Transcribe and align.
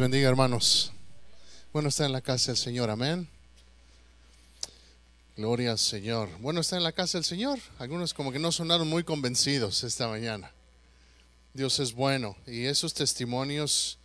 bendiga, 0.00 0.28
hermanos. 0.28 0.92
Bueno, 1.72 1.88
está 1.88 2.06
en 2.06 2.12
la 2.12 2.20
casa 2.20 2.52
del 2.52 2.56
Señor, 2.56 2.90
amén. 2.90 3.28
Gloria 5.36 5.72
al 5.72 5.78
Señor. 5.78 6.28
Bueno, 6.40 6.60
está 6.60 6.76
en 6.76 6.82
la 6.82 6.92
casa 6.92 7.18
del 7.18 7.24
Señor. 7.24 7.58
Algunos 7.78 8.12
como 8.12 8.32
que 8.32 8.38
no 8.38 8.52
sonaron 8.52 8.88
muy 8.88 9.04
convencidos 9.04 9.84
esta 9.84 10.08
mañana. 10.08 10.50
Dios 11.54 11.78
es 11.78 11.92
bueno. 11.92 12.36
Y 12.46 12.64
esos 12.64 12.94
testimonios, 12.94 13.98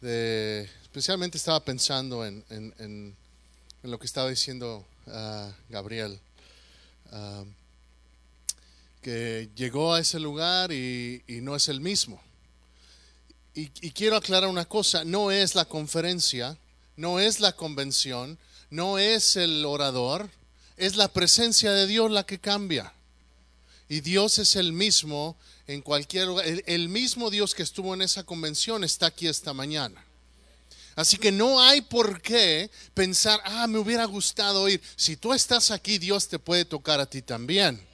de, 0.00 0.68
especialmente 0.82 1.38
estaba 1.38 1.64
pensando 1.64 2.24
en, 2.24 3.16
lo 3.82 3.98
que 3.98 4.06
estaba 4.06 4.28
diciendo 4.28 4.86
uh, 5.06 5.50
Gabriel, 5.68 6.18
uh, 7.12 7.44
que 9.02 9.48
llegó 9.54 9.94
a 9.94 10.00
ese 10.00 10.18
lugar 10.20 10.72
y 10.72 11.22
no 11.42 11.56
es 11.56 11.68
el 11.68 11.80
mismo. 11.80 12.20
Y, 13.58 13.90
quiero 13.90 14.14
aclarar 14.14 14.48
una 14.48 14.66
cosa, 14.66 15.04
no 15.04 15.32
es 15.32 15.56
la 15.56 15.64
conferencia, 15.64 16.56
no 16.94 17.18
es 17.18 17.40
la 17.40 17.56
convención, 17.56 18.38
no 18.70 18.98
es 18.98 19.34
el 19.34 19.64
orador, 19.64 20.30
es 20.76 20.94
la 20.94 21.08
presencia 21.12 21.72
de 21.72 21.88
Dios 21.88 22.08
la 22.08 22.24
que 22.24 22.38
cambia. 22.38 22.92
Y 23.88 24.00
Dios 24.00 24.38
es 24.38 24.54
el 24.54 24.72
mismo 24.72 25.36
en 25.66 25.82
cualquier 25.82 26.28
lugar. 26.28 26.46
El, 26.46 26.62
el 26.68 26.88
mismo 26.88 27.30
Dios 27.30 27.52
que 27.56 27.64
estuvo 27.64 27.94
en 27.94 28.02
esa 28.02 28.22
convención 28.22 28.84
está 28.84 29.06
aquí 29.06 29.26
esta 29.26 29.52
mañana. 29.52 30.04
Así 30.94 31.16
que 31.16 31.32
no 31.32 31.60
hay 31.60 31.80
por 31.80 32.22
qué 32.22 32.70
pensar, 32.94 33.40
ah, 33.42 33.66
me 33.66 33.80
hubiera 33.80 34.04
gustado 34.04 34.68
ir. 34.68 34.80
Si 34.94 35.16
tú 35.16 35.34
estás 35.34 35.72
aquí, 35.72 35.98
Dios 35.98 36.28
te 36.28 36.38
puede 36.38 36.64
tocar 36.64 37.00
a 37.00 37.06
ti 37.06 37.22
también. 37.22 37.87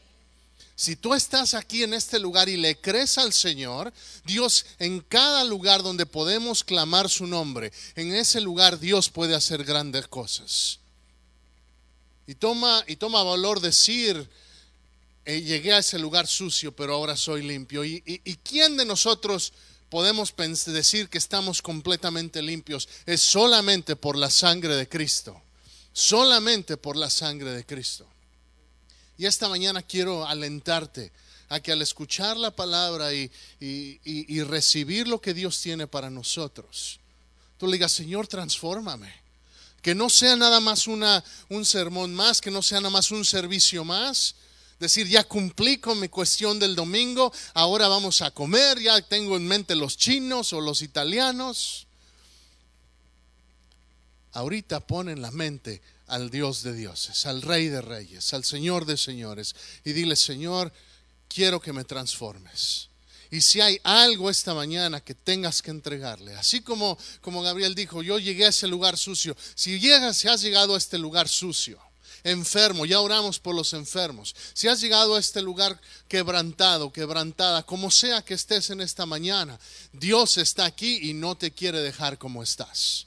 Si 0.77 0.96
tú 0.96 1.14
estás 1.14 1.55
aquí 1.55 1.84
en 1.84 1.94
este 1.94 2.19
lugar 2.19 2.48
y 2.48 2.56
le 2.56 2.80
crees 2.80 3.17
al 3.19 3.33
Señor, 3.33 3.92
Dios 4.25 4.67
en 4.78 5.00
cada 5.00 5.44
lugar 5.44 5.83
donde 5.84 6.05
podemos 6.05 6.64
clamar 6.64 7.08
su 7.08 7.27
nombre, 7.27 7.72
en 7.94 8.12
ese 8.12 8.41
lugar 8.41 8.80
Dios 8.80 9.08
puede 9.08 9.36
hacer 9.36 9.62
grandes 9.62 10.08
cosas. 10.08 10.80
Y 12.27 12.34
toma, 12.34 12.83
y 12.89 12.97
toma 12.97 13.22
valor 13.22 13.61
decir, 13.61 14.28
eh, 15.25 15.42
llegué 15.42 15.75
a 15.75 15.78
ese 15.78 15.98
lugar 15.98 16.27
sucio, 16.27 16.75
pero 16.75 16.95
ahora 16.95 17.17
soy 17.17 17.42
limpio. 17.42 17.84
¿Y, 17.84 18.02
y, 18.05 18.20
y 18.25 18.36
quién 18.36 18.77
de 18.77 18.84
nosotros 18.84 19.52
podemos 19.91 20.34
decir 20.67 21.08
que 21.08 21.19
estamos 21.19 21.62
completamente 21.62 22.42
limpios? 22.42 22.89
Es 23.06 23.20
solamente 23.20 23.95
por 23.95 24.17
la 24.17 24.30
sangre 24.30 24.75
de 24.75 24.89
Cristo. 24.89 25.41
Solamente 25.92 26.77
por 26.77 26.97
la 26.97 27.11
sangre 27.11 27.50
de 27.50 27.64
Cristo. 27.64 28.08
Y 29.17 29.27
esta 29.27 29.48
mañana 29.48 29.83
quiero 29.83 30.27
alentarte 30.27 31.12
a 31.48 31.61
que 31.61 31.73
al 31.73 31.83
escuchar 31.83 32.37
la 32.37 32.51
palabra 32.51 33.12
y, 33.15 33.31
y, 33.61 34.01
y, 34.05 34.43
recibir 34.43 35.07
lo 35.07 35.20
que 35.20 35.34
Dios 35.34 35.61
tiene 35.61 35.87
para 35.87 36.11
nosotros, 36.11 36.98
tú 37.59 37.67
le 37.67 37.75
digas, 37.75 37.92
Señor, 37.92 38.27
transfórmame. 38.27 39.12
Que 39.83 39.95
no 39.95 40.09
sea 40.09 40.35
nada 40.35 40.61
más 40.61 40.87
una, 40.87 41.23
un 41.51 41.65
sermón 41.65 42.15
más, 42.15 42.41
que 42.41 42.51
no 42.51 42.62
sea 42.62 42.81
nada 42.81 42.91
más 42.91 43.11
un 43.11 43.25
servicio 43.25 43.85
más. 43.85 44.35
Decir, 44.81 45.07
ya 45.07 45.23
cumplí 45.25 45.79
con 45.79 46.01
mi 46.01 46.09
cuestión 46.09 46.59
del 46.59 46.75
domingo, 46.75 47.33
ahora 47.53 47.87
vamos 47.87 48.23
a 48.23 48.31
comer, 48.31 48.81
ya 48.81 49.01
tengo 49.03 49.37
en 49.37 49.47
mente 49.47 49.77
los 49.77 49.97
chinos 49.97 50.53
o 50.53 50.61
los 50.61 50.83
italianos. 50.83 51.87
Ahorita 54.33 54.81
pon 54.81 55.09
en 55.09 55.23
la 55.23 55.31
mente 55.31 55.81
al 56.06 56.30
Dios 56.30 56.62
de 56.62 56.74
dioses, 56.74 57.27
al 57.27 57.42
Rey 57.42 57.69
de 57.69 57.80
reyes, 57.80 58.34
al 58.34 58.44
Señor 58.44 58.84
de 58.84 58.97
señores, 58.97 59.55
y 59.84 59.92
dile, 59.92 60.16
Señor, 60.16 60.72
quiero 61.28 61.61
que 61.61 61.72
me 61.72 61.84
transformes. 61.84 62.88
Y 63.30 63.41
si 63.41 63.61
hay 63.61 63.80
algo 63.83 64.30
esta 64.30 64.55
mañana 64.55 65.00
que 65.00 65.14
tengas 65.14 65.61
que 65.61 65.70
entregarle, 65.70 66.34
así 66.34 66.61
como, 66.61 66.96
como 67.20 67.42
Gabriel 67.42 67.74
dijo, 67.74 68.02
yo 68.02 68.18
llegué 68.18 68.46
a 68.46 68.51
ese 68.51 68.68
lugar 68.68 68.96
sucio, 68.96 69.36
si 69.55 69.80
llegas, 69.80 70.18
si 70.18 70.29
has 70.29 70.40
llegado 70.40 70.74
a 70.74 70.79
este 70.79 70.98
lugar 70.98 71.29
sucio, 71.29 71.80
enfermo, 72.23 72.86
ya 72.86 73.00
oramos 73.00 73.40
por 73.40 73.55
los 73.55 73.73
enfermos, 73.73 74.34
si 74.52 74.68
has 74.68 74.80
llegado 74.80 75.17
a 75.17 75.20
este 75.20 75.42
lugar 75.42 75.80
quebrantado, 76.06 76.92
quebrantada, 76.92 77.64
como 77.64 77.90
sea 77.90 78.23
que 78.23 78.34
estés 78.34 78.70
en 78.70 78.80
esta 78.80 79.05
mañana, 79.05 79.58
Dios 79.92 80.39
está 80.39 80.64
aquí 80.64 81.11
y 81.11 81.14
no 81.14 81.36
te 81.36 81.50
quiere 81.50 81.80
dejar 81.80 82.18
como 82.18 82.42
estás. 82.42 83.06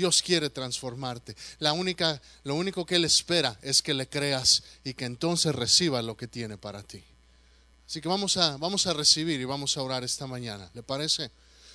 Dios 0.00 0.22
quiere 0.22 0.48
transformarte. 0.48 1.36
La 1.58 1.74
única, 1.74 2.22
lo 2.44 2.54
único 2.54 2.86
que 2.86 2.96
Él 2.96 3.04
espera 3.04 3.58
es 3.60 3.82
que 3.82 3.92
le 3.92 4.08
creas 4.08 4.62
y 4.82 4.94
que 4.94 5.04
entonces 5.04 5.54
reciba 5.54 6.00
lo 6.00 6.16
que 6.16 6.26
tiene 6.26 6.56
para 6.56 6.82
ti. 6.82 7.04
Así 7.86 8.00
que 8.00 8.08
vamos 8.08 8.38
a, 8.38 8.56
vamos 8.56 8.86
a 8.86 8.94
recibir 8.94 9.38
y 9.38 9.44
vamos 9.44 9.76
a 9.76 9.82
orar 9.82 10.02
esta 10.02 10.26
mañana. 10.26 10.70
¿Le 10.72 10.82
parece? 10.82 11.30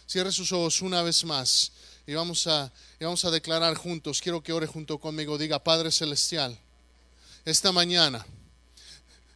Cierre 0.07 0.31
sus 0.31 0.51
ojos 0.51 0.81
una 0.81 1.03
vez 1.03 1.23
más 1.23 1.71
y 2.07 2.15
vamos 2.15 2.47
a, 2.47 2.73
vamos 2.99 3.23
a 3.25 3.29
declarar 3.29 3.75
juntos. 3.75 4.19
Quiero 4.19 4.41
que 4.41 4.53
ore 4.53 4.65
junto 4.65 4.97
conmigo. 4.97 5.37
Diga, 5.37 5.63
Padre 5.63 5.91
Celestial, 5.91 6.57
esta 7.45 7.71
mañana 7.71 8.25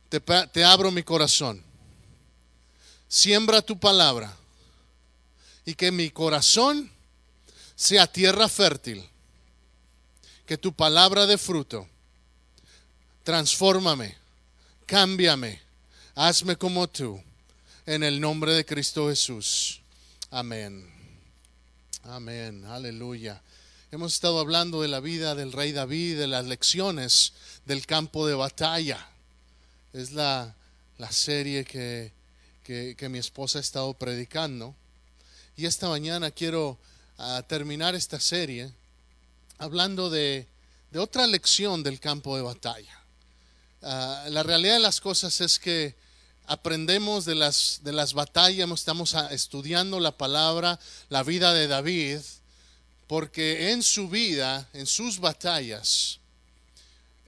te 0.10 0.64
abro 0.64 0.90
mi 0.90 1.04
corazón. 1.04 1.64
Siembra 3.08 3.62
tu 3.62 3.80
palabra 3.80 4.36
y 5.64 5.76
que 5.76 5.92
mi 5.92 6.10
corazón 6.10 6.92
sea 7.80 8.06
tierra 8.08 8.50
fértil, 8.50 9.08
que 10.46 10.58
tu 10.58 10.74
palabra 10.74 11.26
de 11.26 11.38
fruto, 11.38 11.88
transfórmame, 13.24 14.18
cámbiame, 14.86 15.62
hazme 16.14 16.58
como 16.58 16.90
tú, 16.90 17.24
en 17.86 18.04
el 18.04 18.20
nombre 18.20 18.54
de 18.54 18.66
Cristo 18.66 19.08
Jesús. 19.08 19.80
Amén. 20.30 20.92
Amén, 22.04 22.66
aleluya. 22.66 23.42
Hemos 23.94 24.14
estado 24.14 24.42
hablando 24.42 24.82
de 24.82 24.90
la 24.90 25.00
vida 25.00 25.34
del 25.34 25.54
rey 25.54 25.72
David, 25.72 26.20
de 26.20 26.28
las 26.28 26.48
lecciones 26.48 27.32
del 27.66 27.86
campo 27.86 28.28
de 28.28 28.34
batalla. 28.34 29.08
Es 29.94 30.12
la, 30.12 30.54
la 30.98 31.12
serie 31.14 31.64
que, 31.64 32.12
que, 32.62 32.98
que 32.98 33.08
mi 33.08 33.20
esposa 33.20 33.60
ha 33.60 33.62
estado 33.62 33.94
predicando. 33.94 34.76
Y 35.56 35.66
esta 35.66 35.88
mañana 35.88 36.30
quiero 36.30 36.78
a 37.20 37.44
terminar 37.44 37.96
esta 37.96 38.18
serie 38.18 38.72
hablando 39.58 40.10
de, 40.10 40.48
de, 40.90 41.00
otra 41.00 41.28
lección 41.28 41.84
del 41.84 42.00
campo 42.00 42.38
de 42.38 42.44
batalla. 42.44 42.98
Uh, 43.82 44.30
la 44.30 44.42
realidad 44.44 44.76
de 44.76 44.80
las 44.80 45.02
cosas 45.02 45.42
es 45.42 45.60
que 45.60 45.96
aprendemos 46.48 47.26
de 47.26 47.36
las, 47.36 47.82
de 47.84 47.92
las 47.92 48.14
batallas, 48.14 48.70
estamos 48.72 49.14
estudiando 49.32 50.00
la 50.00 50.18
palabra, 50.18 50.80
la 51.10 51.24
vida 51.24 51.54
de 51.54 51.68
David, 51.68 52.20
porque 53.08 53.72
en 53.72 53.84
su 53.84 54.08
vida, 54.08 54.70
en 54.72 54.86
sus 54.86 55.20
batallas, 55.20 56.20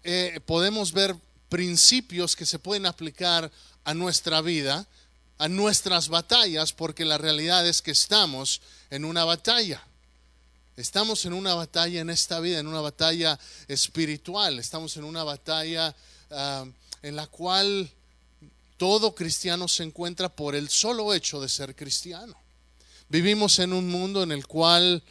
eh, 0.06 0.40
podemos 0.46 0.94
ver 0.94 1.18
principios 1.50 2.38
que 2.38 2.46
se 2.46 2.59
pueden 2.59 2.85
aplicar 2.85 3.52
a 3.84 3.94
nuestra 3.94 4.40
vida 4.41 4.88
a 5.41 5.50
nuestras 5.50 6.07
batallas, 6.09 6.72
porque 6.72 7.03
la 7.03 7.18
realidad 7.18 7.68
es 7.68 7.81
que 7.81 7.90
estamos 7.90 8.62
en 8.91 9.03
una 9.03 9.25
batalla. 9.25 9.84
Estamos 10.78 11.25
en 11.25 11.34
una 11.34 11.56
batalla 11.56 12.00
en 12.00 12.12
esta 12.12 12.40
vida, 12.40 12.59
en 12.59 12.68
una 12.68 12.79
batalla 12.79 13.40
espiritual, 13.68 14.59
estamos 14.59 14.97
en 14.97 15.03
una 15.03 15.24
batalla 15.24 15.96
uh, 16.29 16.68
en 17.02 17.16
la 17.16 17.25
cual 17.25 17.90
todo 18.78 19.16
cristiano 19.16 19.68
se 19.68 19.81
encuentra 19.81 20.29
por 20.29 20.53
el 20.53 20.69
solo 20.69 21.12
hecho 21.12 21.41
de 21.41 21.50
ser 21.50 21.75
cristiano. 21.75 22.35
Vivimos 23.09 23.58
en 23.58 23.73
un 23.73 23.90
mundo 23.90 24.22
en 24.22 24.31
el 24.31 24.46
cual 24.46 25.02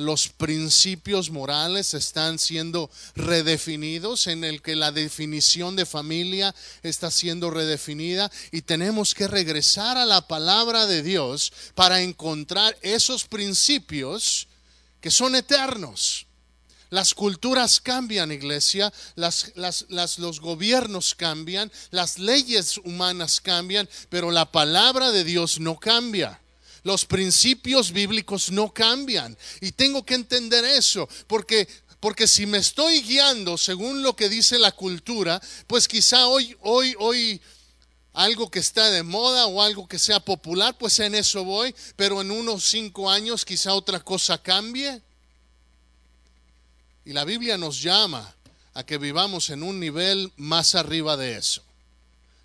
Los 0.00 0.28
principios 0.28 1.30
morales 1.30 1.92
están 1.92 2.38
siendo 2.38 2.90
redefinidos, 3.14 4.26
en 4.26 4.42
el 4.42 4.62
que 4.62 4.74
la 4.74 4.90
definición 4.90 5.76
de 5.76 5.84
familia 5.84 6.54
está 6.82 7.10
siendo 7.10 7.50
redefinida 7.50 8.30
y 8.52 8.62
tenemos 8.62 9.14
que 9.14 9.28
regresar 9.28 9.98
a 9.98 10.06
la 10.06 10.26
palabra 10.26 10.86
de 10.86 11.02
Dios 11.02 11.52
para 11.74 12.00
encontrar 12.00 12.76
esos 12.80 13.26
principios 13.26 14.48
que 15.00 15.10
son 15.10 15.34
eternos. 15.36 16.26
Las 16.88 17.14
culturas 17.14 17.80
cambian, 17.80 18.30
iglesia, 18.30 18.92
las, 19.16 19.52
los 20.18 20.40
gobiernos 20.40 21.14
cambian, 21.14 21.70
las 21.90 22.18
leyes 22.18 22.78
humanas 22.78 23.40
cambian, 23.40 23.88
pero 24.08 24.30
la 24.30 24.50
palabra 24.50 25.10
de 25.10 25.24
Dios 25.24 25.58
no 25.58 25.78
cambia. 25.78 26.40
Los 26.86 27.04
principios 27.04 27.90
bíblicos 27.90 28.52
no 28.52 28.72
cambian. 28.72 29.36
Y 29.60 29.72
tengo 29.72 30.06
que 30.06 30.14
entender 30.14 30.64
eso, 30.64 31.08
porque, 31.26 31.66
porque 31.98 32.28
si 32.28 32.46
me 32.46 32.58
estoy 32.58 33.02
guiando 33.02 33.58
según 33.58 34.04
lo 34.04 34.14
que 34.14 34.28
dice 34.28 34.56
la 34.56 34.70
cultura, 34.70 35.42
pues 35.66 35.88
quizá 35.88 36.28
hoy, 36.28 36.56
hoy, 36.60 36.94
hoy 37.00 37.40
algo 38.12 38.48
que 38.52 38.60
está 38.60 38.88
de 38.88 39.02
moda 39.02 39.46
o 39.46 39.60
algo 39.60 39.88
que 39.88 39.98
sea 39.98 40.20
popular, 40.20 40.78
pues 40.78 41.00
en 41.00 41.16
eso 41.16 41.42
voy, 41.42 41.74
pero 41.96 42.20
en 42.20 42.30
unos 42.30 42.62
cinco 42.62 43.10
años 43.10 43.44
quizá 43.44 43.74
otra 43.74 43.98
cosa 43.98 44.40
cambie. 44.40 45.02
Y 47.04 47.12
la 47.14 47.24
Biblia 47.24 47.58
nos 47.58 47.82
llama 47.82 48.32
a 48.74 48.86
que 48.86 48.98
vivamos 48.98 49.50
en 49.50 49.64
un 49.64 49.80
nivel 49.80 50.32
más 50.36 50.76
arriba 50.76 51.16
de 51.16 51.36
eso. 51.36 51.65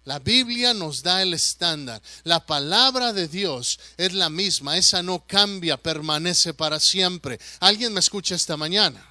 La 0.03 0.19
Biblia 0.19 0.73
nos 0.73 1.03
da 1.03 1.21
el 1.21 1.33
estándar. 1.33 2.01
La 2.23 2.45
palabra 2.45 3.13
de 3.13 3.27
Dios 3.27 3.79
es 3.97 4.13
la 4.13 4.29
misma. 4.29 4.77
Esa 4.77 5.03
no 5.03 5.25
cambia, 5.27 5.77
permanece 5.77 6.53
para 6.53 6.79
siempre. 6.79 7.39
¿Alguien 7.59 7.93
me 7.93 7.99
escucha 7.99 8.35
esta 8.35 8.57
mañana? 8.57 9.05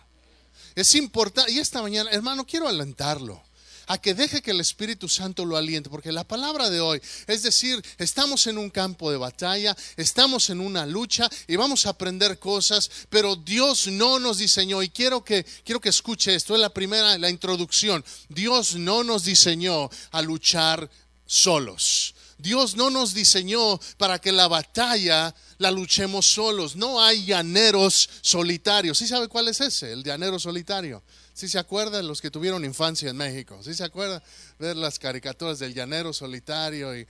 Es 0.74 0.94
importante. 0.94 1.52
Y 1.52 1.58
esta 1.58 1.80
mañana, 1.82 2.10
hermano, 2.10 2.44
quiero 2.44 2.68
alentarlo 2.68 3.42
a 3.90 3.98
que 3.98 4.14
deje 4.14 4.40
que 4.40 4.52
el 4.52 4.60
Espíritu 4.60 5.08
Santo 5.08 5.44
lo 5.44 5.56
aliente, 5.56 5.90
porque 5.90 6.12
la 6.12 6.22
palabra 6.22 6.70
de 6.70 6.80
hoy, 6.80 7.02
es 7.26 7.42
decir, 7.42 7.84
estamos 7.98 8.46
en 8.46 8.56
un 8.56 8.70
campo 8.70 9.10
de 9.10 9.16
batalla, 9.16 9.76
estamos 9.96 10.48
en 10.50 10.60
una 10.60 10.86
lucha 10.86 11.28
y 11.48 11.56
vamos 11.56 11.86
a 11.86 11.90
aprender 11.90 12.38
cosas, 12.38 12.88
pero 13.08 13.34
Dios 13.34 13.88
no 13.88 14.20
nos 14.20 14.38
diseñó 14.38 14.80
y 14.80 14.90
quiero 14.90 15.24
que 15.24 15.44
quiero 15.64 15.80
que 15.80 15.88
escuche 15.88 16.36
esto, 16.36 16.54
es 16.54 16.60
la 16.60 16.72
primera 16.72 17.18
la 17.18 17.30
introducción. 17.30 18.04
Dios 18.28 18.76
no 18.76 19.02
nos 19.02 19.24
diseñó 19.24 19.90
a 20.12 20.22
luchar 20.22 20.88
solos. 21.26 22.14
Dios 22.38 22.76
no 22.76 22.90
nos 22.90 23.12
diseñó 23.12 23.80
para 23.98 24.20
que 24.20 24.30
la 24.30 24.46
batalla 24.46 25.34
la 25.58 25.72
luchemos 25.72 26.26
solos. 26.26 26.76
No 26.76 27.02
hay 27.02 27.24
llaneros 27.24 28.08
solitarios. 28.22 28.98
¿Sí 28.98 29.08
sabe 29.08 29.26
cuál 29.26 29.48
es 29.48 29.60
ese? 29.60 29.92
El 29.92 30.04
llanero 30.04 30.38
solitario. 30.38 31.02
Si 31.34 31.48
se 31.48 31.58
acuerdan 31.58 32.06
los 32.06 32.20
que 32.20 32.30
tuvieron 32.30 32.64
infancia 32.64 33.10
en 33.10 33.16
México? 33.16 33.62
si 33.62 33.74
se 33.74 33.84
acuerdan 33.84 34.22
ver 34.58 34.76
las 34.76 34.98
caricaturas 34.98 35.58
del 35.58 35.74
llanero 35.74 36.12
solitario? 36.12 36.96
Y, 36.96 37.06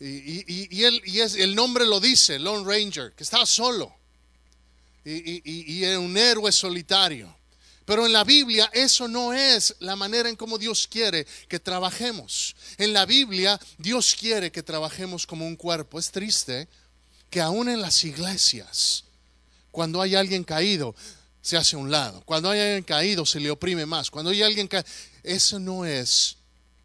y, 0.00 0.84
él, 0.84 1.02
y 1.04 1.20
es, 1.20 1.34
el 1.34 1.54
nombre 1.54 1.84
lo 1.86 2.00
dice, 2.00 2.38
Lone 2.38 2.64
Ranger, 2.64 3.12
que 3.14 3.24
estaba 3.24 3.46
solo. 3.46 3.92
Y, 5.04 5.82
era 5.82 5.98
un 5.98 6.16
héroe 6.16 6.52
solitario. 6.52 7.34
Pero 7.84 8.04
en 8.04 8.12
la 8.12 8.22
Biblia 8.22 8.70
eso 8.74 9.08
no 9.08 9.32
es 9.32 9.74
la 9.78 9.96
manera 9.96 10.28
en 10.28 10.36
cómo 10.36 10.58
Dios 10.58 10.86
quiere 10.86 11.26
que 11.48 11.58
trabajemos. 11.58 12.54
En 12.76 12.92
la 12.92 13.06
Biblia 13.06 13.58
Dios 13.78 14.14
quiere 14.18 14.52
que 14.52 14.62
trabajemos 14.62 15.26
como 15.26 15.46
un 15.46 15.56
cuerpo. 15.56 15.98
Es 15.98 16.10
triste 16.10 16.68
que 17.30 17.40
aún 17.40 17.70
en 17.70 17.80
las 17.80 18.04
iglesias, 18.04 19.04
cuando 19.70 20.02
hay 20.02 20.14
alguien 20.14 20.44
caído, 20.44 20.94
se 21.48 21.56
hace 21.56 21.76
a 21.76 21.78
un 21.78 21.90
lado. 21.90 22.20
Cuando 22.26 22.50
hay 22.50 22.60
alguien 22.60 22.82
caído 22.82 23.24
se 23.24 23.40
le 23.40 23.50
oprime 23.50 23.86
más. 23.86 24.10
Cuando 24.10 24.30
hay 24.30 24.42
alguien 24.42 24.68
caído, 24.68 24.86
eso 25.22 25.58
no 25.58 25.86
es, 25.86 26.36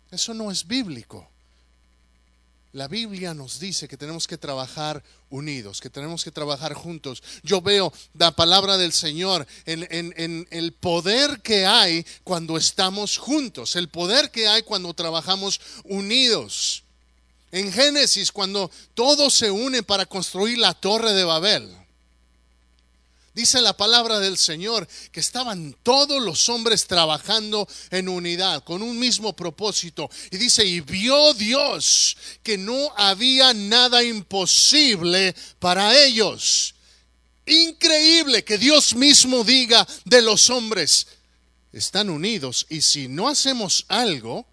eso 0.10 0.34
no 0.34 0.50
es 0.52 0.66
bíblico. 0.66 1.30
La 2.72 2.88
Biblia 2.88 3.34
nos 3.34 3.60
dice 3.60 3.90
que 3.90 3.98
tenemos 3.98 4.26
que 4.26 4.38
trabajar 4.38 5.04
unidos, 5.30 5.82
que 5.82 5.90
tenemos 5.90 6.24
que 6.24 6.32
trabajar 6.32 6.76
juntos. 6.76 7.22
Yo 7.44 7.60
veo 7.60 7.92
la 8.18 8.32
palabra 8.32 8.78
del 8.78 8.94
Señor 8.94 9.46
en, 9.66 9.86
en, 9.92 10.48
el 10.50 10.72
poder 10.72 11.42
que 11.42 11.66
hay 11.66 12.06
cuando 12.24 12.56
estamos 12.56 13.18
juntos, 13.18 13.76
el 13.76 13.90
poder 13.90 14.32
que 14.32 14.48
hay 14.48 14.64
cuando 14.64 14.94
trabajamos 14.94 15.60
unidos. 15.84 16.84
En 17.52 17.70
Génesis, 17.70 18.32
cuando 18.32 18.72
todos 18.94 19.34
se 19.34 19.52
unen 19.52 19.84
para 19.84 20.06
construir 20.06 20.58
la 20.58 20.74
torre 20.74 21.12
de 21.12 21.26
Babel. 21.26 21.83
Dice 23.34 23.62
la 23.62 23.76
palabra 23.76 24.20
del 24.20 24.38
Señor 24.38 24.88
que 25.12 25.20
estaban 25.20 25.76
todos 25.82 26.22
los 26.22 26.50
hombres 26.50 26.86
trabajando 26.86 27.68
en 27.90 28.08
unidad, 28.08 28.64
con 28.64 28.84
un 28.84 29.00
mismo 29.00 29.36
propósito. 29.36 30.10
Y 30.30 30.38
dice, 30.38 30.64
y 30.66 30.82
vio 30.82 31.34
Dios 31.34 32.16
que 32.44 32.60
no 32.60 32.94
había 32.96 33.54
nada 33.54 34.04
imposible 34.04 35.34
para 35.58 36.00
ellos. 36.04 36.76
Increíble 37.48 38.44
que 38.44 38.60
Dios 38.60 38.94
mismo 38.96 39.44
diga 39.44 39.88
de 40.06 40.22
los 40.22 40.52
hombres, 40.52 41.08
están 41.72 42.12
unidos 42.12 42.68
y 42.70 42.82
si 42.82 43.08
no 43.08 43.28
hacemos 43.28 43.86
algo, 43.88 44.46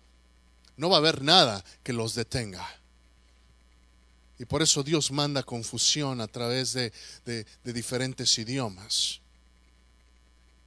no 0.77 0.89
va 0.89 0.97
a 0.97 1.01
haber 1.01 1.23
nada 1.23 1.63
que 1.83 1.93
los 1.93 2.15
detenga. 2.15 2.80
Y 4.41 4.47
por 4.47 4.63
eso 4.63 4.83
Dios 4.83 5.13
manda 5.13 5.43
confusión 5.43 6.23
a 6.23 6.27
través 6.27 6.73
de, 6.73 6.91
diferentes 7.63 8.39
idiomas. 8.39 9.21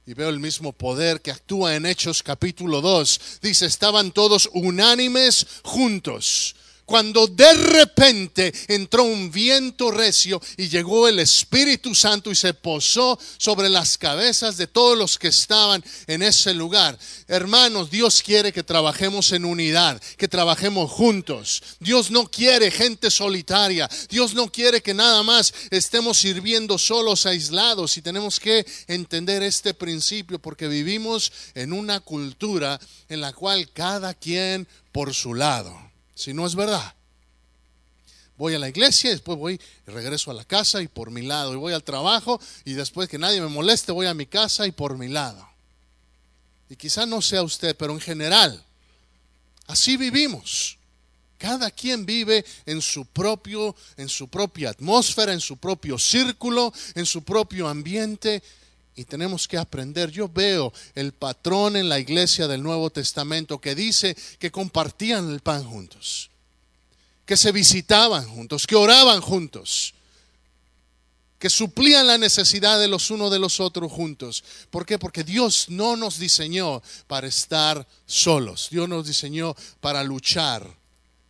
Y 0.06 0.14
veo 0.14 0.28
el 0.28 0.38
mismo 0.38 0.72
poder 0.72 1.20
que 1.20 1.32
actúa 1.32 1.74
en 1.74 1.84
Hechos 1.84 2.22
capítulo 2.22 2.80
2. 2.80 3.40
Dice, 3.42 3.66
estaban 3.66 4.12
todos 4.12 4.48
unánimes 4.52 5.44
juntos 5.64 6.54
cuando 6.84 7.26
de 7.26 7.52
repente 7.54 8.52
entró 8.68 9.04
un 9.04 9.30
viento 9.30 9.90
recio 9.90 10.40
y 10.56 10.68
llegó 10.68 11.08
el 11.08 11.18
Espíritu 11.18 11.94
Santo 11.94 12.30
y 12.30 12.34
se 12.34 12.54
posó 12.54 13.18
sobre 13.38 13.68
las 13.68 13.96
cabezas 13.98 14.56
de 14.56 14.66
todos 14.66 14.96
los 14.96 15.18
que 15.18 15.28
estaban 15.28 15.84
en 16.06 16.22
ese 16.22 16.54
lugar. 16.54 16.98
Hermanos, 17.28 17.90
Dios 17.90 18.22
quiere 18.22 18.52
que 18.52 18.62
trabajemos 18.62 19.32
en 19.32 19.44
unidad, 19.44 20.00
que 20.16 20.28
trabajemos 20.28 20.90
juntos. 20.90 21.62
Dios 21.80 22.10
no 22.10 22.26
quiere 22.26 22.70
gente 22.70 23.10
solitaria. 23.10 23.88
Dios 24.08 24.34
no 24.34 24.50
quiere 24.50 24.82
que 24.82 24.94
nada 24.94 25.22
más 25.22 25.54
estemos 25.70 26.18
sirviendo 26.18 26.78
solos, 26.78 27.26
aislados. 27.26 27.96
Y 27.96 28.02
tenemos 28.02 28.40
que 28.40 28.66
entender 28.86 29.42
este 29.42 29.74
principio 29.74 30.38
porque 30.38 30.68
vivimos 30.68 31.32
en 31.54 31.72
una 31.72 32.00
cultura 32.00 32.80
en 33.08 33.20
la 33.20 33.32
cual 33.32 33.70
cada 33.72 34.14
quien 34.14 34.68
por 34.92 35.14
su 35.14 35.34
lado. 35.34 35.83
Si 36.14 36.32
no 36.32 36.46
es 36.46 36.54
verdad. 36.54 36.94
Voy 38.36 38.54
a 38.54 38.58
la 38.58 38.68
iglesia, 38.68 39.10
después 39.10 39.38
voy 39.38 39.60
y 39.86 39.90
regreso 39.90 40.30
a 40.30 40.34
la 40.34 40.44
casa 40.44 40.82
y 40.82 40.88
por 40.88 41.10
mi 41.10 41.22
lado. 41.22 41.52
Y 41.52 41.56
voy 41.56 41.72
al 41.72 41.84
trabajo 41.84 42.40
y 42.64 42.72
después 42.72 43.08
que 43.08 43.18
nadie 43.18 43.40
me 43.40 43.48
moleste 43.48 43.92
voy 43.92 44.06
a 44.06 44.14
mi 44.14 44.26
casa 44.26 44.66
y 44.66 44.72
por 44.72 44.98
mi 44.98 45.08
lado. 45.08 45.48
Y 46.68 46.76
quizá 46.76 47.06
no 47.06 47.22
sea 47.22 47.42
usted, 47.42 47.76
pero 47.76 47.92
en 47.92 48.00
general, 48.00 48.64
así 49.66 49.96
vivimos. 49.96 50.78
Cada 51.38 51.70
quien 51.70 52.06
vive 52.06 52.44
en 52.64 52.80
su 52.80 53.04
propio, 53.06 53.76
en 53.96 54.08
su 54.08 54.28
propia 54.28 54.70
atmósfera, 54.70 55.32
en 55.32 55.40
su 55.40 55.56
propio 55.56 55.98
círculo, 55.98 56.72
en 56.94 57.06
su 57.06 57.22
propio 57.22 57.68
ambiente. 57.68 58.42
Y 58.96 59.04
tenemos 59.04 59.48
que 59.48 59.58
aprender. 59.58 60.10
Yo 60.10 60.28
veo 60.28 60.72
el 60.94 61.12
patrón 61.12 61.76
en 61.76 61.88
la 61.88 61.98
iglesia 61.98 62.46
del 62.46 62.62
Nuevo 62.62 62.90
Testamento 62.90 63.60
que 63.60 63.74
dice 63.74 64.16
que 64.38 64.50
compartían 64.50 65.30
el 65.30 65.40
pan 65.40 65.64
juntos, 65.64 66.30
que 67.26 67.36
se 67.36 67.50
visitaban 67.50 68.28
juntos, 68.28 68.66
que 68.66 68.76
oraban 68.76 69.20
juntos, 69.20 69.94
que 71.38 71.50
suplían 71.50 72.06
la 72.06 72.18
necesidad 72.18 72.78
de 72.78 72.88
los 72.88 73.10
unos 73.10 73.30
de 73.30 73.38
los 73.40 73.58
otros 73.60 73.90
juntos. 73.90 74.44
¿Por 74.70 74.86
qué? 74.86 74.98
Porque 74.98 75.24
Dios 75.24 75.66
no 75.68 75.96
nos 75.96 76.18
diseñó 76.18 76.80
para 77.06 77.26
estar 77.26 77.86
solos. 78.06 78.68
Dios 78.70 78.88
nos 78.88 79.06
diseñó 79.06 79.56
para 79.80 80.04
luchar 80.04 80.66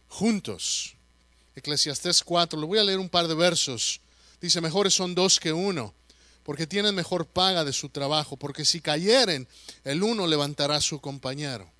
juntos. 0.08 0.94
Eclesiastés 1.56 2.22
4, 2.22 2.60
le 2.60 2.66
voy 2.66 2.78
a 2.78 2.84
leer 2.84 2.98
un 2.98 3.08
par 3.08 3.26
de 3.26 3.34
versos. 3.34 4.00
Dice, 4.40 4.60
mejores 4.60 4.92
son 4.92 5.14
dos 5.14 5.40
que 5.40 5.52
uno 5.52 5.94
porque 6.44 6.66
tienen 6.66 6.94
mejor 6.94 7.26
paga 7.26 7.64
de 7.64 7.72
su 7.72 7.88
trabajo, 7.88 8.36
porque 8.36 8.64
si 8.64 8.80
cayeren, 8.80 9.48
el 9.82 10.02
uno 10.02 10.26
levantará 10.26 10.76
a 10.76 10.80
su 10.80 11.00
compañero. 11.00 11.70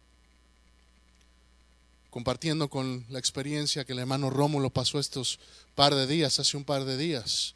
Compartiendo 2.11 2.69
con 2.69 3.05
la 3.11 3.19
experiencia 3.19 3.85
que 3.85 3.93
el 3.93 3.99
hermano 3.99 4.31
Rómulo 4.31 4.71
pasó 4.71 4.99
estos 4.99 5.39
par 5.75 5.95
de 5.95 6.07
días, 6.07 6.39
hace 6.39 6.57
un 6.57 6.65
par 6.65 6.85
de 6.85 6.97
días. 6.97 7.55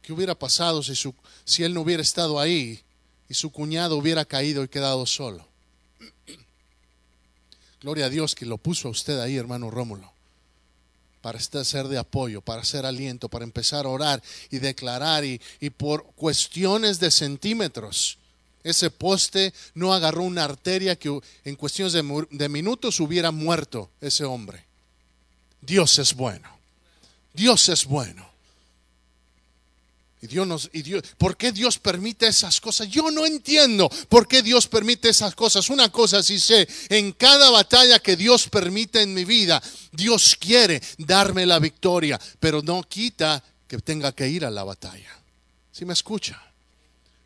¿Qué 0.00 0.12
hubiera 0.12 0.34
pasado 0.34 0.82
si, 0.82 0.96
su, 0.96 1.14
si 1.44 1.64
él 1.64 1.74
no 1.74 1.82
hubiera 1.82 2.02
estado 2.02 2.40
ahí 2.40 2.80
y 3.28 3.34
su 3.34 3.52
cuñado 3.52 3.96
hubiera 3.96 4.24
caído 4.24 4.64
y 4.64 4.68
quedado 4.68 5.04
solo? 5.04 5.46
Gloria 7.80 8.06
a 8.06 8.10
Dios 8.10 8.34
que 8.34 8.46
lo 8.46 8.58
puso 8.58 8.88
a 8.88 8.92
usted 8.92 9.18
ahí, 9.20 9.36
hermano 9.36 9.70
Rómulo 9.70 10.11
para 11.22 11.40
ser 11.40 11.88
de 11.88 11.98
apoyo, 11.98 12.42
para 12.42 12.64
ser 12.64 12.84
aliento, 12.84 13.28
para 13.28 13.44
empezar 13.44 13.86
a 13.86 13.88
orar 13.88 14.22
y 14.50 14.58
declarar 14.58 15.24
y, 15.24 15.40
por 15.76 16.04
cuestiones 16.14 16.98
de 17.00 17.10
centímetros. 17.10 18.18
Ese 18.64 18.90
poste 18.90 19.54
no 19.74 19.94
agarró 19.94 20.22
una 20.24 20.44
arteria 20.44 20.96
que 20.96 21.20
en 21.44 21.56
cuestiones 21.56 21.94
de 21.94 22.48
minutos 22.48 23.00
hubiera 23.00 23.30
muerto 23.30 23.88
ese 24.00 24.24
hombre. 24.24 24.64
Dios 25.60 25.98
es 25.98 26.14
bueno. 26.14 26.48
Dios 27.32 27.68
es 27.68 27.86
bueno. 27.86 28.31
Y 30.22 30.28
Dios 30.28 30.46
nos, 30.46 30.70
y 30.72 30.82
Dios, 30.82 31.02
¿por 31.18 31.36
qué 31.36 31.50
Dios 31.50 31.80
permite 31.80 32.28
esas 32.28 32.60
cosas? 32.60 32.88
Yo 32.88 33.10
no 33.10 33.26
entiendo 33.26 33.90
por 34.08 34.28
qué 34.28 34.40
Dios 34.40 34.68
permite 34.68 35.08
esas 35.08 35.34
cosas. 35.34 35.68
Una 35.68 35.90
cosa 35.90 36.22
sí 36.22 36.38
sé, 36.38 36.68
en 36.90 37.10
cada 37.10 37.50
batalla 37.50 37.98
que 37.98 38.14
Dios 38.14 38.48
permite 38.48 39.02
en 39.02 39.14
mi 39.14 39.24
vida, 39.24 39.60
Dios 39.90 40.36
quiere 40.38 40.80
darme 40.96 41.44
la 41.44 41.58
victoria, 41.58 42.20
pero 42.38 42.62
no 42.62 42.84
quita 42.84 43.42
que 43.66 43.78
tenga 43.78 44.12
que 44.12 44.28
ir 44.28 44.44
a 44.44 44.50
la 44.50 44.62
batalla. 44.62 45.10
¿Sí 45.72 45.84
me 45.84 45.92
escucha? 45.92 46.40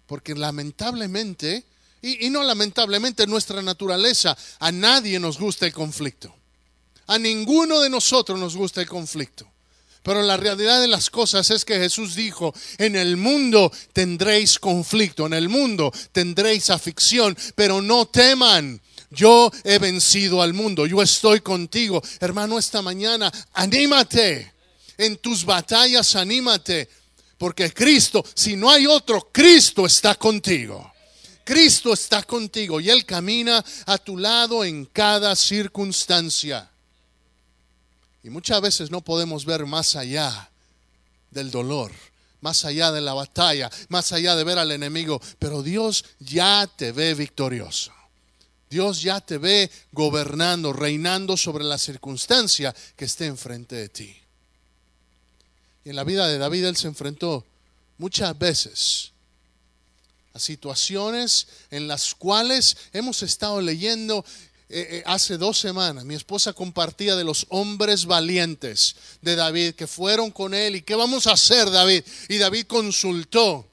Porque 0.06 0.34
lamentablemente, 0.34 1.64
y, 2.00 2.26
y 2.26 2.30
no 2.30 2.42
lamentablemente 2.42 3.26
nuestra 3.26 3.60
naturaleza, 3.60 4.34
a 4.58 4.72
nadie 4.72 5.20
nos 5.20 5.38
gusta 5.38 5.66
el 5.66 5.72
conflicto. 5.74 6.34
A 7.08 7.18
ninguno 7.18 7.78
de 7.80 7.90
nosotros 7.90 8.40
nos 8.40 8.56
gusta 8.56 8.80
el 8.80 8.88
conflicto. 8.88 9.46
Pero 10.06 10.22
la 10.22 10.36
realidad 10.36 10.80
de 10.80 10.86
las 10.86 11.10
cosas 11.10 11.50
es 11.50 11.64
que 11.64 11.80
Jesús 11.80 12.14
dijo, 12.14 12.54
en 12.78 12.94
el 12.94 13.16
mundo 13.16 13.72
tendréis 13.92 14.56
conflicto, 14.56 15.26
en 15.26 15.32
el 15.32 15.48
mundo 15.48 15.92
tendréis 16.12 16.70
aflicción, 16.70 17.36
pero 17.56 17.82
no 17.82 18.06
teman, 18.06 18.80
yo 19.10 19.50
he 19.64 19.80
vencido 19.80 20.42
al 20.42 20.54
mundo, 20.54 20.86
yo 20.86 21.02
estoy 21.02 21.40
contigo. 21.40 22.00
Hermano, 22.20 22.56
esta 22.56 22.82
mañana, 22.82 23.32
anímate. 23.52 24.54
En 24.96 25.16
tus 25.16 25.44
batallas, 25.44 26.14
anímate. 26.14 26.88
Porque 27.36 27.72
Cristo, 27.72 28.24
si 28.32 28.54
no 28.54 28.70
hay 28.70 28.86
otro, 28.86 29.30
Cristo 29.32 29.86
está 29.86 30.14
contigo. 30.14 30.92
Cristo 31.42 31.92
está 31.92 32.22
contigo 32.22 32.80
y 32.80 32.90
Él 32.90 33.04
camina 33.04 33.64
a 33.86 33.98
tu 33.98 34.16
lado 34.16 34.64
en 34.64 34.84
cada 34.84 35.34
circunstancia. 35.34 36.70
Y 38.26 38.28
muchas 38.28 38.60
veces 38.60 38.90
no 38.90 39.02
podemos 39.02 39.44
ver 39.44 39.66
más 39.66 39.94
allá 39.94 40.50
del 41.30 41.52
dolor, 41.52 41.92
más 42.40 42.64
allá 42.64 42.90
de 42.90 43.00
la 43.00 43.14
batalla, 43.14 43.70
más 43.88 44.10
allá 44.10 44.34
de 44.34 44.42
ver 44.42 44.58
al 44.58 44.72
enemigo, 44.72 45.22
pero 45.38 45.62
Dios 45.62 46.04
ya 46.18 46.66
te 46.66 46.90
ve 46.90 47.14
victorioso. 47.14 47.92
Dios 48.68 49.00
ya 49.00 49.20
te 49.20 49.38
ve 49.38 49.70
gobernando, 49.92 50.72
reinando 50.72 51.36
sobre 51.36 51.62
la 51.62 51.78
circunstancia 51.78 52.74
que 52.96 53.04
esté 53.04 53.26
enfrente 53.26 53.76
de 53.76 53.88
ti. 53.90 54.16
Y 55.84 55.90
en 55.90 55.94
la 55.94 56.02
vida 56.02 56.26
de 56.26 56.38
David 56.38 56.64
él 56.64 56.76
se 56.76 56.88
enfrentó 56.88 57.46
muchas 57.96 58.36
veces 58.36 59.12
a 60.32 60.40
situaciones 60.40 61.46
en 61.70 61.86
las 61.86 62.12
cuales 62.16 62.76
hemos 62.92 63.22
estado 63.22 63.60
leyendo 63.60 64.24
eh, 64.68 64.86
eh, 64.90 65.02
hace 65.06 65.38
dos 65.38 65.60
semanas. 65.60 66.04
Mi 66.04 66.14
esposa 66.14 66.52
compartía 66.52 67.14
de 67.14 67.22
los 67.22 67.46
hombres 67.50 68.04
valientes 68.04 68.96
de 69.22 69.36
David 69.36 69.74
que 69.74 69.86
fueron 69.86 70.32
con 70.32 70.54
él 70.54 70.76
y 70.76 70.82
qué 70.82 70.96
vamos 70.96 71.26
a 71.26 71.32
hacer 71.32 71.70
David. 71.70 72.02
Y 72.28 72.38
David 72.38 72.66
consultó 72.66 73.68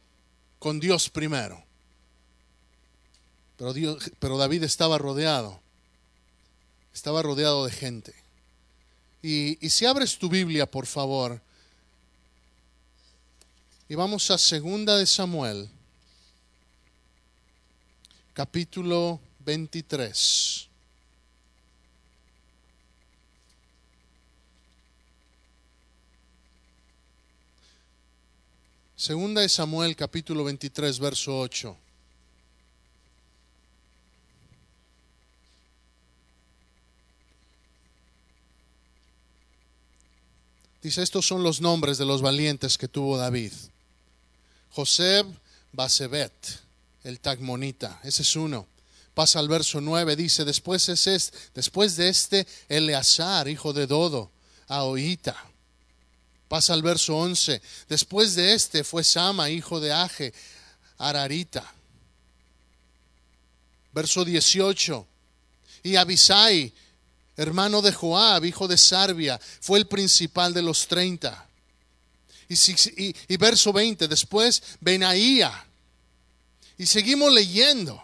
con 0.59 0.79
Dios 0.79 1.09
primero. 1.09 1.63
Pero, 4.19 4.37
David 4.37 4.63
estaba 4.63 4.97
rodeado, 4.97 5.61
estaba 6.93 7.21
rodeado 7.21 7.65
de 7.65 7.71
gente. 7.71 8.13
Y, 9.21 9.65
y 9.65 9.69
si 9.69 9.85
abres 9.85 10.17
tu 10.17 10.27
Biblia, 10.27 10.69
por 10.69 10.85
favor, 10.85 11.41
y 13.87 13.95
vamos 13.95 14.29
a 14.31 14.37
segunda 14.37 14.97
de 14.97 15.05
Samuel, 15.05 15.69
capítulo 18.33 19.21
23. 19.39 20.72
Segunda 29.03 29.41
de 29.41 29.49
Samuel 29.49 29.97
capítulo 29.97 30.45
23 30.45 30.97
verso 30.97 31.37
8. 31.37 31.75
Dice, 40.81 41.03
estos 41.03 41.27
son 41.27 41.43
los 41.43 41.59
nombres 41.59 41.97
de 41.97 42.05
los 42.05 42.21
valientes 42.21 42.77
que 42.77 42.87
tuvo 42.87 43.17
David. 43.17 43.51
José 44.71 45.25
Basebet, 45.73 46.31
el 47.03 47.19
Tagmonita, 47.19 47.99
ese 48.05 48.21
es 48.21 48.33
uno. 48.37 48.67
Pasa 49.13 49.39
al 49.39 49.49
verso 49.49 49.81
9, 49.81 50.15
dice, 50.15 50.45
después, 50.45 50.87
es 50.87 51.07
este, 51.07 51.37
después 51.53 51.97
de 51.97 52.07
este, 52.07 52.47
Eleazar, 52.69 53.49
hijo 53.49 53.73
de 53.73 53.85
Dodo, 53.85 54.31
Ahoita 54.69 55.52
Pasa 56.47 56.73
al 56.73 56.81
verso 56.81 57.17
11. 57.17 57.61
Después 57.89 58.35
de 58.35 58.53
este 58.53 58.83
fue 58.83 59.03
Sama, 59.03 59.49
hijo 59.49 59.79
de 59.79 59.91
Aje, 59.91 60.33
Ararita. 60.97 61.71
Verso 63.91 64.25
18. 64.25 65.07
Y 65.83 65.95
Abisai, 65.95 66.73
hermano 67.35 67.81
de 67.81 67.91
Joab, 67.91 68.45
hijo 68.45 68.67
de 68.67 68.77
Sarbia, 68.77 69.39
fue 69.61 69.79
el 69.79 69.87
principal 69.87 70.53
de 70.53 70.61
los 70.61 70.87
treinta. 70.87 71.47
Y, 72.47 73.15
y, 73.27 73.37
verso 73.37 73.73
20, 73.73 74.07
después 74.07 74.61
Benaía. 74.79 75.65
Y 76.77 76.85
seguimos 76.85 77.31
leyendo. 77.31 78.03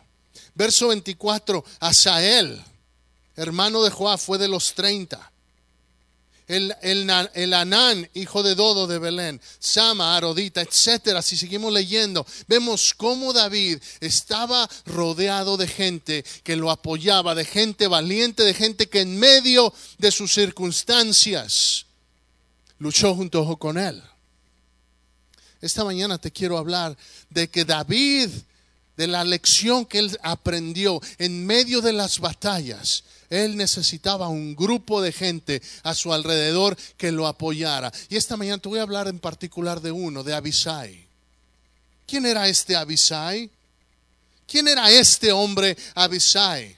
Verso 0.56 0.90
24, 0.90 1.64
Asael, 1.80 2.62
hermano 3.36 3.84
de 3.84 3.92
Joab, 3.92 4.20
fue 4.20 4.38
de 4.38 4.48
los 4.48 4.74
treinta 4.74 5.32
el, 6.50 6.76
el, 6.82 7.54
Anán, 7.54 8.10
hijo 8.16 8.42
de 8.42 8.56
Dodo 8.56 8.88
de 8.88 8.98
Belén, 8.98 9.40
Sama, 9.60 10.18
Arodita, 10.18 10.62
etcétera. 10.62 11.22
Si 11.22 11.38
seguimos 11.38 11.72
leyendo, 11.72 12.26
vemos 12.48 12.96
cómo 12.96 13.32
David 13.32 13.78
estaba 14.00 14.68
rodeado 14.88 15.58
de 15.58 15.68
gente 15.68 16.26
que 16.44 16.56
lo 16.56 16.72
apoyaba, 16.72 17.36
de 17.36 17.46
gente 17.46 17.88
valiente, 17.88 18.44
de 18.44 18.56
gente 18.56 18.90
que 18.90 19.02
en 19.02 19.20
medio 19.20 19.72
de 20.00 20.12
sus 20.12 20.34
circunstancias 20.34 21.86
luchó 22.80 23.14
junto 23.14 23.56
con 23.58 23.78
él. 23.78 24.02
Esta 25.62 25.84
mañana 25.84 26.18
te 26.18 26.32
quiero 26.32 26.58
hablar 26.58 26.98
de 27.30 27.48
que 27.48 27.64
David, 27.64 28.30
de 28.98 29.08
la 29.08 29.24
lección 29.24 29.86
que 29.86 30.00
él 30.00 30.18
aprendió 30.24 31.00
en 31.20 31.46
medio 31.46 31.82
de 31.82 31.94
las 31.94 32.20
batallas, 32.20 33.04
él 33.30 33.58
necesitaba 33.58 34.28
un 34.28 34.56
grupo 34.56 35.02
de 35.02 35.12
gente 35.12 35.62
a 35.84 35.94
su 35.94 36.14
alrededor 36.14 36.78
que 36.98 37.12
lo 37.12 37.28
apoyara. 37.28 37.92
Y 38.10 38.16
esta 38.16 38.38
mañana 38.38 38.58
te 38.58 38.70
voy 38.70 38.80
a 38.80 38.84
hablar 38.84 39.08
en 39.08 39.20
particular 39.20 39.82
de 39.82 39.92
uno, 39.92 40.24
de 40.24 40.34
Abisai. 40.34 41.08
¿Quién 42.08 42.26
era 42.26 42.48
este 42.48 42.76
Abisai? 42.76 43.50
¿Quién 44.48 44.68
era 44.68 44.90
este 44.90 45.32
hombre 45.32 45.78
Abisai? 45.94 46.76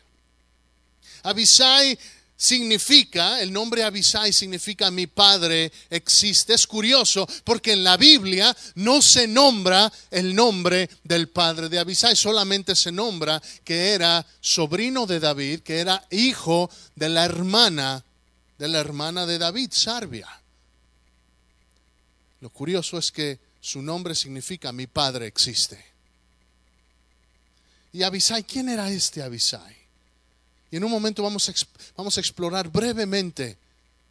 Abisai 1.23 1.97
significa, 2.41 3.39
el 3.39 3.53
nombre 3.53 3.83
Abisai 3.83 4.33
significa 4.33 4.89
mi 4.89 5.05
padre 5.05 5.71
existe. 5.91 6.55
Es 6.55 6.65
curioso 6.65 7.27
porque 7.43 7.73
en 7.73 7.83
la 7.83 7.97
Biblia 7.97 8.55
no 8.75 8.99
se 8.99 9.27
nombra 9.27 9.93
el 10.09 10.33
nombre 10.33 10.89
del 11.03 11.29
padre 11.29 11.69
de 11.69 11.77
Abisai, 11.77 12.15
solamente 12.15 12.75
se 12.75 12.91
nombra 12.91 13.39
que 13.63 13.93
era 13.93 14.25
sobrino 14.39 15.05
de 15.05 15.19
David, 15.19 15.59
que 15.59 15.77
era 15.77 16.03
hijo 16.09 16.67
de 16.95 17.09
la 17.09 17.25
hermana, 17.25 18.03
de 18.57 18.67
la 18.67 18.79
hermana 18.79 19.27
de 19.27 19.37
David, 19.37 19.69
Sarbia. 19.71 20.27
Lo 22.39 22.49
curioso 22.49 22.97
es 22.97 23.11
que 23.11 23.39
su 23.59 23.83
nombre 23.83 24.15
significa 24.15 24.71
mi 24.71 24.87
padre 24.87 25.27
existe. 25.27 25.79
Y 27.93 28.01
Abisai, 28.01 28.43
¿quién 28.45 28.67
era 28.67 28.89
este 28.89 29.21
Abisai? 29.21 29.80
Y 30.71 30.77
en 30.77 30.85
un 30.85 30.91
momento 30.91 31.21
vamos 31.21 31.49
a, 31.49 31.53
vamos 31.97 32.17
a 32.17 32.21
explorar 32.21 32.69
brevemente 32.69 33.57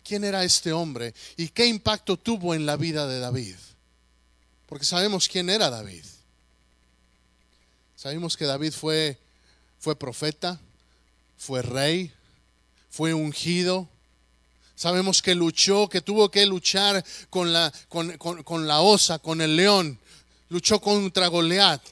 quién 0.04 0.24
era 0.24 0.44
este 0.44 0.72
hombre 0.72 1.14
y 1.36 1.48
qué 1.48 1.66
impacto 1.66 2.18
tuvo 2.18 2.54
en 2.54 2.66
la 2.66 2.76
vida 2.76 3.06
de 3.06 3.18
David. 3.18 3.56
Porque 4.66 4.84
sabemos 4.84 5.26
quién 5.26 5.48
era 5.48 5.70
David. 5.70 6.04
Sabemos 7.96 8.36
que 8.36 8.44
David 8.44 8.72
fue, 8.72 9.18
fue 9.78 9.96
profeta, 9.96 10.60
fue 11.38 11.62
rey, 11.62 12.12
fue 12.90 13.14
ungido. 13.14 13.88
Sabemos 14.76 15.22
que 15.22 15.34
luchó, 15.34 15.88
que 15.88 16.02
tuvo 16.02 16.30
que 16.30 16.44
luchar 16.46 17.04
con 17.30 17.52
la, 17.52 17.72
con, 17.88 18.16
con 18.18 18.66
la 18.68 18.80
osa, 18.80 19.18
con 19.18 19.40
el 19.40 19.56
león. 19.56 19.98
Luchó 20.50 20.80
contra 20.80 21.28
Goliat 21.28 21.82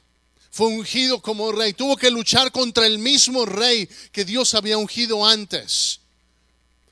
fue 0.51 0.69
ungido 0.69 1.21
como 1.21 1.53
rey. 1.53 1.73
Tuvo 1.73 1.97
que 1.97 2.11
luchar 2.11 2.51
contra 2.53 2.87
el 2.87 2.99
mismo 2.99 3.47
rey 3.47 3.89
que 4.13 4.25
Dios 4.25 4.55
había 4.55 4.79
ungido 4.79 5.27
antes. 5.27 6.01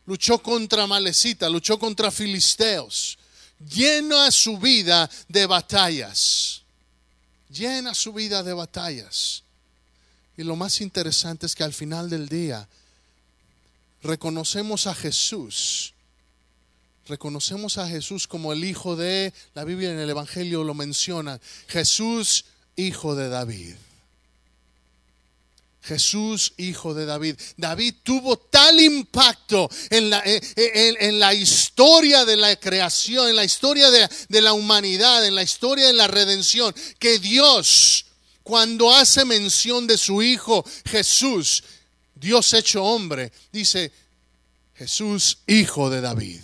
Luchó 0.07 0.39
contra 0.39 0.87
Malecita, 0.87 1.49
luchó 1.49 1.79
contra 1.79 2.11
Filisteos. 2.11 3.19
Llena 3.59 4.31
su 4.31 4.59
vida 4.59 5.11
de 5.29 5.47
batallas. 5.47 6.63
Llena 7.49 7.95
su 7.95 8.13
vida 8.13 8.43
de 8.43 8.53
batallas. 8.53 9.43
Y 10.37 10.43
lo 10.43 10.55
más 10.57 10.81
interesante 10.81 11.47
es 11.47 11.55
que 11.55 11.65
al 11.65 11.73
final 11.73 12.11
del 12.11 12.29
día 12.29 12.69
reconocemos 14.03 14.87
a 14.87 14.95
Jesús. 14.95 15.95
Reconocemos 17.07 17.79
a 17.79 17.89
Jesús 17.89 18.27
como 18.27 18.53
el 18.53 18.65
Hijo 18.65 18.97
de, 18.97 19.33
la 19.55 19.65
Biblia 19.65 19.91
en 19.93 19.99
el 19.99 20.11
Evangelio 20.11 20.65
lo 20.65 20.75
menciona, 20.75 21.41
Jesús 21.69 22.45
hijo 22.77 23.15
de 23.15 23.29
David. 23.29 23.75
Jesús, 25.83 26.53
hijo 26.57 26.95
de 26.95 27.07
David. 27.07 27.37
David 27.57 27.95
tuvo 28.03 28.37
tal 28.37 28.81
impacto 28.81 29.71
en 29.91 30.11
la, 30.11 30.19
eh, 30.27 30.41
eh, 30.57 30.97
en, 30.99 31.21
la 31.21 31.33
historia 31.33 32.25
de 32.25 32.37
la 32.37 32.57
creación, 32.57 33.29
en 33.29 33.37
la 33.37 33.45
historia 33.45 33.91
de, 33.91 34.09
de 34.29 34.43
la 34.43 34.53
humanidad, 34.53 35.25
en 35.25 35.37
la 35.37 35.45
historia 35.45 35.87
de 35.87 35.93
la 35.93 36.09
redención, 36.09 36.75
que 36.99 37.21
Dios, 37.21 38.07
cuando 38.43 38.93
hace 38.93 39.25
mención 39.25 39.87
de 39.87 39.97
su 39.97 40.23
Hijo 40.23 40.65
Jesús, 40.87 41.63
Dios 42.17 42.53
hecho 42.53 42.83
hombre, 42.83 43.31
dice, 43.53 43.93
Jesús, 44.75 45.39
hijo 45.47 45.89
de 45.89 46.01
David. 46.01 46.41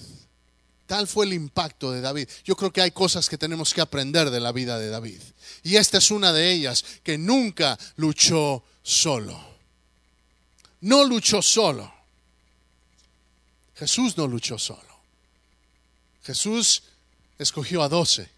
Tal 0.93 1.09
fue 1.09 1.25
el 1.25 1.33
impacto 1.33 1.91
de 1.91 2.03
David. 2.03 2.29
Yo 2.45 2.55
creo 2.55 2.71
que 2.71 2.83
hay 2.83 2.91
cosas 2.91 3.31
que 3.31 3.39
tenemos 3.39 3.73
que 3.73 3.81
aprender 3.81 4.29
de 4.29 4.41
la 4.41 4.53
vida 4.53 4.79
de 4.79 4.91
David. 4.91 5.23
Y 5.63 5.77
esta 5.77 5.97
es 5.97 6.11
una 6.11 6.35
de 6.35 6.53
ellas, 6.53 6.85
que 7.03 7.17
nunca 7.17 7.79
luchó 7.97 8.63
solo. 8.83 9.43
no 10.83 11.03
luchó 11.05 11.41
solo. 11.41 11.91
Jesús 13.75 14.19
no 14.19 14.27
luchó 14.27 14.59
solo. 14.59 15.01
Jesús 16.25 16.83
escogió 17.39 17.83
a 17.83 17.89
doce 17.89 18.29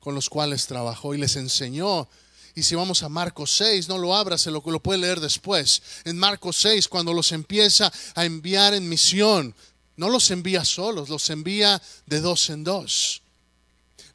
con 0.00 0.16
los 0.16 0.28
cuales 0.28 0.66
trabajó 0.66 1.14
y 1.14 1.18
les 1.18 1.36
enseñó. 1.36 2.08
Y 2.56 2.64
si 2.64 2.74
vamos 2.74 3.04
a 3.04 3.08
Marcos 3.08 3.52
6, 3.56 3.88
no 3.88 3.98
lo 3.98 4.16
abra, 4.16 4.36
se 4.36 4.50
lo, 4.50 4.64
lo 4.66 4.80
puede 4.80 4.98
leer 4.98 5.20
después. 5.20 5.80
En 6.02 6.18
Marcos 6.18 6.56
6, 6.56 6.88
cuando 6.88 7.12
los 7.12 7.30
empieza 7.30 7.92
a 8.16 8.24
enviar 8.24 8.74
en 8.74 8.88
misión, 8.88 9.54
no 9.96 10.08
los 10.08 10.30
envía 10.30 10.64
solos, 10.64 11.08
los 11.08 11.30
envía 11.30 11.80
de 12.06 12.20
dos 12.20 12.50
en 12.50 12.64
dos. 12.64 13.22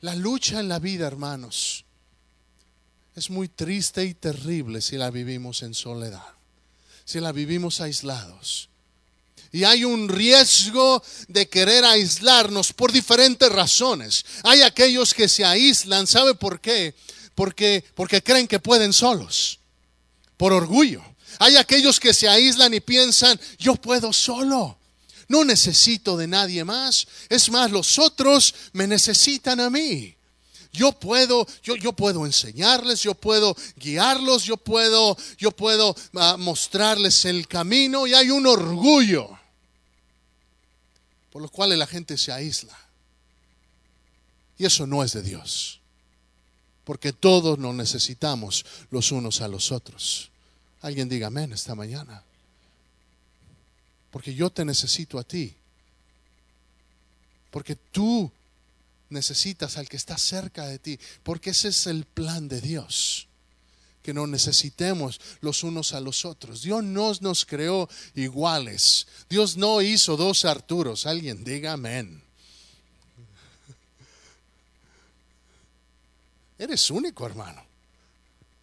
La 0.01 0.15
lucha 0.15 0.59
en 0.59 0.69
la 0.69 0.79
vida, 0.79 1.07
hermanos, 1.07 1.85
es 3.15 3.29
muy 3.29 3.49
triste 3.49 4.05
y 4.05 4.13
terrible 4.13 4.81
si 4.81 4.95
la 4.95 5.11
vivimos 5.11 5.61
en 5.61 5.73
soledad, 5.73 6.23
si 7.03 7.19
la 7.19 7.31
vivimos 7.31 7.81
aislados. 7.81 8.69
Y 9.51 9.63
hay 9.63 9.83
un 9.83 10.07
riesgo 10.07 11.03
de 11.27 11.49
querer 11.49 11.83
aislarnos 11.83 12.71
por 12.71 12.91
diferentes 12.91 13.51
razones. 13.51 14.25
Hay 14.43 14.61
aquellos 14.61 15.13
que 15.13 15.27
se 15.27 15.43
aíslan, 15.43 16.07
¿sabe 16.07 16.35
por 16.35 16.61
qué? 16.61 16.95
Porque, 17.35 17.83
porque 17.95 18.21
creen 18.21 18.47
que 18.47 18.59
pueden 18.59 18.93
solos, 18.93 19.59
por 20.37 20.53
orgullo. 20.53 21.03
Hay 21.39 21.55
aquellos 21.55 21.99
que 21.99 22.13
se 22.13 22.29
aíslan 22.29 22.73
y 22.73 22.79
piensan, 22.79 23.39
yo 23.57 23.75
puedo 23.75 24.13
solo, 24.13 24.78
no 25.29 25.45
necesito 25.45 26.17
de 26.17 26.27
nadie 26.27 26.65
más. 26.65 27.07
Es 27.29 27.49
más, 27.49 27.71
los 27.71 27.97
otros 27.97 28.53
me 28.73 28.85
necesitan 28.85 29.61
a 29.61 29.69
mí. 29.69 30.13
Yo 30.73 30.91
puedo, 30.91 31.47
yo, 31.63 31.77
yo 31.77 31.93
puedo 31.93 32.25
enseñarles, 32.25 33.01
yo 33.01 33.15
puedo 33.15 33.55
guiarlos, 33.77 34.43
yo 34.43 34.57
puedo, 34.57 35.17
yo 35.37 35.51
puedo 35.51 35.95
ah, 36.15 36.35
mostrarles 36.37 37.23
el 37.23 37.47
camino 37.47 38.05
y 38.05 38.13
hay 38.13 38.29
un 38.29 38.45
orgullo 38.45 39.39
por 41.31 41.41
lo 41.41 41.49
cual 41.49 41.77
la 41.77 41.87
gente 41.87 42.17
se 42.17 42.31
aísla. 42.31 42.77
Y 44.57 44.65
eso 44.65 44.85
no 44.85 45.03
es 45.03 45.13
de 45.13 45.21
Dios, 45.21 45.79
porque 46.83 47.13
todos 47.13 47.57
nos 47.57 47.73
necesitamos 47.75 48.65
los 48.89 49.11
unos 49.11 49.41
a 49.41 49.47
los 49.47 49.71
otros. 49.71 50.31
Alguien 50.81 51.07
diga 51.07 51.27
amén 51.27 51.53
esta 51.53 51.75
mañana. 51.75 52.23
Porque 54.11 54.33
yo 54.33 54.49
te 54.49 54.65
necesito 54.65 55.19
a 55.19 55.23
ti. 55.23 55.55
Porque 57.51 57.75
tú 57.75 58.31
necesitas 59.09 59.77
al 59.77 59.89
que 59.89 59.97
está 59.97 60.17
cerca 60.17 60.65
de 60.67 60.79
ti. 60.79 60.99
Porque 61.23 61.51
ese 61.51 61.69
es 61.69 61.87
el 61.87 62.05
plan 62.05 62.47
de 62.47 62.61
Dios 62.61 63.27
que 64.01 64.13
no 64.13 64.27
necesitemos 64.27 65.19
los 65.41 65.63
unos 65.63 65.93
a 65.93 65.99
los 65.99 66.25
otros. 66.25 66.63
Dios 66.63 66.83
no 66.83 67.11
nos 67.21 67.45
creó 67.45 67.89
iguales. 68.15 69.07
Dios 69.29 69.57
no 69.57 69.81
hizo 69.81 70.17
dos 70.17 70.45
Arturos. 70.45 71.05
Alguien 71.05 71.43
diga 71.43 71.73
amén. 71.73 72.23
Eres 76.57 76.89
único, 76.91 77.25
hermano. 77.25 77.63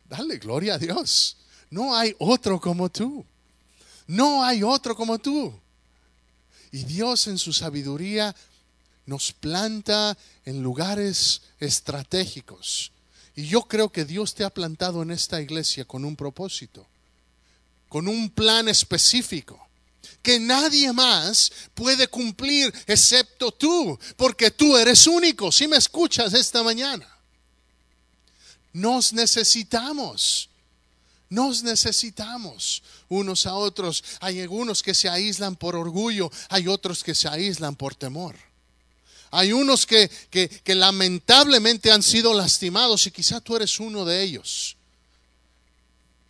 Dale 0.08 0.38
gloria 0.38 0.74
a 0.74 0.78
Dios. 0.78 1.36
No 1.70 1.94
hay 1.94 2.14
otro 2.18 2.60
como 2.60 2.88
tú. 2.88 3.24
No 4.06 4.44
hay 4.44 4.62
otro 4.62 4.94
como 4.94 5.18
tú. 5.18 5.52
Y 6.72 6.84
Dios 6.84 7.26
en 7.26 7.38
su 7.38 7.52
sabiduría 7.52 8.34
nos 9.06 9.32
planta 9.32 10.16
en 10.44 10.62
lugares 10.62 11.42
estratégicos 11.60 12.92
y 13.36 13.46
yo 13.46 13.62
creo 13.62 13.90
que 13.90 14.06
Dios 14.06 14.34
te 14.34 14.44
ha 14.44 14.50
plantado 14.50 15.02
en 15.02 15.10
esta 15.10 15.40
iglesia 15.40 15.84
con 15.84 16.06
un 16.06 16.16
propósito, 16.16 16.86
con 17.88 18.08
un 18.08 18.30
plan 18.30 18.66
específico 18.66 19.62
que 20.22 20.40
nadie 20.40 20.92
más 20.92 21.52
puede 21.75 22.08
cumplir 22.08 22.72
excepto 22.86 23.52
tú, 23.52 23.99
porque 24.16 24.50
tú 24.50 24.76
eres 24.76 25.06
único. 25.06 25.52
Si 25.52 25.69
me 25.69 25.76
escuchas 25.76 26.32
esta 26.32 26.62
mañana, 26.62 27.06
nos 28.73 29.12
necesitamos. 29.12 30.49
Nos 31.28 31.62
necesitamos 31.62 32.82
unos 33.08 33.47
a 33.47 33.54
otros. 33.54 34.04
Hay 34.21 34.41
algunos 34.41 34.82
que 34.82 34.95
se 34.95 35.08
aíslan 35.08 35.56
por 35.56 35.75
orgullo, 35.75 36.30
hay 36.49 36.69
otros 36.69 37.02
que 37.02 37.15
se 37.15 37.28
aíslan 37.28 37.75
por 37.75 37.95
temor. 37.95 38.36
Hay 39.30 39.52
unos 39.52 39.86
que, 39.86 40.10
lamentablemente 40.67 41.91
han 41.91 42.02
sido 42.02 42.32
lastimados 42.32 43.06
y 43.06 43.10
quizá 43.10 43.41
tú 43.41 43.56
eres 43.56 43.80
uno 43.80 44.04
de 44.04 44.23
ellos. 44.23 44.76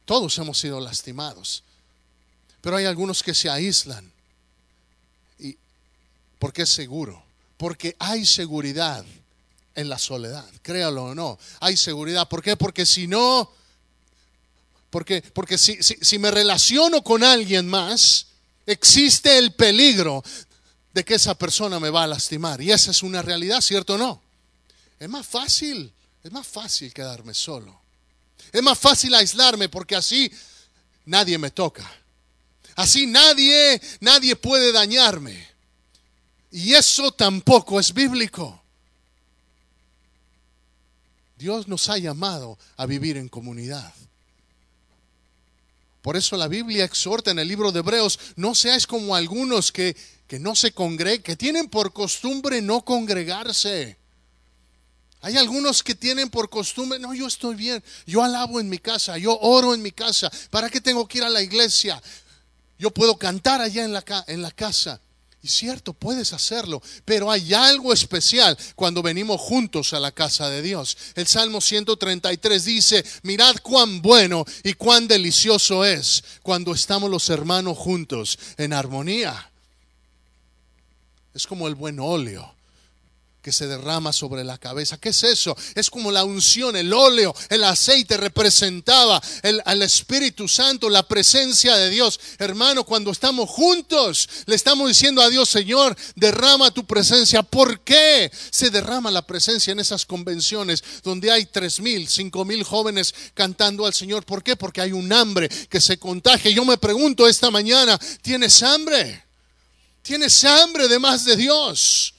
Todos 0.04 0.36
hemos 0.38 0.58
sido 0.58 0.80
lastimados. 0.80 1.62
Pero 2.60 2.76
hay 2.76 2.86
algunos 2.86 3.22
que 3.22 3.34
se 3.34 3.50
aíslan. 3.50 4.10
Y, 5.38 5.56
porque 6.38 6.62
es 6.62 6.70
seguro. 6.70 7.22
Porque 7.58 7.96
hay 7.98 8.24
seguridad 8.24 9.04
en 9.74 9.88
la 9.88 9.98
soledad. 9.98 10.48
Créalo 10.62 11.04
o 11.04 11.14
no. 11.14 11.38
Hay 11.60 11.76
seguridad. 11.76 12.28
¿Por 12.28 12.42
qué? 12.42 12.56
Porque 12.56 12.86
si 12.86 13.06
no, 13.06 13.50
porque, 14.96 15.20
porque 15.20 15.58
si, 15.58 15.76
si 15.82 16.18
me 16.18 16.30
relaciono 16.30 17.02
con 17.02 17.22
alguien 17.22 17.68
más, 17.68 18.28
existe 18.64 19.36
el 19.36 19.52
peligro 19.52 20.24
de 20.94 21.04
que 21.04 21.16
esa 21.16 21.34
persona 21.34 21.78
me 21.78 21.90
va 21.90 22.04
a 22.04 22.06
lastimar. 22.06 22.62
Y 22.62 22.72
esa 22.72 22.92
es 22.92 23.02
una 23.02 23.20
realidad, 23.20 23.60
¿cierto 23.60 23.96
o 23.96 23.98
no? 23.98 24.22
Es 24.98 25.06
más 25.06 25.26
fácil, 25.26 25.92
es 26.24 26.32
más 26.32 26.46
fácil 26.46 26.94
quedarme 26.94 27.34
solo. 27.34 27.78
Es 28.50 28.62
más 28.62 28.78
fácil 28.78 29.14
aislarme 29.14 29.68
porque 29.68 29.96
así 29.96 30.32
nadie 31.04 31.36
me 31.36 31.50
toca. 31.50 31.86
Así 32.74 33.06
nadie, 33.06 33.78
nadie 34.00 34.34
puede 34.34 34.72
dañarme. 34.72 35.46
Y 36.50 36.72
eso 36.72 37.12
tampoco 37.12 37.78
es 37.78 37.92
bíblico. 37.92 38.62
Dios 41.36 41.68
nos 41.68 41.90
ha 41.90 41.98
llamado 41.98 42.58
a 42.78 42.86
vivir 42.86 43.18
en 43.18 43.28
comunidad. 43.28 43.92
Por 46.06 46.16
eso 46.16 46.36
la 46.36 46.46
Biblia 46.46 46.84
exhorta 46.84 47.32
en 47.32 47.40
el 47.40 47.48
libro 47.48 47.72
de 47.72 47.80
Hebreos, 47.80 48.20
no 48.36 48.54
seáis 48.54 48.86
como 48.86 49.16
algunos 49.16 49.72
que 49.72 49.96
que 50.28 50.38
no 50.38 50.54
se 50.54 50.70
congreguen, 50.70 51.20
que 51.20 51.34
tienen 51.34 51.68
por 51.68 51.92
costumbre 51.92 52.62
no 52.62 52.84
congregarse. 52.84 53.96
Hay 55.20 55.36
algunos 55.36 55.82
que 55.82 55.96
tienen 55.96 56.30
por 56.30 56.48
costumbre, 56.48 57.00
no, 57.00 57.12
yo 57.12 57.26
estoy 57.26 57.56
bien, 57.56 57.82
yo 58.06 58.22
alabo 58.22 58.60
en 58.60 58.68
mi 58.68 58.78
casa, 58.78 59.18
yo 59.18 59.36
oro 59.40 59.74
en 59.74 59.82
mi 59.82 59.90
casa, 59.90 60.30
¿para 60.50 60.70
qué 60.70 60.80
tengo 60.80 61.08
que 61.08 61.18
ir 61.18 61.24
a 61.24 61.28
la 61.28 61.42
iglesia? 61.42 62.00
Yo 62.78 62.92
puedo 62.92 63.16
cantar 63.16 63.60
allá 63.60 63.84
en 63.84 63.92
la, 63.92 64.04
en 64.28 64.42
la 64.42 64.52
casa. 64.52 65.00
Y 65.46 65.48
cierto, 65.48 65.92
puedes 65.92 66.32
hacerlo, 66.32 66.82
pero 67.04 67.30
hay 67.30 67.54
algo 67.54 67.92
especial 67.92 68.58
cuando 68.74 69.00
venimos 69.00 69.40
juntos 69.40 69.92
a 69.92 70.00
la 70.00 70.10
casa 70.10 70.48
de 70.48 70.60
Dios. 70.60 70.98
El 71.14 71.28
Salmo 71.28 71.60
133 71.60 72.64
dice, 72.64 73.04
mirad 73.22 73.54
cuán 73.62 74.02
bueno 74.02 74.44
y 74.64 74.72
cuán 74.72 75.06
delicioso 75.06 75.84
es 75.84 76.24
cuando 76.42 76.72
estamos 76.72 77.08
los 77.08 77.30
hermanos 77.30 77.78
juntos 77.78 78.36
en 78.56 78.72
armonía. 78.72 79.52
Es 81.32 81.46
como 81.46 81.68
el 81.68 81.76
buen 81.76 82.00
óleo 82.00 82.55
que 83.46 83.52
se 83.52 83.68
derrama 83.68 84.12
sobre 84.12 84.42
la 84.42 84.58
cabeza. 84.58 84.98
¿Qué 84.98 85.10
es 85.10 85.22
eso? 85.22 85.56
Es 85.76 85.88
como 85.88 86.10
la 86.10 86.24
unción, 86.24 86.74
el 86.74 86.92
óleo, 86.92 87.32
el 87.48 87.62
aceite 87.62 88.16
representaba 88.16 89.22
el, 89.44 89.62
al 89.64 89.82
Espíritu 89.82 90.48
Santo, 90.48 90.90
la 90.90 91.06
presencia 91.06 91.76
de 91.76 91.88
Dios. 91.88 92.18
Hermano, 92.40 92.82
cuando 92.82 93.12
estamos 93.12 93.48
juntos, 93.48 94.28
le 94.46 94.56
estamos 94.56 94.88
diciendo 94.88 95.22
a 95.22 95.30
Dios, 95.30 95.48
Señor, 95.48 95.96
derrama 96.16 96.72
tu 96.72 96.84
presencia. 96.88 97.44
¿Por 97.44 97.82
qué 97.84 98.32
se 98.50 98.70
derrama 98.70 99.12
la 99.12 99.22
presencia 99.22 99.70
en 99.70 99.78
esas 99.78 100.04
convenciones 100.04 100.82
donde 101.04 101.30
hay 101.30 101.46
tres 101.46 101.78
mil, 101.78 102.08
cinco 102.08 102.44
mil 102.44 102.64
jóvenes 102.64 103.14
cantando 103.32 103.86
al 103.86 103.94
Señor? 103.94 104.24
¿Por 104.24 104.42
qué? 104.42 104.56
Porque 104.56 104.80
hay 104.80 104.90
un 104.90 105.12
hambre 105.12 105.48
que 105.68 105.80
se 105.80 105.98
contagia. 105.98 106.50
Yo 106.50 106.64
me 106.64 106.78
pregunto 106.78 107.28
esta 107.28 107.52
mañana, 107.52 107.96
¿tienes 108.22 108.60
hambre? 108.64 109.24
Tienes 110.02 110.42
hambre 110.42 110.88
de 110.88 110.98
más 110.98 111.24
de 111.24 111.36
Dios. 111.36 112.15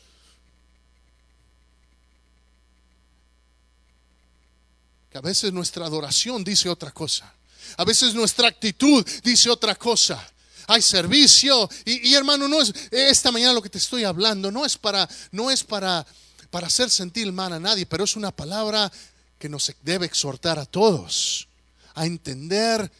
A 5.18 5.22
veces 5.22 5.52
nuestra 5.52 5.86
adoración 5.86 6.44
dice 6.44 6.70
otra 6.70 6.92
cosa. 6.92 7.34
A 7.78 7.84
veces 7.84 8.14
nuestra 8.14 8.48
actitud 8.48 9.06
dice 9.24 9.50
otra 9.50 9.76
cosa. 9.76 10.24
Hay 10.68 10.82
servicio 10.82 11.70
y, 11.86 12.14
hermano, 12.14 12.48
no 12.48 12.62
es 12.62 12.74
esta 12.92 13.32
mañana 13.32 13.54
lo 13.54 13.62
que 13.62 13.70
te 13.70 13.78
estoy 13.78 14.04
hablando, 14.04 14.52
no 14.52 14.66
es 14.66 14.78
para 14.78 15.08
no 15.32 15.50
es 15.50 15.64
para 15.64 16.06
para 16.50 16.68
hacer 16.68 16.90
sentir 16.90 17.32
mal 17.32 17.52
a 17.54 17.60
nadie, 17.60 17.86
pero 17.86 18.04
es 18.04 18.16
una 18.16 18.32
palabra 18.32 18.92
que 19.40 19.50
nos 19.50 19.74
debe 19.84 20.06
exhortar 20.06 20.60
a 20.60 20.66
todos 20.66 21.48
a 21.96 22.06
entender 22.06 22.92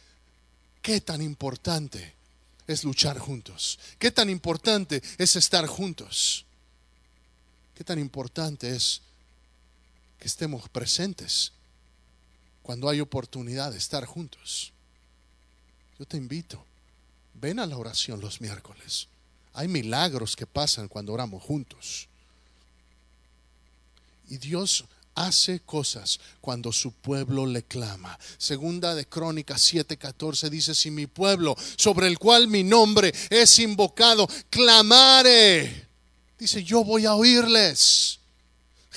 qué 0.82 1.00
tan 1.00 1.22
importante 1.22 2.14
es 2.66 2.84
luchar 2.84 3.18
juntos? 3.18 3.78
¿Qué 3.98 4.10
tan 4.10 4.28
importante 4.28 5.02
es 5.16 5.36
estar 5.36 5.66
juntos? 5.66 6.44
¿Qué 7.74 7.84
tan 7.84 7.98
importante 7.98 8.74
es 8.74 9.02
que 10.18 10.26
estemos 10.26 10.68
presentes 10.68 11.52
cuando 12.68 12.90
hay 12.90 13.00
oportunidad 13.00 13.72
de 13.72 13.78
estar 13.78 14.04
juntos? 14.04 14.74
Yo 15.98 16.04
te 16.04 16.18
invito, 16.18 16.62
ven 17.32 17.60
a 17.60 17.66
la 17.66 17.78
oración 17.78 18.20
los 18.20 18.42
miércoles. 18.42 19.08
Hay 19.54 19.68
milagros 19.68 20.36
que 20.36 20.44
pasan 20.44 20.86
cuando 20.86 21.14
oramos 21.14 21.42
juntos. 21.42 22.08
Y 24.28 24.36
Dios 24.36 24.84
hace 25.14 25.60
cosas 25.60 26.20
cuando 26.42 26.70
su 26.70 26.92
pueblo 26.92 27.46
le 27.46 27.62
clama. 27.62 28.18
Segunda 28.36 28.94
de 28.94 29.08
Crónicas 29.08 29.72
7:14 29.72 30.50
dice, 30.50 30.74
si 30.74 30.90
mi 30.90 31.06
pueblo, 31.06 31.56
sobre 31.78 32.06
el 32.06 32.18
cual 32.18 32.48
mi 32.48 32.64
nombre 32.64 33.14
es 33.30 33.58
invocado, 33.60 34.28
clamare, 34.50 35.88
dice, 36.38 36.62
yo 36.62 36.84
voy 36.84 37.06
a 37.06 37.14
oírles. 37.14 38.20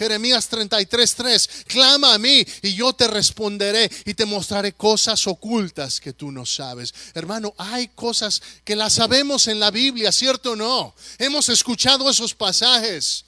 Jeremías 0.01 0.49
33:3, 0.49 1.65
clama 1.67 2.15
a 2.15 2.17
mí 2.17 2.43
y 2.63 2.73
yo 2.73 2.91
te 2.91 3.07
responderé 3.07 3.87
y 4.03 4.15
te 4.15 4.25
mostraré 4.25 4.73
cosas 4.73 5.27
ocultas 5.27 5.99
que 5.99 6.11
tú 6.11 6.31
no 6.31 6.43
sabes. 6.43 6.91
Hermano, 7.13 7.53
hay 7.55 7.89
cosas 7.89 8.41
que 8.63 8.75
las 8.75 8.93
sabemos 8.93 9.47
en 9.47 9.59
la 9.59 9.69
Biblia, 9.69 10.11
¿cierto 10.11 10.53
o 10.53 10.55
no? 10.55 10.95
Hemos 11.19 11.49
escuchado 11.49 12.09
esos 12.09 12.33
pasajes. 12.33 13.25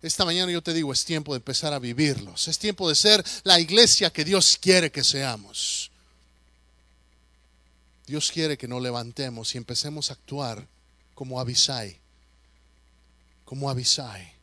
Esta 0.00 0.24
mañana 0.24 0.52
yo 0.52 0.62
te 0.62 0.72
digo, 0.72 0.92
es 0.92 1.04
tiempo 1.04 1.32
de 1.32 1.38
empezar 1.38 1.72
a 1.72 1.80
vivirlos. 1.80 2.46
Es 2.46 2.56
tiempo 2.60 2.88
de 2.88 2.94
ser 2.94 3.24
la 3.42 3.58
iglesia 3.58 4.10
que 4.10 4.24
Dios 4.24 4.58
quiere 4.62 4.92
que 4.92 5.02
seamos. 5.02 5.90
Dios 8.06 8.30
quiere 8.30 8.56
que 8.56 8.68
nos 8.68 8.80
levantemos 8.80 9.56
y 9.56 9.58
empecemos 9.58 10.10
a 10.10 10.12
actuar 10.12 10.68
como 11.16 11.40
Abisai. 11.40 11.98
Como 13.44 13.68
Abisai. 13.68 14.37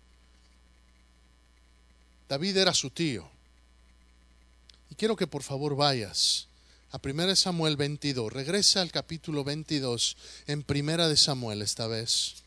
David 2.27 2.57
era 2.57 2.73
su 2.73 2.89
tío. 2.89 3.29
Y 4.89 4.95
quiero 4.95 5.15
que 5.15 5.27
por 5.27 5.43
favor 5.43 5.75
vayas 5.75 6.47
a 6.91 6.99
1 7.03 7.35
Samuel 7.35 7.77
22. 7.77 8.31
Regresa 8.31 8.81
al 8.81 8.91
capítulo 8.91 9.43
22 9.43 10.17
en 10.47 10.65
1 10.67 11.09
de 11.09 11.17
Samuel 11.17 11.61
esta 11.61 11.88
vez. 11.88 12.45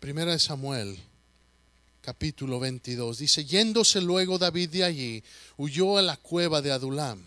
Primera 0.00 0.32
de 0.32 0.38
Samuel, 0.38 0.98
capítulo 2.04 2.60
22, 2.60 3.16
dice, 3.16 3.46
yéndose 3.46 4.02
luego 4.02 4.36
David 4.36 4.68
de 4.68 4.84
allí, 4.84 5.24
huyó 5.56 5.96
a 5.96 6.02
la 6.02 6.18
cueva 6.18 6.60
de 6.60 6.70
Adulam. 6.70 7.24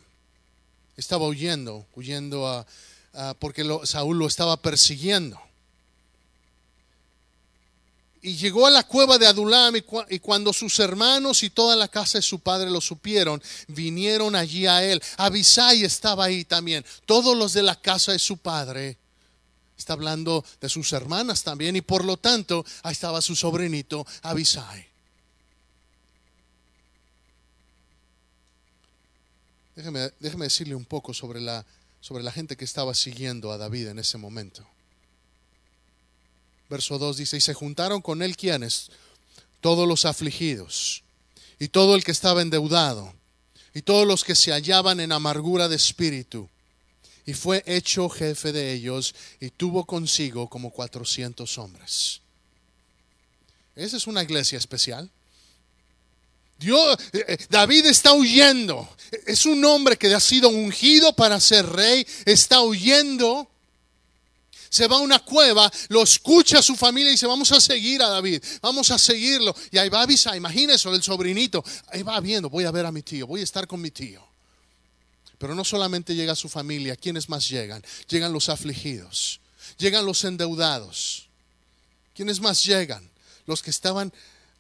Estaba 0.96 1.28
huyendo, 1.28 1.88
huyendo 1.96 2.48
a, 2.48 2.66
porque 3.40 3.66
Saúl 3.86 4.20
lo 4.20 4.28
estaba 4.28 4.56
persiguiendo. 4.58 5.42
Y 8.22 8.36
llegó 8.36 8.68
a 8.68 8.72
la 8.72 8.84
cueva 8.84 9.18
de 9.18 9.26
Adulam 9.26 9.78
y, 9.78 9.84
y, 10.10 10.20
cuando 10.20 10.54
sus 10.54 10.78
hermanos 10.80 11.42
y 11.42 11.50
toda 11.50 11.76
la 11.76 11.88
casa 11.88 12.20
de 12.20 12.22
su 12.22 12.40
padre 12.40 12.70
lo 12.70 12.82
supieron, 12.82 13.42
vinieron 13.68 14.36
allí 14.36 14.68
a 14.68 14.84
él. 14.84 15.02
Abisai 15.18 15.84
estaba 15.84 16.26
ahí 16.26 16.46
también. 16.46 16.86
Todos 17.08 17.36
los 17.36 17.54
de 17.54 17.63
la 17.63 17.76
casa 17.76 18.12
de 18.12 18.20
su 18.20 18.38
padre 18.38 18.98
Está 19.78 19.94
hablando 19.94 20.44
de 20.60 20.70
sus 20.70 20.92
hermanas 20.94 21.44
también 21.44 21.76
y 21.76 21.82
por 21.82 22.04
lo 22.04 22.18
tanto 22.18 22.66
ahí 22.84 22.94
estaba 22.94 23.22
su 23.22 23.36
sobrinito 23.36 24.06
Abisai. 24.24 24.88
Déjeme, 29.76 30.10
decirle 30.20 30.74
un 30.74 30.86
poco 30.86 31.13
sobre 31.13 31.40
la, 31.40 31.63
sobre 32.02 32.24
la 32.24 32.32
gente 32.32 32.58
que 32.58 32.66
estaba 32.66 32.96
siguiendo 32.96 33.52
a 33.52 33.58
David 33.60 33.90
en 33.90 34.00
ese 34.00 34.18
momento. 34.18 34.68
Verso 36.68 36.98
2 36.98 37.18
dice, 37.18 37.38
y 37.38 37.42
se 37.42 37.54
juntaron 37.54 38.02
con 38.02 38.24
él 38.24 38.36
quienes, 38.36 38.90
todos 39.62 39.88
los 39.88 40.06
afligidos, 40.06 41.04
y 41.60 41.68
todo 41.68 41.96
el 41.96 42.04
que 42.04 42.12
estaba 42.12 42.42
endeudado, 42.42 43.13
y 43.76 43.84
todos 43.84 44.08
los 44.08 44.24
que 44.24 44.34
se 44.34 44.52
hallaban 44.52 45.00
en 45.00 45.12
amargura 45.12 45.68
de 45.68 45.76
espíritu 45.76 46.50
y 47.28 47.34
fue 47.34 47.62
hecho 47.68 48.08
jefe 48.08 48.54
de 48.54 48.72
ellos 48.72 49.13
y 49.42 49.50
tuvo 49.50 49.86
consigo 49.86 50.48
como 50.48 50.72
cuatrocientos 50.72 51.58
hombres. 51.58 52.22
Esa 53.76 53.98
es 53.98 54.08
una 54.08 54.24
iglesia 54.24 54.58
especial. 54.58 55.12
Dios, 56.58 56.98
eh, 57.12 57.26
eh, 57.28 57.38
David 57.50 57.86
está 57.88 58.13
huyendo. 58.13 58.90
Es 59.26 59.46
un 59.46 59.63
hombre 59.66 59.98
que 59.98 60.08
ha 60.16 60.22
sido 60.22 60.48
ungido 60.48 61.12
para 61.13 61.38
ser 61.42 61.66
rey. 61.68 62.08
Está 62.24 62.62
huyendo. 62.62 63.50
Se 64.70 64.88
va 64.88 64.96
a 64.96 65.00
una 65.00 65.20
cueva, 65.20 65.70
lo 65.90 66.04
escucha 66.04 66.62
su 66.62 66.76
familia 66.78 67.10
y 67.10 67.13
dice, 67.13 67.28
vamos 67.28 67.52
a 67.52 67.60
seguir 67.60 68.02
a 68.04 68.10
David, 68.10 68.44
vamos 68.62 68.92
a 68.92 68.98
seguirlo. 68.98 69.56
Y 69.72 69.78
ahí 69.78 69.90
va 69.90 70.00
a 70.00 70.04
avisar, 70.04 70.36
imagínese 70.36 70.90
el 70.90 71.04
sobrinito. 71.04 71.63
Ahí 71.88 72.04
va 72.04 72.20
viendo, 72.22 72.50
voy 72.50 72.66
a 72.66 72.72
ver 72.72 72.86
a 72.86 72.92
mi 72.92 73.02
tío, 73.02 73.28
voy 73.28 73.42
a 73.42 73.44
estar 73.46 73.66
con 73.66 73.82
mi 73.82 73.92
tío. 73.92 74.27
Pero 75.38 75.54
no 75.56 75.63
solamente 75.63 76.15
llega 76.15 76.36
su 76.36 76.50
familia, 76.50 76.95
¿quiénes 76.95 77.30
más 77.30 77.47
llegan? 77.47 77.84
Llegan 78.10 78.34
los 78.34 78.50
afligidos, 78.50 79.39
llegan 79.78 80.06
los 80.06 80.23
endeudados. 80.23 81.28
¿Quiénes 82.15 82.39
más 82.39 82.63
llegan? 82.63 83.08
Los 83.45 83.62
que 83.62 83.69
estaban 83.69 84.12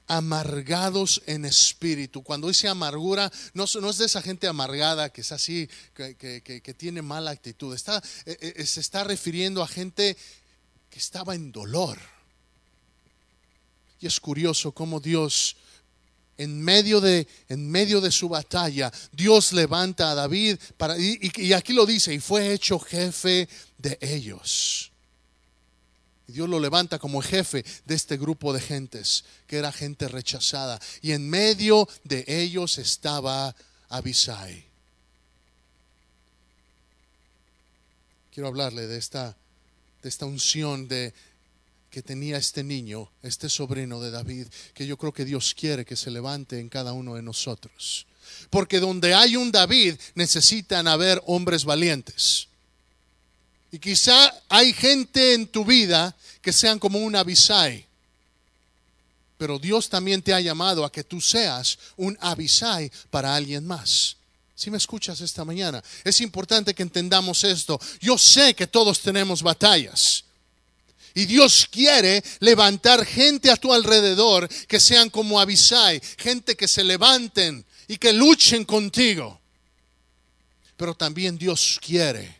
amargados 0.07 1.21
en 1.25 1.45
espíritu. 1.45 2.23
Cuando 2.23 2.47
dice 2.47 2.67
amargura, 2.67 3.31
no, 3.53 3.65
es 3.65 3.97
de 3.97 4.05
esa 4.05 4.21
gente 4.21 4.47
amargada 4.47 5.09
que 5.09 5.21
es 5.21 5.31
así, 5.31 5.69
que, 5.93 6.75
tiene 6.77 7.01
mala 7.01 7.31
actitud. 7.31 7.73
Está, 7.75 8.01
eh, 8.25 8.53
eh, 8.57 8.65
se 8.65 8.79
está 8.79 9.03
refiriendo 9.03 9.63
a 9.63 9.67
gente 9.67 10.15
que 10.89 10.99
estaba 10.99 11.35
en 11.35 11.51
dolor. 11.51 11.99
Y 13.99 14.07
es 14.07 14.19
curioso 14.19 14.71
cómo 14.71 14.99
Dios 14.99 15.57
en 16.37 16.61
medio 16.61 17.01
de, 17.01 17.27
en 17.49 17.69
medio 17.69 17.99
de 17.99 18.11
su 18.11 18.29
batalla, 18.29 18.91
Dios 19.11 19.53
levanta 19.53 20.11
a 20.11 20.15
David 20.15 20.57
para, 20.77 20.97
y, 20.97 21.53
aquí 21.53 21.73
lo 21.73 21.85
dice, 21.85 22.13
y 22.13 22.19
fue 22.19 22.53
hecho 22.53 22.79
jefe 22.79 23.49
de 23.77 23.97
ellos. 24.01 24.91
Dios 26.27 26.49
lo 26.49 26.59
levanta 26.59 26.99
como 26.99 27.21
jefe 27.21 27.63
de 27.85 27.95
este 27.95 28.17
grupo 28.17 28.53
de 28.53 28.59
gentes, 28.59 29.23
que 29.47 29.57
era 29.57 29.71
gente 29.71 30.07
rechazada. 30.07 30.79
Y 31.01 31.13
en 31.13 31.29
medio 31.29 31.87
de 32.03 32.25
ellos 32.27 32.77
estaba 32.77 33.55
Abisai. 33.89 34.65
Quiero 38.33 38.49
hablarle 38.49 38.87
de 38.87 38.97
esta, 38.97 39.35
de 40.03 40.09
esta 40.09 40.25
unción 40.25 40.87
de, 40.87 41.13
que 41.97 42.03
tenía 42.03 42.37
este 42.37 42.63
niño, 42.63 43.09
este 43.23 43.49
sobrino 43.49 43.99
de 43.99 44.11
David, 44.11 44.45
que 44.75 44.85
yo 44.85 44.99
creo 44.99 45.11
que 45.11 45.25
Dios 45.25 45.55
quiere 45.55 45.83
que 45.83 45.95
se 45.95 46.11
levante 46.11 46.59
en 46.59 46.69
cada 46.69 46.93
uno 46.93 47.15
de 47.15 47.23
nosotros. 47.23 48.05
Porque 48.51 48.79
donde 48.79 49.15
hay 49.15 49.35
un 49.35 49.51
David 49.51 49.95
necesitan 50.13 50.87
haber 50.87 51.19
hombres 51.25 51.65
valientes. 51.65 52.49
Y 53.71 53.79
quizá 53.79 54.31
hay 54.47 54.73
gente 54.73 55.33
en 55.33 55.47
tu 55.47 55.65
vida 55.65 56.15
que 56.39 56.53
sean 56.53 56.77
como 56.77 56.99
un 56.99 57.15
Abisai. 57.15 57.87
Pero 59.39 59.57
Dios 59.57 59.89
también 59.89 60.21
te 60.21 60.35
ha 60.35 60.39
llamado 60.39 60.85
a 60.85 60.91
que 60.91 61.03
tú 61.03 61.19
seas 61.19 61.79
un 61.95 62.15
Abisai 62.21 62.91
para 63.09 63.33
alguien 63.33 63.65
más. 63.65 64.17
Si 64.53 64.69
me 64.69 64.77
escuchas 64.77 65.19
esta 65.21 65.43
mañana, 65.43 65.83
es 66.03 66.21
importante 66.21 66.75
que 66.75 66.83
entendamos 66.83 67.43
esto. 67.43 67.81
Yo 67.99 68.19
sé 68.19 68.53
que 68.53 68.67
todos 68.67 68.99
tenemos 68.99 69.41
batallas. 69.41 70.26
Y 71.17 71.25
Dios 71.25 71.67
quiere 71.71 72.23
levantar 72.41 73.03
gente 73.03 73.49
a 73.49 73.57
tu 73.57 73.73
alrededor 73.73 74.47
que 74.67 74.79
sean 74.79 75.09
como 75.09 75.39
Abisai, 75.39 75.99
gente 76.15 76.55
que 76.55 76.67
se 76.67 76.83
levanten 76.83 77.65
y 77.87 77.97
que 77.97 78.13
luchen 78.13 78.65
contigo. 78.65 79.41
Pero 80.77 80.93
también 80.93 81.35
Dios 81.35 81.79
quiere 81.83 82.37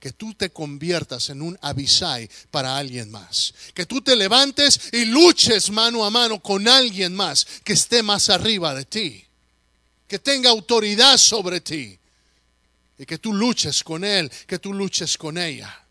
que 0.00 0.10
tú 0.10 0.34
te 0.34 0.50
conviertas 0.50 1.30
en 1.30 1.42
un 1.42 1.56
Abisai 1.62 2.28
para 2.50 2.76
alguien 2.76 3.08
más. 3.08 3.54
Que 3.72 3.86
tú 3.86 4.00
te 4.00 4.16
levantes 4.16 4.80
y 4.90 5.04
luches 5.04 5.70
mano 5.70 6.04
a 6.04 6.10
mano 6.10 6.42
con 6.42 6.66
alguien 6.66 7.14
más 7.14 7.46
que 7.62 7.74
esté 7.74 8.02
más 8.02 8.30
arriba 8.30 8.74
de 8.74 8.84
ti. 8.84 9.24
Que 10.08 10.18
tenga 10.18 10.50
autoridad 10.50 11.18
sobre 11.18 11.60
ti. 11.60 11.96
Y 12.98 13.06
que 13.06 13.18
tú 13.18 13.32
luches 13.32 13.84
con 13.84 14.02
él, 14.02 14.28
que 14.48 14.58
tú 14.58 14.74
luches 14.74 15.16
con 15.16 15.38
ella. 15.38 15.84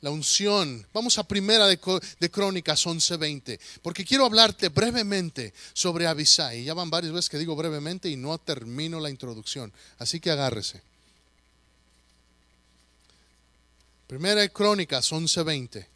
La 0.00 0.10
unción. 0.10 0.86
Vamos 0.92 1.18
a 1.18 1.26
primera 1.26 1.66
de, 1.66 1.78
de 2.20 2.30
Crónicas 2.30 2.86
11:20, 2.86 3.58
porque 3.82 4.04
quiero 4.04 4.26
hablarte 4.26 4.68
brevemente 4.68 5.52
sobre 5.72 6.06
Abisai. 6.06 6.64
Ya 6.64 6.74
van 6.74 6.90
varias 6.90 7.12
veces 7.12 7.28
que 7.28 7.38
digo 7.38 7.56
brevemente 7.56 8.08
y 8.08 8.16
no 8.16 8.36
termino 8.38 9.00
la 9.00 9.10
introducción, 9.10 9.72
así 9.98 10.20
que 10.20 10.30
agárrese. 10.30 10.82
Primera 14.06 14.40
de 14.40 14.50
Crónicas 14.50 15.10
11:20. 15.12 15.86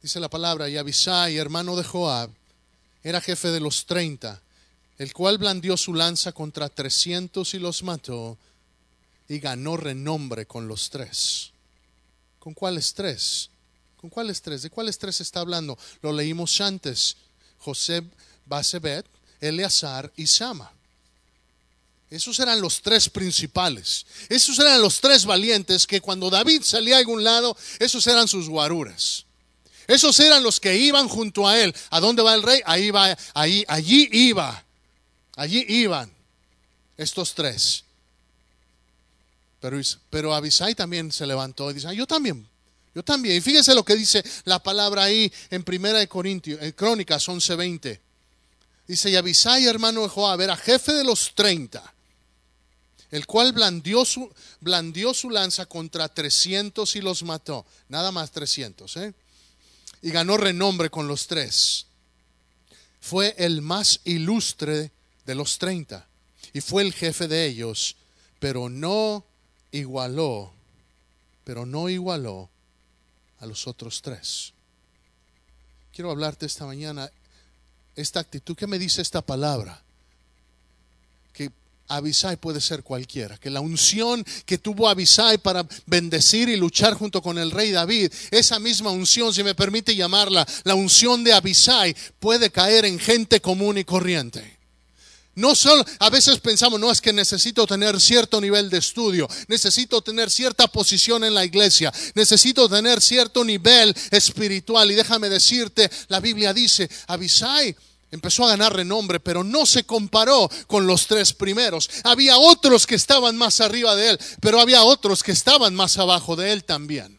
Dice 0.00 0.20
la 0.20 0.28
palabra, 0.28 0.68
y 0.68 0.76
Abisai, 0.76 1.38
hermano 1.38 1.76
de 1.76 1.82
Joab, 1.82 2.30
era 3.02 3.22
jefe 3.22 3.48
de 3.48 3.60
los 3.60 3.86
treinta, 3.86 4.42
el 4.98 5.12
cual 5.12 5.38
blandió 5.38 5.76
su 5.76 5.94
lanza 5.94 6.32
contra 6.32 6.68
trescientos 6.68 7.54
y 7.54 7.58
los 7.58 7.82
mató, 7.82 8.38
y 9.28 9.38
ganó 9.38 9.76
renombre 9.76 10.46
con 10.46 10.68
los 10.68 10.90
tres. 10.90 11.52
¿Con 12.38 12.54
cuáles 12.54 12.92
tres? 12.92 13.50
¿Con 13.96 14.10
cuáles 14.10 14.42
tres? 14.42 14.62
¿De 14.62 14.70
cuáles 14.70 14.98
tres 14.98 15.20
está 15.20 15.40
hablando? 15.40 15.78
Lo 16.02 16.12
leímos 16.12 16.60
antes. 16.60 17.16
José 17.58 18.02
Basebet, 18.44 19.06
Eleazar 19.40 20.12
y 20.16 20.26
Sama. 20.26 20.70
Esos 22.10 22.38
eran 22.38 22.60
los 22.60 22.82
tres 22.82 23.08
principales. 23.08 24.04
Esos 24.28 24.58
eran 24.58 24.80
los 24.80 25.00
tres 25.00 25.24
valientes 25.24 25.86
que 25.86 26.00
cuando 26.00 26.30
David 26.30 26.62
salía 26.62 26.96
a 26.96 26.98
algún 26.98 27.24
lado, 27.24 27.56
esos 27.78 28.06
eran 28.06 28.28
sus 28.28 28.48
guaruras. 28.48 29.24
Esos 29.86 30.20
eran 30.20 30.42
los 30.42 30.60
que 30.60 30.76
iban 30.76 31.08
junto 31.08 31.48
a 31.48 31.58
él. 31.58 31.74
¿A 31.90 32.00
dónde 32.00 32.22
va 32.22 32.34
el 32.34 32.42
rey? 32.42 32.60
Ahí 32.66 32.90
va, 32.90 33.16
ahí, 33.32 33.64
allí 33.66 34.08
iba. 34.12 34.64
Allí 35.36 35.64
iban 35.68 36.10
estos 36.96 37.34
tres. 37.34 37.84
Pero, 39.60 39.80
pero 40.10 40.34
Abisai 40.34 40.74
también 40.74 41.10
se 41.10 41.26
levantó 41.26 41.70
y 41.70 41.74
dice, 41.74 41.94
yo 41.96 42.06
también, 42.06 42.46
yo 42.94 43.02
también. 43.02 43.36
Y 43.36 43.40
fíjense 43.40 43.74
lo 43.74 43.84
que 43.84 43.96
dice 43.96 44.22
la 44.44 44.62
palabra 44.62 45.04
ahí 45.04 45.32
en 45.50 45.64
Primera 45.64 45.98
de 45.98 46.08
Corintios, 46.08 46.60
en 46.62 46.72
Crónicas 46.72 47.26
11:20. 47.28 48.00
Dice, 48.86 49.10
y 49.10 49.16
Abisai, 49.16 49.64
hermano 49.64 50.02
de 50.02 50.08
Joab, 50.08 50.42
era 50.42 50.56
jefe 50.56 50.92
de 50.92 51.04
los 51.04 51.34
treinta, 51.34 51.94
el 53.10 53.26
cual 53.26 53.52
blandió 53.52 54.04
su, 54.04 54.30
blandió 54.60 55.14
su 55.14 55.30
lanza 55.30 55.64
contra 55.64 56.08
trescientos 56.08 56.94
y 56.94 57.00
los 57.00 57.22
mató. 57.22 57.64
Nada 57.88 58.12
más 58.12 58.30
trescientos, 58.30 58.96
¿eh? 58.98 59.14
Y 60.02 60.10
ganó 60.10 60.36
renombre 60.36 60.90
con 60.90 61.08
los 61.08 61.26
tres. 61.26 61.86
Fue 63.00 63.34
el 63.38 63.62
más 63.62 64.00
ilustre 64.04 64.92
de 65.26 65.34
los 65.34 65.58
treinta 65.58 66.06
y 66.52 66.60
fue 66.60 66.82
el 66.82 66.92
jefe 66.92 67.28
de 67.28 67.46
ellos, 67.46 67.96
pero 68.38 68.68
no 68.68 69.24
igualó, 69.72 70.52
pero 71.44 71.66
no 71.66 71.88
igualó 71.88 72.50
a 73.40 73.46
los 73.46 73.66
otros 73.66 74.02
tres. 74.02 74.52
Quiero 75.92 76.10
hablarte 76.10 76.46
esta 76.46 76.66
mañana 76.66 77.10
esta 77.96 78.20
actitud. 78.20 78.56
¿Qué 78.56 78.66
me 78.66 78.78
dice 78.78 79.02
esta 79.02 79.22
palabra? 79.22 79.80
Que 81.32 81.50
Abisai 81.88 82.36
puede 82.36 82.60
ser 82.60 82.82
cualquiera, 82.82 83.36
que 83.38 83.50
la 83.50 83.60
unción 83.60 84.24
que 84.46 84.58
tuvo 84.58 84.88
Abisai 84.88 85.38
para 85.38 85.66
bendecir 85.86 86.48
y 86.48 86.56
luchar 86.56 86.94
junto 86.94 87.22
con 87.22 87.38
el 87.38 87.50
rey 87.50 87.70
David, 87.70 88.12
esa 88.30 88.58
misma 88.58 88.90
unción, 88.90 89.34
si 89.34 89.42
me 89.42 89.54
permite 89.54 89.94
llamarla, 89.94 90.46
la 90.64 90.74
unción 90.74 91.22
de 91.24 91.32
Abisai, 91.32 91.94
puede 92.18 92.50
caer 92.50 92.84
en 92.84 92.98
gente 92.98 93.40
común 93.40 93.78
y 93.78 93.84
corriente. 93.84 94.58
No 95.36 95.54
solo, 95.56 95.84
a 95.98 96.10
veces 96.10 96.38
pensamos, 96.38 96.78
no 96.78 96.90
es 96.92 97.00
que 97.00 97.12
necesito 97.12 97.66
tener 97.66 98.00
cierto 98.00 98.40
nivel 98.40 98.70
de 98.70 98.78
estudio, 98.78 99.28
necesito 99.48 100.00
tener 100.00 100.30
cierta 100.30 100.68
posición 100.68 101.24
en 101.24 101.34
la 101.34 101.44
iglesia, 101.44 101.92
necesito 102.14 102.68
tener 102.68 103.00
cierto 103.00 103.44
nivel 103.44 103.94
espiritual. 104.12 104.90
Y 104.90 104.94
déjame 104.94 105.28
decirte, 105.28 105.90
la 106.06 106.20
Biblia 106.20 106.54
dice, 106.54 106.88
Abisai 107.08 107.74
empezó 108.12 108.44
a 108.44 108.50
ganar 108.50 108.76
renombre, 108.76 109.18
pero 109.18 109.42
no 109.42 109.66
se 109.66 109.82
comparó 109.82 110.48
con 110.68 110.86
los 110.86 111.08
tres 111.08 111.32
primeros. 111.32 111.90
Había 112.04 112.38
otros 112.38 112.86
que 112.86 112.94
estaban 112.94 113.36
más 113.36 113.60
arriba 113.60 113.96
de 113.96 114.10
él, 114.10 114.20
pero 114.40 114.60
había 114.60 114.84
otros 114.84 115.24
que 115.24 115.32
estaban 115.32 115.74
más 115.74 115.98
abajo 115.98 116.36
de 116.36 116.52
él 116.52 116.62
también. 116.62 117.18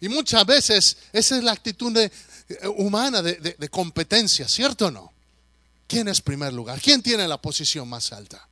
Y 0.00 0.08
muchas 0.08 0.46
veces 0.46 0.96
esa 1.12 1.36
es 1.36 1.44
la 1.44 1.52
actitud 1.52 1.94
eh, 1.98 2.10
humana 2.76 3.20
de, 3.20 3.34
de 3.34 3.68
competencia, 3.68 4.48
¿cierto 4.48 4.86
o 4.86 4.90
no? 4.90 5.11
¿Quién 5.86 6.08
es 6.08 6.20
primer 6.20 6.52
lugar? 6.52 6.80
¿Quién 6.80 7.02
tiene 7.02 7.28
la 7.28 7.40
posición 7.40 7.88
más 7.88 8.12
alta? 8.12 8.48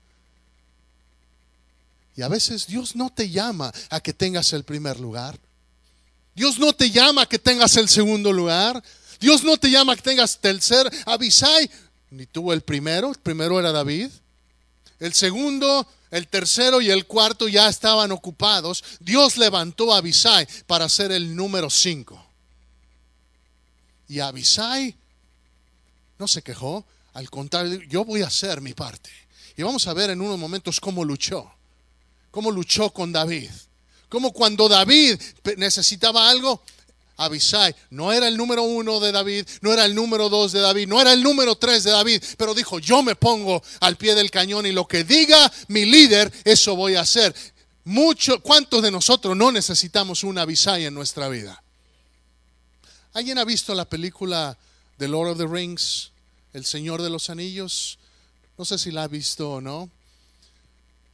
Y 2.16 2.22
a 2.22 2.28
veces 2.28 2.66
Dios 2.66 2.96
no 2.96 3.10
te 3.10 3.30
llama 3.30 3.72
a 3.88 4.00
que 4.00 4.12
tengas 4.12 4.52
el 4.52 4.64
primer 4.64 5.00
lugar. 5.00 5.38
Dios 6.34 6.58
no 6.58 6.72
te 6.72 6.90
llama 6.90 7.22
a 7.22 7.26
que 7.26 7.38
tengas 7.38 7.76
el 7.76 7.88
segundo 7.88 8.32
lugar. 8.32 8.82
Dios 9.20 9.42
no 9.42 9.56
te 9.56 9.70
llama 9.70 9.92
a 9.92 9.96
que 9.96 10.02
tengas 10.02 10.38
tercer. 10.38 10.90
Abisai 11.06 11.70
ni 12.10 12.26
tuvo 12.26 12.52
el 12.52 12.62
primero. 12.62 13.10
El 13.10 13.18
primero 13.18 13.58
era 13.58 13.72
David. 13.72 14.10
El 14.98 15.14
segundo, 15.14 15.86
el 16.10 16.28
tercero 16.28 16.80
y 16.80 16.90
el 16.90 17.06
cuarto 17.06 17.48
ya 17.48 17.68
estaban 17.68 18.12
ocupados. 18.12 18.84
Dios 19.00 19.36
levantó 19.36 19.94
a 19.94 19.98
Abisai 19.98 20.46
para 20.66 20.88
ser 20.88 21.12
el 21.12 21.34
número 21.34 21.70
cinco. 21.70 22.22
Y 24.08 24.20
Abisai 24.20 24.94
no 26.18 26.28
se 26.28 26.42
quejó. 26.42 26.84
Al 27.14 27.30
contrario, 27.30 27.80
yo 27.88 28.04
voy 28.04 28.22
a 28.22 28.28
hacer 28.28 28.60
mi 28.60 28.72
parte. 28.72 29.10
Y 29.56 29.62
vamos 29.62 29.86
a 29.86 29.94
ver 29.94 30.10
en 30.10 30.20
unos 30.20 30.38
momentos 30.38 30.80
cómo 30.80 31.04
luchó. 31.04 31.50
Cómo 32.30 32.50
luchó 32.50 32.90
con 32.90 33.12
David. 33.12 33.50
Cómo 34.08 34.32
cuando 34.32 34.68
David 34.68 35.20
necesitaba 35.56 36.28
algo, 36.28 36.62
Abisai 37.16 37.74
no 37.90 38.12
era 38.12 38.28
el 38.28 38.36
número 38.36 38.62
uno 38.62 38.98
de 38.98 39.12
David, 39.12 39.46
no 39.60 39.72
era 39.72 39.84
el 39.84 39.94
número 39.94 40.28
dos 40.28 40.52
de 40.52 40.60
David, 40.60 40.88
no 40.88 41.00
era 41.00 41.12
el 41.12 41.22
número 41.22 41.56
tres 41.56 41.84
de 41.84 41.90
David, 41.90 42.22
pero 42.38 42.54
dijo, 42.54 42.78
yo 42.78 43.02
me 43.02 43.14
pongo 43.14 43.62
al 43.80 43.96
pie 43.96 44.14
del 44.14 44.30
cañón 44.30 44.66
y 44.66 44.72
lo 44.72 44.86
que 44.86 45.04
diga 45.04 45.52
mi 45.68 45.84
líder, 45.84 46.32
eso 46.44 46.74
voy 46.74 46.94
a 46.94 47.02
hacer. 47.02 47.34
Mucho, 47.84 48.40
¿Cuántos 48.40 48.82
de 48.82 48.90
nosotros 48.90 49.36
no 49.36 49.52
necesitamos 49.52 50.24
un 50.24 50.38
Abisai 50.38 50.86
en 50.86 50.94
nuestra 50.94 51.28
vida? 51.28 51.62
¿Alguien 53.12 53.38
ha 53.38 53.44
visto 53.44 53.74
la 53.74 53.84
película 53.84 54.56
The 54.96 55.08
Lord 55.08 55.30
of 55.30 55.38
the 55.38 55.46
Rings? 55.46 56.10
El 56.52 56.64
Señor 56.64 57.02
de 57.02 57.10
los 57.10 57.30
Anillos. 57.30 57.98
No 58.58 58.64
sé 58.64 58.78
si 58.78 58.90
la 58.90 59.04
ha 59.04 59.08
visto 59.08 59.52
o 59.52 59.60
no. 59.60 59.90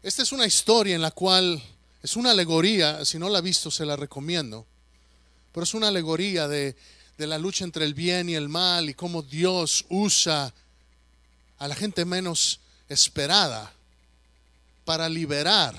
Esta 0.02 0.22
es 0.22 0.32
una 0.32 0.46
historia 0.46 0.94
en 0.94 1.02
la 1.02 1.10
cual 1.10 1.62
es 2.02 2.16
una 2.16 2.30
alegoría, 2.30 3.04
si 3.04 3.18
no 3.18 3.28
la 3.28 3.38
ha 3.38 3.42
visto 3.42 3.70
se 3.70 3.84
la 3.84 3.96
recomiendo, 3.96 4.66
pero 5.52 5.64
es 5.64 5.74
una 5.74 5.88
alegoría 5.88 6.46
de, 6.46 6.76
de 7.18 7.26
la 7.26 7.38
lucha 7.38 7.64
entre 7.64 7.84
el 7.84 7.94
bien 7.94 8.28
y 8.28 8.34
el 8.34 8.48
mal 8.48 8.88
y 8.88 8.94
cómo 8.94 9.22
Dios 9.22 9.84
usa 9.88 10.54
a 11.58 11.68
la 11.68 11.74
gente 11.74 12.04
menos 12.04 12.60
esperada 12.88 13.72
para 14.84 15.08
liberar 15.08 15.74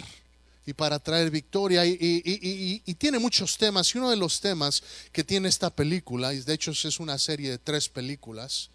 y 0.66 0.74
para 0.74 1.00
traer 1.00 1.32
victoria. 1.32 1.86
Y, 1.86 1.94
y, 1.94 2.82
y, 2.86 2.94
tiene 2.96 3.20
muchos 3.20 3.58
temas. 3.58 3.94
Y 3.96 3.98
uno 3.98 4.10
de 4.10 4.18
los 4.18 4.42
temas 4.42 4.84
que 5.14 5.24
tiene 5.24 5.48
esta 5.48 5.70
película, 5.70 6.34
y 6.34 6.42
de 6.42 6.54
hecho 6.54 6.72
es 6.72 7.00
una 7.00 7.18
serie 7.18 7.52
de 7.52 7.58
tres 7.58 7.88
películas, 7.88 8.70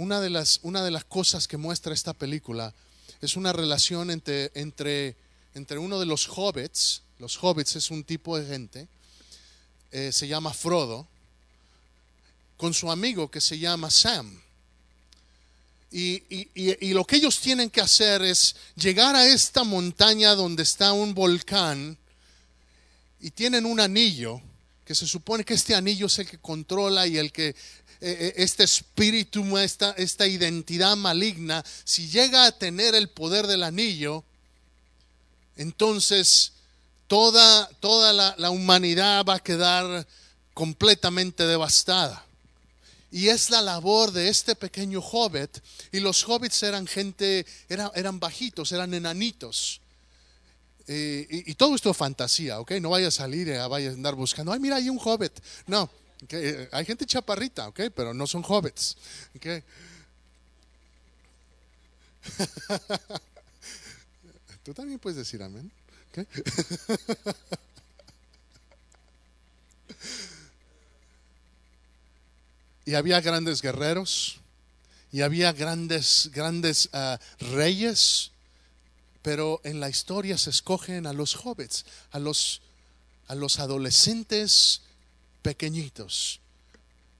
una 0.00 0.18
de 0.18 0.30
las, 0.30 0.60
una 0.62 0.82
de 0.82 0.90
las 0.90 1.04
cosas 1.04 1.46
que 1.46 1.58
muestra 1.58 1.92
esta 1.92 2.14
película 2.14 2.72
es 3.20 3.36
una 3.36 3.52
relación 3.52 4.10
entre, 4.10 4.50
entre, 4.54 5.14
entre 5.54 5.78
uno 5.78 6.00
de 6.00 6.06
los 6.06 6.26
hobbits, 6.26 7.02
los 7.18 7.36
hobbits 7.42 7.76
es 7.76 7.90
un 7.90 8.02
tipo 8.02 8.38
de 8.38 8.46
gente, 8.46 8.88
eh, 9.92 10.10
se 10.10 10.26
llama 10.26 10.54
Frodo, 10.54 11.06
con 12.56 12.72
su 12.72 12.90
amigo 12.90 13.30
que 13.30 13.42
se 13.42 13.58
llama 13.58 13.90
Sam. 13.90 14.40
Y, 15.92 16.22
y, 16.54 16.94
lo 16.94 17.04
que 17.04 17.16
ellos 17.16 17.38
tienen 17.40 17.68
que 17.68 17.80
hacer 17.80 18.22
es 18.22 18.56
llegar 18.76 19.16
a 19.16 19.26
esta 19.26 19.64
montaña 19.64 20.34
donde 20.34 20.62
está 20.62 20.92
un 20.92 21.14
volcán 21.14 21.98
y 23.20 23.32
tienen 23.32 23.66
un 23.66 23.80
anillo, 23.80 24.40
que 24.86 24.94
se 24.94 25.06
supone 25.06 25.44
que 25.44 25.54
este 25.54 25.74
anillo 25.74 26.06
es 26.06 26.18
el 26.20 26.28
que 26.28 26.38
controla 26.38 27.06
y 27.06 27.18
el 27.18 27.32
que 27.32 27.54
este 28.00 28.64
espíritu, 28.64 29.58
esta, 29.58 29.92
esta 29.92 30.26
identidad 30.26 30.96
maligna, 30.96 31.64
si 31.84 32.08
llega 32.08 32.46
a 32.46 32.52
tener 32.52 32.94
el 32.94 33.08
poder 33.08 33.46
del 33.46 33.62
anillo, 33.62 34.24
entonces 35.56 36.52
toda, 37.06 37.68
toda 37.80 38.12
la, 38.12 38.34
la 38.38 38.50
humanidad 38.50 39.24
va 39.24 39.34
a 39.34 39.42
quedar 39.42 40.06
completamente 40.54 41.46
devastada. 41.46 42.24
Y 43.12 43.28
es 43.28 43.50
la 43.50 43.60
labor 43.60 44.12
de 44.12 44.28
este 44.28 44.54
pequeño 44.54 45.00
hobbit. 45.00 45.58
Y 45.90 46.00
los 46.00 46.26
hobbits 46.28 46.62
eran 46.62 46.86
gente, 46.86 47.44
eran, 47.68 47.90
eran 47.94 48.20
bajitos, 48.20 48.70
eran 48.72 48.94
enanitos. 48.94 49.80
Eh, 50.86 51.44
y, 51.46 51.54
todo 51.54 51.74
esto 51.74 51.90
es 51.90 51.96
fantasía, 51.96 52.60
¿ok? 52.60 52.72
No 52.72 52.90
vaya 52.90 53.08
a 53.08 53.12
salir, 53.12 53.48
y 53.48 53.52
vaya 53.52 53.90
a 53.90 53.92
andar 53.92 54.14
buscando, 54.14 54.52
ay, 54.52 54.60
mira, 54.60 54.76
hay 54.76 54.88
un 54.88 54.98
hobbit. 54.98 55.32
No, 55.66 55.90
eh, 56.28 56.68
hay 56.72 56.84
gente 56.84 57.06
chaparrita, 57.06 57.68
¿ok? 57.68 57.80
Pero 57.94 58.12
no 58.12 58.26
son 58.26 58.42
hobbits, 58.46 58.96
Tú 64.62 64.74
también 64.74 64.98
puedes 64.98 65.16
decir 65.16 65.42
amén. 65.42 65.72
y 72.84 72.94
había 72.94 73.20
grandes 73.20 73.62
guerreros, 73.62 74.40
y 75.12 75.22
había 75.22 75.52
grandes, 75.52 76.30
grandes 76.32 76.90
ah, 76.92 77.18
reyes, 77.38 78.32
pero 79.22 79.60
en 79.64 79.80
la 79.80 79.88
historia 79.88 80.36
se 80.36 80.50
escogen 80.50 81.06
a 81.06 81.12
los 81.12 81.34
hobbits, 81.36 81.86
a 82.10 82.18
los, 82.18 82.60
a 83.28 83.34
los 83.34 83.58
adolescentes 83.58 84.82
pequeñitos. 85.42 86.40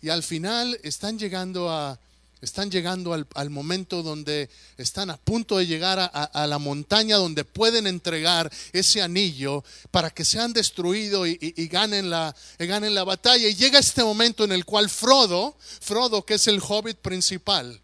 Y 0.03 0.09
al 0.09 0.23
final 0.23 0.79
están 0.83 1.19
llegando 1.19 1.71
a, 1.71 1.99
están 2.41 2.71
llegando 2.71 3.13
al, 3.13 3.27
al 3.35 3.51
momento 3.51 4.03
donde 4.03 4.49
están 4.79 5.11
a 5.11 5.19
punto 5.19 5.59
de 5.59 5.67
llegar 5.67 5.99
a, 5.99 6.07
a- 6.07 6.47
la 6.47 6.59
montaña 6.59 7.17
donde 7.17 7.45
pueden 7.45 7.87
entregar 7.87 8.51
ese 8.73 9.03
anillo 9.03 9.63
para 9.91 10.09
que 10.11 10.25
sean 10.25 10.55
destruidos 10.55 11.29
y, 11.29 11.33
y- 11.41 11.63
y 11.65 11.69
ganen, 11.69 12.09
la, 12.09 12.35
y 12.59 12.65
ganen 12.67 12.95
la 12.95 13.05
batalla. 13.05 13.47
Y 13.47 13.55
llega 13.55 13.79
este 13.79 14.03
momento 14.03 14.45
en 14.45 14.53
el 14.53 14.65
cual 14.65 14.89
Frodo, 14.89 15.55
Frodo 15.81 16.25
que 16.25 16.35
es 16.35 16.47
el 16.47 16.61
hobbit 16.67 16.97
principal, 16.97 17.79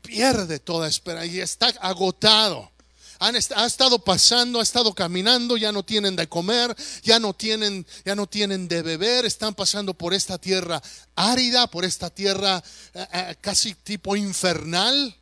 pierde 0.00 0.58
toda 0.60 0.88
esperanza 0.88 1.26
y 1.34 1.40
está 1.40 1.66
agotado. 1.80 2.70
Han 3.20 3.34
ha 3.34 3.66
estado 3.66 3.98
pasando, 3.98 4.60
ha 4.60 4.62
estado 4.62 4.94
caminando, 4.94 5.56
ya 5.56 5.72
no 5.72 5.82
tienen 5.82 6.14
de 6.14 6.28
comer, 6.28 6.76
ya 7.02 7.18
no 7.18 7.34
tienen, 7.34 7.84
ya 8.04 8.14
no 8.14 8.26
tienen 8.28 8.68
de 8.68 8.82
beber, 8.82 9.24
están 9.24 9.54
pasando 9.54 9.92
por 9.94 10.14
esta 10.14 10.38
tierra 10.38 10.80
árida, 11.16 11.66
por 11.66 11.84
esta 11.84 12.10
tierra 12.10 12.62
eh, 12.94 13.06
eh, 13.12 13.36
casi 13.40 13.74
tipo 13.74 14.14
infernal, 14.14 15.14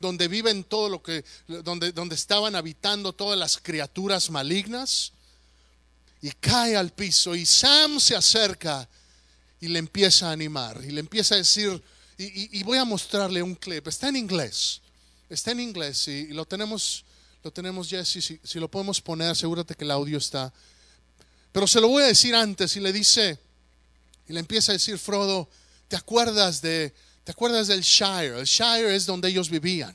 donde 0.00 0.28
viven 0.28 0.64
todo 0.64 0.88
lo 0.88 1.02
que, 1.02 1.24
donde, 1.46 1.92
donde 1.92 2.14
estaban 2.14 2.56
habitando 2.56 3.12
todas 3.12 3.38
las 3.38 3.58
criaturas 3.58 4.30
malignas. 4.30 5.12
Y 6.24 6.30
cae 6.30 6.76
al 6.76 6.92
piso 6.92 7.34
y 7.34 7.44
Sam 7.44 7.98
se 7.98 8.14
acerca 8.14 8.88
y 9.60 9.66
le 9.68 9.78
empieza 9.80 10.28
a 10.28 10.32
animar 10.32 10.80
y 10.84 10.90
le 10.92 11.00
empieza 11.00 11.34
a 11.34 11.38
decir, 11.38 11.82
y, 12.16 12.24
y- 12.24 12.48
y 12.52 12.62
voy 12.62 12.78
a 12.78 12.84
mostrarle 12.84 13.42
un 13.42 13.56
clip, 13.56 13.88
está 13.88 14.08
en 14.08 14.14
inglés, 14.16 14.80
está 15.28 15.50
en 15.50 15.58
inglés 15.60 16.06
y, 16.08 16.12
y 16.12 16.28
lo 16.28 16.44
tenemos, 16.44 17.04
lo 17.42 17.50
tenemos 17.52 17.88
Jesse, 17.88 18.22
si, 18.24 18.40
si 18.42 18.58
lo 18.60 18.70
podemos 18.70 19.00
poner, 19.00 19.30
asegúrate 19.30 19.74
que 19.74 19.84
el 19.84 19.90
audio 19.90 20.18
está. 20.18 20.52
Pero 21.50 21.66
se 21.66 21.80
lo 21.80 21.88
voy 21.88 22.02
a 22.04 22.06
decir 22.06 22.34
antes 22.34 22.76
y 22.76 22.80
le 22.80 22.92
dice, 22.92 23.38
y 24.28 24.32
le 24.32 24.40
empieza 24.40 24.72
a 24.72 24.74
decir 24.74 24.98
Frodo, 24.98 25.48
¿te 25.88 25.96
acuerdas 25.96 26.62
de, 26.62 26.94
te 27.24 27.32
acuerdas 27.32 27.66
del 27.66 27.82
Shire? 27.82 28.38
El 28.38 28.46
Shire 28.46 28.94
es 28.94 29.06
donde 29.06 29.28
ellos 29.28 29.50
vivían 29.50 29.94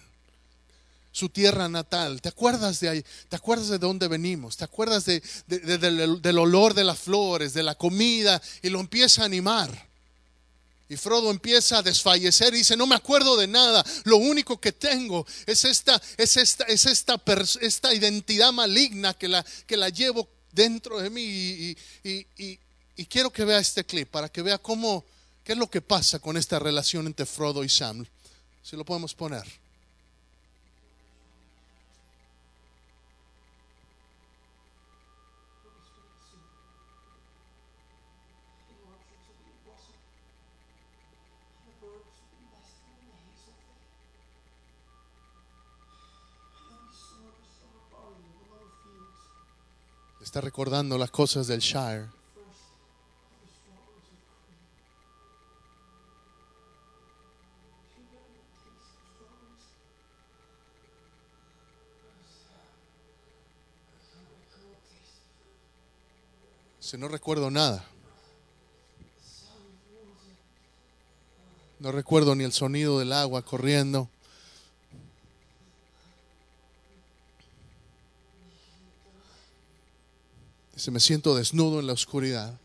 su 1.11 1.29
tierra 1.29 1.67
natal. 1.67 2.21
¿Te 2.21 2.29
acuerdas 2.29 2.79
de 2.79 2.89
ahí? 2.89 3.05
¿Te 3.29 3.35
acuerdas 3.35 3.69
de 3.69 3.79
dónde 3.79 4.07
venimos? 4.07 4.55
¿Te 4.55 4.65
acuerdas 4.65 5.03
de, 5.05 5.23
de- 5.47 5.59
de- 5.59 5.77
del, 5.79 6.21
del 6.21 6.37
olor 6.37 6.75
de 6.75 6.83
las 6.83 6.99
flores, 6.99 7.53
de 7.55 7.63
la 7.63 7.73
comida? 7.73 8.39
Y 8.61 8.69
lo 8.69 8.79
empieza 8.79 9.23
a 9.23 9.25
animar. 9.25 9.87
Y 10.89 10.95
Frodo 10.95 11.31
empieza 11.31 11.79
a 11.79 11.83
desfallecer 11.83 12.53
y 12.53 12.59
dice, 12.59 12.77
no 12.77 12.87
me 12.87 12.95
acuerdo 12.95 13.35
de 13.35 13.47
nada, 13.47 13.85
lo 14.05 14.17
único 14.17 14.59
que 14.61 14.71
tengo 14.71 15.25
es 15.45 15.65
esta, 15.65 16.01
es 16.17 16.37
esta, 16.37 16.63
es 16.65 16.85
esta, 16.85 17.21
esta 17.61 17.93
identidad 17.93 18.53
maligna 18.53 19.13
que 19.13 19.27
la, 19.27 19.45
que 19.65 19.75
la 19.75 19.89
llevo 19.89 20.29
dentro 20.53 20.99
de 20.99 21.09
mí. 21.09 21.21
Y, 21.23 21.77
y- 22.03 22.27
y- 22.37 22.59
y 22.99 23.05
quiero 23.05 23.31
que 23.31 23.45
vea 23.45 23.59
este 23.59 23.83
clip 23.85 24.09
para 24.09 24.29
que 24.29 24.41
vea 24.41 24.57
cómo, 24.57 25.05
qué 25.43 25.51
es 25.51 25.57
lo 25.57 25.69
que 25.69 25.81
pasa 25.81 26.19
con 26.19 26.35
esta 26.35 26.57
relación 26.57 27.05
entre 27.05 27.25
Frodo 27.27 27.63
y 27.63 27.69
Sam. 27.69 28.05
Si 28.63 28.75
lo 28.75 28.83
podemos 28.85 29.13
poner. 29.13 29.43
Está 50.37 50.45
recordando 50.45 50.99
las 50.99 51.09
cosas 51.09 51.47
del 51.47 51.61
Shire. 51.61 52.05
Si 66.79 66.99
no 66.99 67.07
recuerdo 67.07 67.49
nada. 67.49 67.83
No 71.79 71.91
recuerdo 71.91 72.35
ni 72.35 72.43
el 72.43 72.53
sonido 72.53 72.99
del 72.99 73.11
agua 73.11 73.41
corriendo. 73.41 74.07
Dice, 80.77 80.91
me 80.91 80.99
siento 80.99 81.33
desnudo 81.33 81.79
en 81.79 81.87
la 81.87 81.93
oscuridad. 81.93 82.61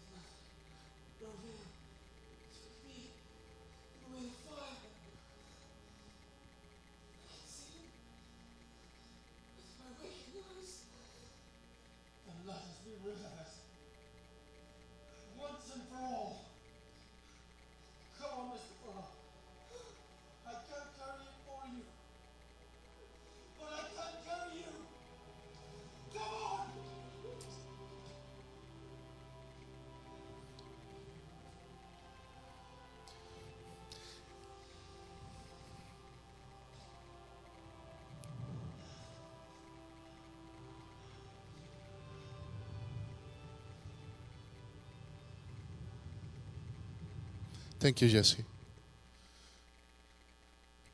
Thank 47.83 47.97
you, 48.03 48.09
Jesse. 48.09 48.45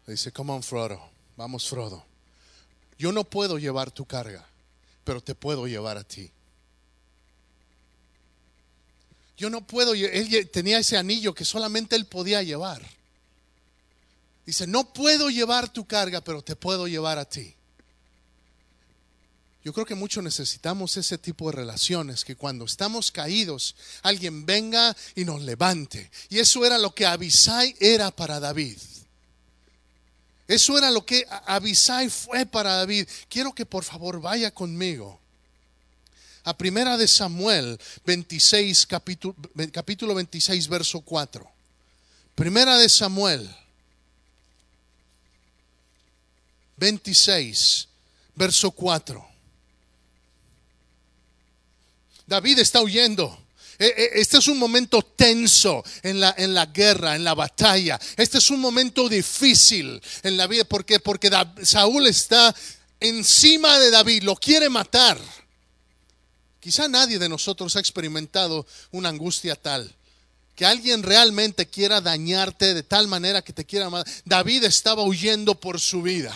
Le 0.07 0.14
dice, 0.14 0.33
come 0.33 0.53
on, 0.53 0.62
Frodo. 0.62 0.98
Vamos, 1.37 1.68
Frodo. 1.68 2.03
Yo 2.98 3.12
no 3.12 3.24
puedo 3.24 3.59
llevar 3.59 3.90
tu 3.90 4.07
carga, 4.07 4.46
pero 5.05 5.20
te 5.20 5.35
puedo 5.35 5.66
llevar 5.66 5.98
a 5.98 6.05
ti. 6.05 6.31
Yo 9.37 9.51
no 9.51 9.66
puedo, 9.66 9.92
él 9.92 10.51
tenía 10.51 10.79
ese 10.79 10.96
anillo 10.96 11.35
que 11.35 11.44
solamente 11.44 11.94
él 11.94 12.07
podía 12.07 12.42
llevar. 12.42 12.81
Dice, 14.46 14.66
no 14.66 14.90
puedo 14.90 15.29
llevar 15.29 15.70
tu 15.70 15.87
carga, 15.87 16.22
pero 16.22 16.40
te 16.40 16.57
puedo 16.57 16.88
llevar 16.88 17.18
a 17.18 17.27
ti. 17.27 17.55
Yo 19.68 19.74
creo 19.74 19.85
que 19.85 19.94
mucho 19.94 20.22
necesitamos 20.22 20.96
ese 20.96 21.18
tipo 21.18 21.50
de 21.50 21.57
relaciones, 21.59 22.24
que 22.24 22.37
cuando 22.37 22.64
estamos 22.64 23.12
caídos, 23.12 23.76
alguien 24.00 24.46
venga 24.46 24.96
y 25.14 25.26
nos 25.26 25.42
levante. 25.42 26.11
Y 26.31 26.38
eso 26.38 26.64
era 26.64 26.78
lo 26.78 26.94
que 26.94 27.04
Abisai 27.04 27.76
era 27.78 28.11
para 28.11 28.40
David. 28.40 28.78
Eso 30.46 30.78
era 30.78 30.90
lo 30.90 31.04
que 31.04 31.26
Abisai 31.44 32.09
fue 32.09 32.46
para 32.46 32.76
David. 32.76 33.07
Quiero 33.28 33.52
que 33.52 33.66
por 33.66 33.85
favor 33.85 34.22
vaya 34.22 34.50
conmigo 34.50 35.20
a 36.44 36.57
Primera 36.57 36.96
de 36.96 37.07
Samuel 37.07 37.78
26, 38.07 38.87
capítulo, 38.87 39.37
capítulo 39.70 40.14
26, 40.14 40.66
verso 40.66 41.02
4. 41.02 41.46
Primera 42.35 42.78
de 42.78 42.88
Samuel 42.88 43.54
26, 46.78 47.87
verso 48.35 48.70
4. 48.70 49.28
David 52.29 52.59
está 52.59 52.83
huyendo. 52.83 53.37
E- 53.79 53.87
e- 53.87 54.20
Este 54.20 54.39
es 54.39 54.47
un 54.49 54.59
momento 54.59 55.03
tenso 55.03 55.83
en 56.03 56.20
la, 56.20 56.35
en 56.37 56.53
la 56.53 56.66
guerra, 56.66 57.16
en 57.16 57.24
la 57.24 57.35
batalla. 57.35 57.99
Este 58.16 58.39
es 58.39 58.51
un 58.51 58.61
momento 58.61 59.09
difícil 59.09 60.01
en 60.22 60.37
la 60.37 60.47
vida. 60.47 60.64
¿Por 60.64 60.85
qué? 60.85 61.01
Porque 61.01 61.31
Saúl 61.62 62.07
está 62.07 62.55
encima 63.01 63.79
de 63.79 63.91
David, 63.91 64.24
lo 64.24 64.37
quiere 64.37 64.68
matar. 64.68 65.18
Quizá 66.61 66.87
nadie 66.89 67.18
de 67.18 67.29
nosotros 67.29 67.76
ha 67.76 67.81
experimentado 67.81 68.66
una 68.91 69.09
angustia 69.09 69.57
tal. 69.57 69.95
Que 70.55 70.66
alguien 70.66 71.05
realmente 71.05 71.66
quiera 71.68 72.01
dañarte 72.01 72.74
de 72.74 72.83
tal 72.83 73.07
manera 73.07 73.43
que 73.43 73.53
te 73.53 73.64
quiera 73.64 73.89
matar. 73.89 74.12
David 74.24 74.64
estaba 74.64 75.05
huyendo 75.05 75.55
por 75.55 75.79
su 75.81 76.03
vida. 76.03 76.35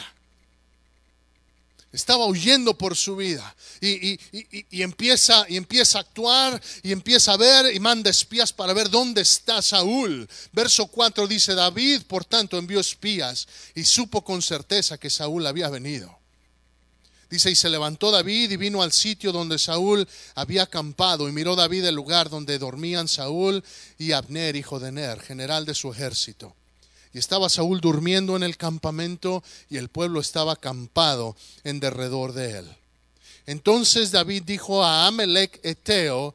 Estaba 1.92 2.24
huyendo 2.26 2.76
por 2.78 2.96
su 2.96 3.16
vida 3.16 3.54
y, 3.80 4.12
y- 4.12 4.18
y- 4.32 4.66
y 4.70 4.82
empieza, 4.82 5.44
y 5.48 5.56
empieza 5.58 5.98
a 5.98 6.00
actuar 6.00 6.60
y 6.82 6.90
empieza 6.90 7.32
a 7.32 7.36
ver 7.36 7.74
y 7.74 7.80
manda 7.80 8.08
espías 8.10 8.50
para 8.52 8.72
ver 8.72 8.88
dónde 8.88 9.20
está 9.20 9.60
Saúl. 9.60 10.26
Verso 10.52 10.86
4 10.86 11.26
dice, 11.26 11.54
David 11.54 12.02
por 12.08 12.24
tanto 12.24 12.56
envió 12.56 12.80
espías 12.80 13.46
y 13.74 13.84
supo 13.84 14.24
con 14.24 14.40
certeza 14.40 14.96
que 14.96 15.10
Saúl 15.10 15.46
había 15.46 15.68
venido. 15.68 16.18
Dice, 17.28 17.50
y 17.50 17.54
se 17.54 17.70
levantó 17.70 18.10
David 18.10 18.50
y 18.50 18.56
vino 18.56 18.82
al 18.82 18.92
sitio 18.92 19.32
donde 19.32 19.58
Saúl 19.58 20.06
había 20.34 20.64
acampado, 20.64 21.28
y 21.28 21.32
miró 21.32 21.56
David 21.56 21.86
el 21.86 21.94
lugar 21.94 22.28
donde 22.28 22.58
dormían 22.58 23.08
Saúl 23.08 23.64
y 23.96 24.12
Abner, 24.12 24.54
hijo 24.56 24.78
de 24.78 24.92
Ner, 24.92 25.18
general 25.20 25.64
de 25.64 25.74
su 25.74 25.90
ejército. 25.90 26.54
Y 27.14 27.18
estaba 27.18 27.48
Saúl 27.48 27.80
durmiendo 27.80 28.36
en 28.36 28.42
el 28.42 28.56
campamento, 28.56 29.42
y 29.68 29.76
el 29.76 29.88
pueblo 29.88 30.20
estaba 30.20 30.52
acampado 30.52 31.36
en 31.64 31.80
derredor 31.80 32.32
de 32.32 32.58
él. 32.58 32.76
Entonces 33.46 34.10
David 34.12 34.44
dijo 34.44 34.82
a 34.84 35.06
Amelec 35.06 35.60
Eteo 35.62 36.34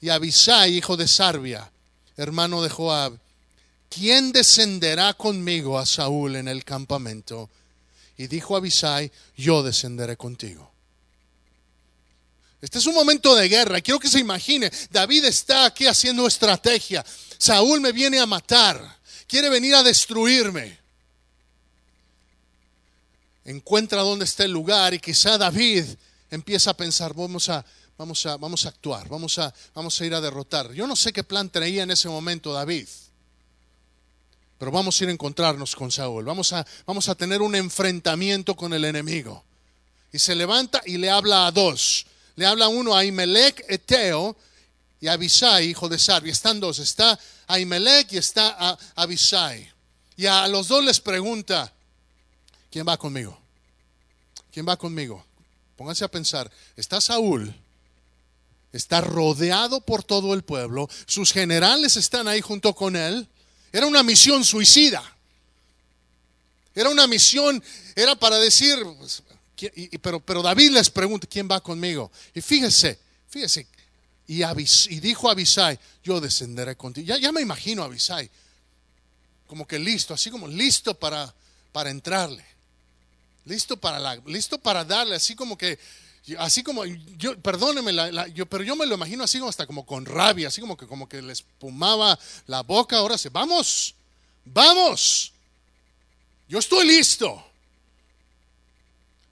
y 0.00 0.08
a 0.08 0.14
Abisai, 0.14 0.76
hijo 0.76 0.96
de 0.96 1.06
Sarbia, 1.06 1.70
hermano 2.16 2.62
de 2.62 2.70
Joab, 2.70 3.18
¿quién 3.90 4.32
descenderá 4.32 5.14
conmigo 5.14 5.78
a 5.78 5.86
Saúl 5.86 6.36
en 6.36 6.48
el 6.48 6.64
campamento? 6.64 7.50
Y 8.16 8.26
dijo 8.26 8.56
Abisai, 8.56 9.12
yo 9.36 9.62
descenderé 9.62 10.16
contigo. 10.16 10.68
Este 12.60 12.78
es 12.78 12.86
un 12.86 12.94
momento 12.94 13.36
de 13.36 13.48
guerra. 13.48 13.80
Quiero 13.80 14.00
que 14.00 14.08
se 14.08 14.18
imagine, 14.18 14.70
David 14.90 15.26
está 15.26 15.66
aquí 15.66 15.86
haciendo 15.86 16.26
estrategia. 16.26 17.04
Saúl 17.38 17.80
me 17.80 17.92
viene 17.92 18.18
a 18.18 18.26
matar. 18.26 18.97
Quiere 19.28 19.50
venir 19.50 19.74
a 19.74 19.82
destruirme. 19.82 20.78
Encuentra 23.44 24.02
dónde 24.02 24.24
está 24.24 24.44
el 24.44 24.50
lugar 24.50 24.94
y 24.94 24.98
quizá 24.98 25.38
David 25.38 25.84
empieza 26.30 26.70
a 26.70 26.76
pensar, 26.76 27.14
vamos 27.14 27.48
a, 27.48 27.64
vamos 27.96 28.24
a, 28.26 28.36
vamos 28.36 28.66
a 28.66 28.70
actuar, 28.70 29.08
vamos 29.08 29.38
a, 29.38 29.54
vamos 29.74 30.00
a 30.00 30.06
ir 30.06 30.14
a 30.14 30.20
derrotar. 30.20 30.72
Yo 30.72 30.86
no 30.86 30.96
sé 30.96 31.12
qué 31.12 31.24
plan 31.24 31.50
traía 31.50 31.82
en 31.82 31.90
ese 31.90 32.08
momento 32.08 32.52
David. 32.52 32.88
Pero 34.58 34.72
vamos 34.72 34.98
a 34.98 35.04
ir 35.04 35.10
a 35.10 35.12
encontrarnos 35.12 35.76
con 35.76 35.90
Saúl. 35.90 36.24
Vamos 36.24 36.52
a, 36.52 36.66
vamos 36.86 37.08
a 37.08 37.14
tener 37.14 37.42
un 37.42 37.54
enfrentamiento 37.54 38.56
con 38.56 38.72
el 38.72 38.84
enemigo. 38.84 39.44
Y 40.10 40.18
se 40.18 40.34
levanta 40.34 40.82
y 40.84 40.96
le 40.96 41.10
habla 41.10 41.46
a 41.46 41.52
dos. 41.52 42.06
Le 42.34 42.46
habla 42.46 42.68
uno 42.68 42.96
a 42.96 43.04
Imelec, 43.04 43.64
Eteo, 43.68 44.36
y 45.00 45.06
a 45.06 45.12
Abisai, 45.12 45.66
hijo 45.66 45.88
de 45.88 45.98
Sarvi. 45.98 46.30
Están 46.30 46.60
dos. 46.60 46.78
Está 46.78 47.18
Imelec 47.56 48.12
y 48.12 48.18
está 48.18 48.56
a. 48.58 48.78
Y 50.16 50.26
a 50.26 50.48
los 50.48 50.68
dos 50.68 50.84
les 50.84 51.00
pregunta, 51.00 51.72
¿quién 52.70 52.86
va 52.86 52.96
conmigo? 52.96 53.38
¿Quién 54.52 54.66
va 54.68 54.76
conmigo? 54.76 55.24
Pónganse 55.76 56.04
a 56.04 56.10
pensar. 56.10 56.50
Está 56.76 57.00
Saúl. 57.00 57.54
Está 58.72 59.00
rodeado 59.00 59.80
por 59.80 60.02
todo 60.02 60.34
el 60.34 60.42
pueblo. 60.42 60.88
Sus 61.06 61.32
generales 61.32 61.96
están 61.96 62.26
ahí 62.26 62.40
junto 62.40 62.74
con 62.74 62.96
él. 62.96 63.28
Era 63.72 63.86
una 63.86 64.02
misión 64.02 64.44
suicida. 64.44 65.02
Era 66.74 66.90
una 66.90 67.06
misión, 67.06 67.62
era 67.96 68.14
para 68.14 68.38
decir, 68.38 68.78
pues, 68.98 69.22
pero, 70.00 70.20
pero 70.20 70.42
David 70.42 70.70
les 70.70 70.90
pregunta, 70.90 71.26
¿quién 71.28 71.48
va 71.50 71.60
conmigo? 71.60 72.10
Y 72.34 72.40
fíjese, 72.40 72.98
fíjese, 73.28 73.66
y, 74.28 75.00
dijo 75.00 75.28
a 75.28 75.32
Abisai, 75.32 75.78
yo 76.04 76.20
descenderé 76.20 76.76
contigo. 76.76 77.16
Ya, 77.16 77.32
me 77.32 77.40
imagino 77.40 77.82
a 77.82 77.86
Abisai, 77.86 78.30
como 79.46 79.66
que 79.66 79.78
listo, 79.78 80.12
así 80.12 80.30
como 80.30 80.46
listo 80.46 80.92
para, 80.92 81.34
para 81.72 81.88
entrarle. 81.90 82.44
Listo 83.46 83.78
para, 83.78 83.98
la, 83.98 84.16
listo 84.26 84.58
para 84.58 84.84
darle, 84.84 85.16
así 85.16 85.34
como 85.34 85.56
que 85.56 85.78
así 86.38 86.62
como 86.62 86.84
yo 86.84 87.40
perdóneme 87.40 87.90
yo, 88.34 88.44
pero 88.44 88.62
yo 88.62 88.76
me 88.76 88.84
lo 88.84 88.96
imagino 88.96 89.24
así 89.24 89.38
como 89.38 89.48
hasta 89.48 89.66
como 89.66 89.86
con 89.86 90.04
rabia 90.04 90.48
así 90.48 90.60
como 90.60 90.76
que 90.76 90.86
como 90.86 91.08
que 91.08 91.22
le 91.22 91.32
espumaba 91.32 92.18
la 92.46 92.62
boca 92.62 92.98
ahora 92.98 93.16
se 93.16 93.30
vamos 93.30 93.94
vamos 94.44 95.32
yo 96.46 96.58
estoy 96.58 96.86
listo 96.86 97.42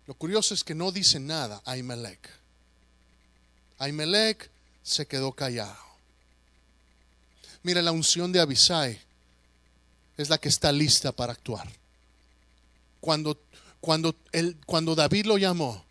lo 0.07 0.15
curioso 0.15 0.55
es 0.55 0.65
que 0.65 0.75
no 0.75 0.91
dice 0.91 1.21
nada 1.21 1.61
a 1.67 1.77
Imelec 1.77 2.31
se 4.87 5.07
quedó 5.07 5.33
callado 5.33 5.77
mira 7.63 7.83
la 7.83 7.93
unción 7.93 8.33
de 8.33 8.41
Abisai 8.41 9.01
es 10.17 10.29
la 10.29 10.39
que 10.39 10.49
está 10.49 10.73
lista 10.73 11.13
para 11.13 11.33
actuar 11.33 11.69
cuando 13.01 13.39
cuando, 13.81 14.17
el, 14.33 14.57
cuando 14.67 14.95
David 14.95 15.27
lo 15.27 15.39
llamó 15.39 15.87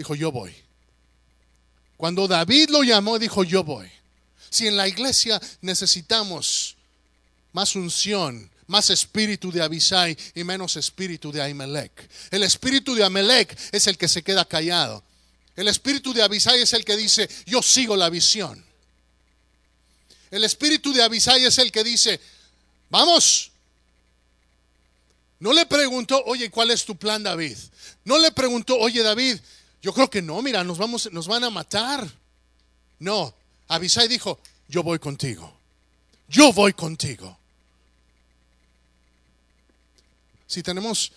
dijo, 0.00 0.14
yo 0.14 0.32
voy. 0.32 0.54
Cuando 1.98 2.26
David 2.26 2.70
lo 2.70 2.82
llamó, 2.82 3.18
dijo, 3.18 3.44
yo 3.44 3.62
voy. 3.62 3.86
Si 4.48 4.66
en 4.66 4.76
la 4.76 4.88
iglesia 4.88 5.38
necesitamos 5.60 6.76
más 7.52 7.76
unción, 7.76 8.50
más 8.66 8.88
espíritu 8.88 9.52
de 9.52 9.60
Abisai 9.60 10.16
y 10.34 10.42
menos 10.42 10.76
espíritu 10.76 11.30
de 11.30 11.42
Ahimelech. 11.42 11.92
El 12.30 12.44
espíritu 12.44 12.94
de 12.94 13.04
Ahimelech 13.04 13.54
es 13.72 13.86
el 13.88 13.98
que 13.98 14.08
se 14.08 14.22
queda 14.22 14.46
callado. 14.46 15.04
El 15.56 15.68
espíritu 15.68 16.12
de 16.12 16.22
Abisai 16.22 16.62
es 16.62 16.72
el 16.72 16.84
que 16.84 16.96
dice, 16.96 17.28
yo 17.46 17.62
sigo 17.62 17.96
la 17.96 18.08
visión. 18.08 18.64
El 20.30 20.44
espíritu 20.44 20.92
de 20.92 21.02
Abisai 21.02 21.44
es 21.44 21.58
el 21.58 21.72
que 21.72 21.84
dice, 21.84 22.20
vamos. 22.88 23.50
No 25.40 25.52
le 25.52 25.66
preguntó, 25.66 26.22
oye, 26.26 26.50
¿cuál 26.50 26.70
es 26.70 26.84
tu 26.84 26.96
plan, 26.96 27.22
David? 27.22 27.56
No 28.04 28.18
le 28.18 28.30
preguntó, 28.30 28.76
oye, 28.78 29.02
David, 29.02 29.38
yo 29.82 29.92
creo 29.92 30.08
que 30.10 30.22
no, 30.22 30.40
mira, 30.42 30.62
nos, 30.62 30.78
vamos, 30.78 31.10
nos 31.12 31.26
van 31.26 31.44
a 31.44 31.50
matar. 31.50 32.08
No, 32.98 33.34
Abisai 33.68 34.06
dijo, 34.06 34.38
yo 34.68 34.82
voy 34.82 34.98
contigo. 34.98 35.58
Yo 36.28 36.52
voy 36.52 36.72
contigo. 36.74 37.36
Si 40.46 40.62
tenemos, 40.62 41.12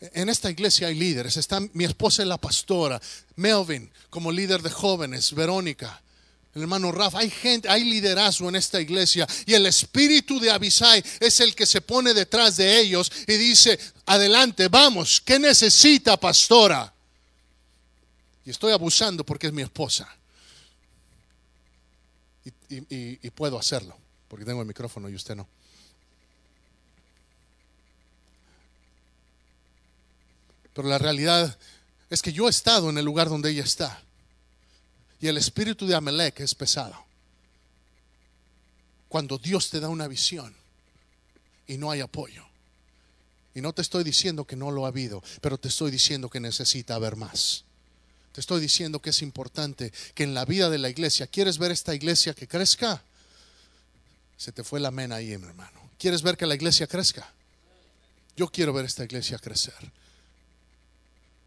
en 0.00 0.28
esta 0.28 0.50
iglesia 0.50 0.88
hay 0.88 0.94
líderes, 0.94 1.36
está 1.36 1.60
mi 1.72 1.84
esposa 1.84 2.22
es 2.22 2.28
la 2.28 2.38
pastora, 2.38 3.00
Melvin 3.36 3.90
como 4.10 4.30
líder 4.30 4.62
de 4.62 4.70
jóvenes, 4.70 5.32
Verónica, 5.34 6.02
el 6.54 6.62
hermano 6.62 6.92
Rafa, 6.92 7.18
hay 7.18 7.30
gente, 7.30 7.68
hay 7.68 7.82
liderazgo 7.82 8.48
en 8.48 8.54
esta 8.54 8.80
iglesia 8.80 9.26
y 9.44 9.54
el 9.54 9.66
espíritu 9.66 10.38
de 10.38 10.52
Abisai 10.52 11.02
es 11.18 11.40
el 11.40 11.54
que 11.54 11.66
se 11.66 11.80
pone 11.80 12.14
detrás 12.14 12.56
de 12.56 12.78
ellos 12.78 13.10
y 13.26 13.34
dice, 13.34 13.78
adelante, 14.06 14.68
vamos, 14.68 15.20
¿qué 15.20 15.40
necesita 15.40 16.16
pastora? 16.16 16.94
Y 18.44 18.50
estoy 18.50 18.72
abusando 18.72 19.24
porque 19.24 19.48
es 19.48 19.52
mi 19.52 19.62
esposa. 19.62 20.08
Y, 22.68 23.30
puedo 23.30 23.58
hacerlo, 23.58 23.96
porque 24.28 24.44
tengo 24.44 24.60
el 24.60 24.66
micrófono 24.66 25.08
y 25.08 25.14
usted 25.14 25.34
no. 25.34 25.48
Pero 30.74 30.88
la 30.88 30.98
realidad 30.98 31.56
es 32.10 32.20
que 32.20 32.32
yo 32.32 32.46
he 32.46 32.50
estado 32.50 32.90
en 32.90 32.98
el 32.98 33.04
lugar 33.04 33.28
donde 33.28 33.50
ella 33.50 33.64
está. 33.64 34.02
Y 35.20 35.28
el 35.28 35.38
espíritu 35.38 35.86
de 35.86 35.94
Amelec 35.94 36.40
es 36.40 36.54
pesado. 36.54 37.02
Cuando 39.08 39.38
Dios 39.38 39.70
te 39.70 39.80
da 39.80 39.88
una 39.88 40.08
visión 40.08 40.54
y 41.66 41.78
no 41.78 41.90
hay 41.90 42.00
apoyo. 42.00 42.44
Y 43.54 43.60
no 43.60 43.72
te 43.72 43.82
estoy 43.82 44.02
diciendo 44.02 44.44
que 44.44 44.56
no 44.56 44.72
lo 44.72 44.84
ha 44.84 44.88
habido, 44.88 45.22
pero 45.40 45.56
te 45.58 45.68
estoy 45.68 45.92
diciendo 45.92 46.28
que 46.28 46.40
necesita 46.40 46.96
haber 46.96 47.14
más. 47.14 47.64
Te 48.32 48.40
estoy 48.40 48.60
diciendo 48.60 49.00
que 49.00 49.10
es 49.10 49.22
importante 49.22 49.92
que 50.14 50.24
en 50.24 50.34
la 50.34 50.44
vida 50.44 50.68
de 50.68 50.78
la 50.78 50.88
iglesia, 50.88 51.28
¿quieres 51.28 51.56
ver 51.56 51.70
esta 51.70 51.94
iglesia 51.94 52.34
que 52.34 52.48
crezca? 52.48 53.00
Se 54.36 54.50
te 54.50 54.64
fue 54.64 54.80
la 54.80 54.90
mena 54.90 55.16
ahí, 55.16 55.38
mi 55.38 55.46
hermano. 55.46 55.90
¿Quieres 55.96 56.22
ver 56.22 56.36
que 56.36 56.46
la 56.46 56.56
iglesia 56.56 56.88
crezca? 56.88 57.32
Yo 58.36 58.48
quiero 58.48 58.72
ver 58.72 58.86
esta 58.86 59.04
iglesia 59.04 59.38
crecer. 59.38 59.92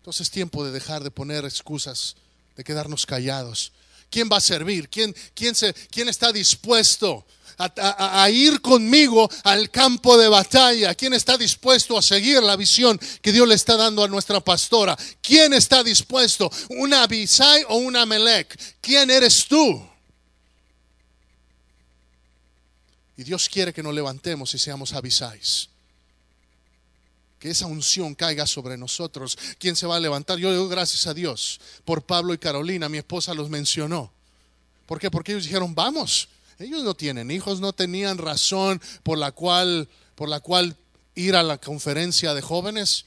Entonces 0.07 0.27
es 0.27 0.31
tiempo 0.31 0.63
de 0.63 0.71
dejar 0.71 1.03
de 1.03 1.11
poner 1.11 1.43
excusas, 1.43 2.15
de 2.55 2.63
quedarnos 2.63 3.05
callados. 3.05 3.73
¿Quién 4.09 4.29
va 4.31 4.37
a 4.37 4.39
servir? 4.39 4.87
¿Quién, 4.87 5.13
quién, 5.33 5.53
se, 5.53 5.73
quién 5.73 6.07
está 6.07 6.31
dispuesto 6.31 7.25
a, 7.57 8.29
ir 8.29 8.61
conmigo 8.61 9.29
al 9.43 9.69
campo 9.69 10.17
de 10.17 10.29
batalla? 10.29 10.95
¿Quién 10.95 11.13
está 11.13 11.37
dispuesto 11.37 11.97
a 11.97 12.01
seguir 12.01 12.41
la 12.41 12.55
visión 12.55 12.97
que 13.21 13.33
Dios 13.33 13.45
le 13.45 13.55
está 13.55 13.75
dando 13.75 14.01
a 14.01 14.07
nuestra 14.07 14.39
pastora? 14.39 14.97
¿Quién 15.21 15.51
está 15.51 15.83
dispuesto? 15.83 16.49
¿Una 16.69 17.03
Abisai 17.03 17.65
o 17.67 17.75
una 17.75 18.05
Melech? 18.05 18.77
¿Quién 18.79 19.11
eres 19.11 19.45
tú? 19.45 19.85
Y 23.17 23.23
Dios 23.25 23.49
quiere 23.49 23.73
que 23.73 23.83
nos 23.83 23.93
levantemos 23.93 24.53
y 24.53 24.57
seamos 24.57 24.93
Abisais. 24.93 25.67
Que 27.39 27.51
esa 27.51 27.67
unción 27.67 28.15
caiga 28.15 28.47
sobre 28.47 28.77
nosotros. 28.77 29.37
¿Quién 29.59 29.75
se 29.75 29.85
va 29.85 29.97
a 29.97 29.99
levantar? 29.99 30.39
Yo 30.39 30.53
doy 30.53 30.69
gracias 30.69 31.05
a 31.07 31.13
Dios 31.13 31.59
por 31.85 32.03
Pablo 32.03 32.33
y 32.33 32.37
Carolina. 32.37 32.89
Mi 32.89 32.97
esposa 32.97 33.33
los 33.33 33.49
mencionó. 33.49 34.11
¿Por 34.87 34.99
qué? 34.99 35.11
Porque 35.11 35.33
ellos 35.33 35.43
dijeron, 35.43 35.75
vamos, 35.75 36.29
ellos 36.59 36.83
no 36.83 36.95
tienen 36.95 37.29
hijos, 37.29 37.59
no 37.59 37.73
tenían 37.73 38.17
razón 38.17 38.81
por 39.03 39.17
la 39.17 39.31
cual, 39.31 39.87
por 40.15 40.29
la 40.29 40.39
cual 40.39 40.75
ir 41.13 41.35
a 41.35 41.43
la 41.43 41.57
conferencia 41.57 42.33
de 42.33 42.41
jóvenes. 42.41 43.05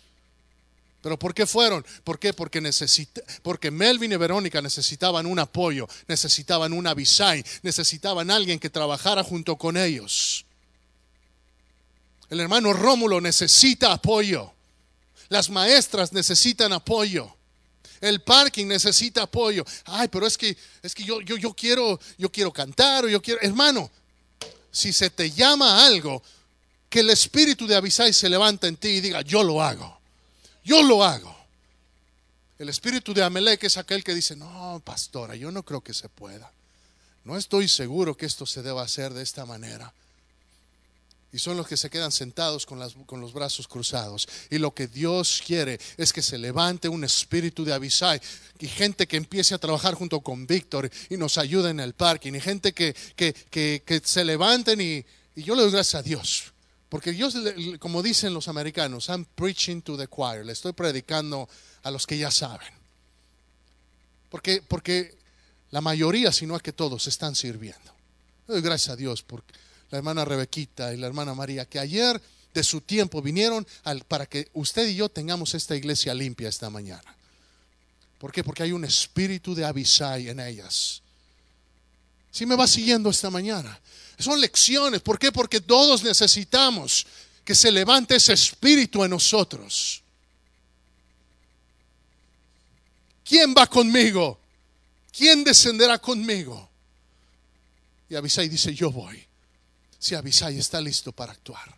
¿Pero 1.03 1.19
por 1.19 1.33
qué 1.35 1.47
fueron? 1.47 1.85
¿Por 2.05 2.19
qué? 2.19 2.33
Porque, 2.33 2.61
necesita, 2.61 3.23
porque 3.43 3.71
Melvin 3.71 4.13
y 4.13 4.17
Verónica 4.17 4.61
necesitaban 4.61 5.25
un 5.27 5.39
apoyo, 5.39 5.89
necesitaban 6.07 6.73
una 6.73 6.93
visay, 6.93 7.43
necesitaban 7.63 8.31
alguien 8.31 8.59
que 8.59 8.69
trabajara 8.69 9.25
junto 9.25 9.57
con 9.57 9.77
ellos. 9.77 10.45
El 12.31 12.41
hermano 12.41 12.73
Rómulo 12.73 13.21
necesita 13.21 13.93
apoyo. 13.93 14.53
Las 15.29 15.51
maestras 15.51 16.13
necesitan 16.13 16.73
apoyo. 16.73 17.37
El 18.01 18.23
parking 18.23 18.67
necesita 18.67 19.23
apoyo. 19.23 19.65
Ay, 19.85 20.09
pero 20.09 20.27
es 20.27 20.39
que 20.39 20.57
es 20.83 20.95
que 20.95 21.05
yo, 21.05 21.21
yo, 21.21 21.37
yo 21.37 21.53
quiero 21.53 22.01
yo 22.17 22.31
quiero 22.33 22.53
cantar 22.53 23.05
o 23.05 23.09
yo 23.09 23.21
quiero, 23.21 23.41
hermano, 23.43 23.91
si 24.71 24.93
se 24.93 25.11
te 25.11 25.31
llama 25.31 25.85
algo, 25.85 26.23
que 26.89 27.01
el 27.01 27.11
espíritu 27.11 27.67
de 27.67 27.77
Abisai 27.77 28.13
se 28.13 28.29
levanta 28.29 28.67
en 28.67 28.77
ti 28.77 28.89
y 28.89 29.01
diga, 29.01 29.23
yo 29.23 29.43
lo 29.43 29.63
hago. 29.63 30.01
Yo 30.65 30.83
lo 30.83 31.05
hago. 31.05 31.37
El 32.59 32.69
espíritu 32.69 33.15
de 33.15 33.23
Amelec 33.23 33.65
es 33.65 33.77
aquel 33.77 34.05
que 34.05 34.15
dice, 34.15 34.37
no, 34.37 34.83
pastora, 34.85 35.35
yo 35.35 35.51
no 35.51 35.63
creo 35.63 35.81
que 35.81 35.95
se 35.95 36.09
pueda. 36.09 36.53
No 37.25 37.37
estoy 37.37 37.69
seguro 37.69 38.17
que 38.17 38.27
esto 38.27 38.47
se 38.47 38.63
deba 38.63 38.83
hacer 38.83 39.15
de 39.15 39.23
esta 39.23 39.47
manera. 39.47 39.93
Y 41.33 41.39
son 41.39 41.57
los 41.57 41.69
que 41.69 41.77
se 41.77 41.91
quedan 41.91 42.11
sentados 42.11 42.67
con, 42.67 42.81
los 43.21 43.33
brazos 43.33 43.69
cruzados. 43.69 44.29
Y 44.51 44.59
lo 44.59 44.75
que 44.75 44.89
Dios 44.89 45.43
quiere 45.47 45.79
es 45.97 46.13
que 46.13 46.23
se 46.23 46.39
levante 46.39 46.89
un 46.89 47.05
espíritu 47.05 47.65
de 47.65 47.73
Abisai 47.73 48.21
y 48.59 48.67
gente 48.67 49.07
que 49.07 49.17
empiece 49.17 49.55
a 49.55 49.59
trabajar 49.59 49.95
junto 49.95 50.21
con 50.21 50.47
Víctor 50.47 50.91
y 51.09 51.17
nos 51.17 51.39
ayude 51.39 51.71
en 51.71 51.79
el 51.79 51.95
parking. 51.95 52.35
Y 52.35 52.41
gente 52.41 52.73
que, 52.73 52.95
se 54.05 54.25
levanten 54.25 54.81
y, 54.81 55.05
yo 55.37 55.55
le 55.55 55.63
doy 55.63 55.71
gracias 55.71 56.01
a 56.01 56.03
Dios. 56.03 56.53
Porque 56.89 57.13
Dios, 57.13 57.37
como 57.79 58.03
dicen 58.03 58.35
los 58.35 58.49
americanos, 58.49 59.09
I'm 59.09 59.25
preaching 59.25 59.83
to 59.83 59.97
the 59.97 60.09
choir. 60.09 60.45
Le 60.45 60.53
estoy 60.53 60.73
predicando 60.73 61.49
a 61.85 61.93
los 61.93 62.07
que 62.09 62.19
ya 62.19 62.33
saben. 62.33 62.73
Porque, 64.29 64.63
porque 64.67 65.17
la 65.71 65.81
mayoría, 65.81 66.33
si 66.33 66.47
no 66.47 66.57
es 66.57 66.63
que 66.63 66.73
todos, 66.73 67.07
están 67.07 67.37
sirviendo. 67.37 67.95
Le 68.49 68.55
doy 68.55 68.63
gracias 68.63 68.95
a 68.95 68.97
Dios 68.97 69.23
por 69.23 69.45
la 69.91 69.99
hermana 69.99 70.25
Rebequita 70.25 70.95
y 70.95 70.97
la 70.97 71.07
hermana 71.07 71.35
María, 71.35 71.65
que 71.65 71.79
ayer 71.79 72.21
de 72.55 72.65
su 72.65 72.81
tiempo 72.81 73.23
vinieron 73.23 73.67
para 74.09 74.27
que 74.27 74.49
usted 74.55 74.89
y 74.89 74.97
yo 74.97 75.09
tengamos 75.09 75.55
esta 75.55 75.77
iglesia 75.77 76.15
limpia 76.15 76.49
esta 76.49 76.71
mañana. 76.71 77.17
¿Por 78.19 78.33
qué? 78.33 78.45
Porque 78.45 78.63
hay 78.63 78.73
un 78.73 78.85
espíritu 78.85 79.55
de 79.55 79.65
Abisai 79.65 80.29
en 80.29 80.41
ellas. 80.41 81.03
Si 82.31 82.47
me 82.47 82.55
va 82.55 82.67
siguiendo 82.67 83.11
esta 83.11 83.31
mañana. 83.31 83.81
Son 84.19 84.41
lecciones. 84.41 85.01
¿Por 85.01 85.19
qué? 85.19 85.33
Porque 85.33 85.61
todos 85.61 86.03
necesitamos 86.03 87.07
que 87.45 87.55
se 87.55 87.73
levante 87.73 88.17
ese 88.17 88.35
espíritu 88.35 89.03
en 89.03 89.11
nosotros. 89.11 90.03
¿Quién 93.25 93.55
va 93.57 93.67
conmigo? 93.67 94.39
¿Quién 95.11 95.43
descenderá 95.43 95.99
conmigo? 95.99 96.69
Y 98.09 98.17
Abisai 98.17 98.49
dice, 98.49 98.75
yo 98.75 98.91
voy. 98.91 99.30
Si 100.01 100.15
Abisai 100.17 100.59
está 100.59 100.81
listo 100.81 101.13
para 101.13 101.33
actuar. 101.33 101.77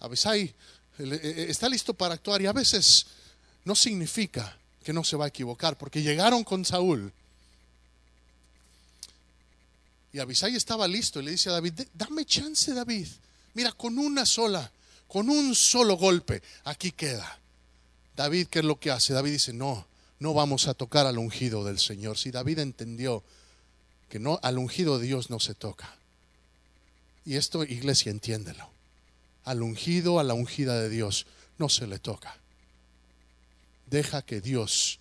Abisai 0.00 0.42
eh, 0.42 0.54
eh, 0.98 1.46
está 1.48 1.68
listo 1.68 1.94
para 1.94 2.14
actuar 2.14 2.42
y 2.42 2.46
a 2.46 2.52
veces 2.52 3.06
no 3.64 3.74
significa 3.76 4.56
que 4.82 4.92
no 4.92 5.04
se 5.04 5.16
va 5.16 5.24
a 5.26 5.28
equivocar, 5.28 5.78
porque 5.78 6.02
llegaron 6.02 6.44
con 6.44 6.64
Saúl. 6.64 7.12
Y 10.12 10.18
Abisai 10.18 10.54
estaba 10.54 10.86
listo 10.86 11.20
y 11.20 11.24
le 11.24 11.30
dice 11.32 11.48
a 11.48 11.52
David, 11.52 11.72
"D- 11.72 11.88
dame 11.94 12.24
chance 12.24 12.72
David. 12.72 13.08
Mira, 13.54 13.72
con 13.72 13.98
una 13.98 14.26
sola, 14.26 14.70
con 15.08 15.28
un 15.30 15.54
solo 15.54 15.96
golpe, 15.96 16.42
aquí 16.64 16.92
queda. 16.92 17.38
David, 18.16 18.48
¿qué 18.48 18.60
es 18.60 18.64
lo 18.64 18.78
que 18.78 18.90
hace? 18.90 19.12
David 19.12 19.32
dice, 19.32 19.52
no, 19.52 19.86
no 20.20 20.34
vamos 20.34 20.68
a 20.68 20.74
tocar 20.74 21.06
al 21.06 21.18
ungido 21.18 21.64
del 21.64 21.78
Señor. 21.78 22.16
Si 22.18 22.30
David 22.30 22.60
entendió 22.60 23.24
que 24.14 24.20
no, 24.20 24.38
al 24.44 24.58
ungido 24.58 25.00
Dios 25.00 25.28
no 25.28 25.40
se 25.40 25.56
toca. 25.56 25.92
Y 27.24 27.34
esto, 27.34 27.64
iglesia, 27.64 28.12
entiéndelo. 28.12 28.70
Al 29.42 29.60
ungido, 29.60 30.20
a 30.20 30.22
la 30.22 30.34
ungida 30.34 30.80
de 30.80 30.88
Dios, 30.88 31.26
no 31.58 31.68
se 31.68 31.88
le 31.88 31.98
toca. 31.98 32.38
Deja 33.90 34.22
que 34.22 34.40
Dios 34.40 35.00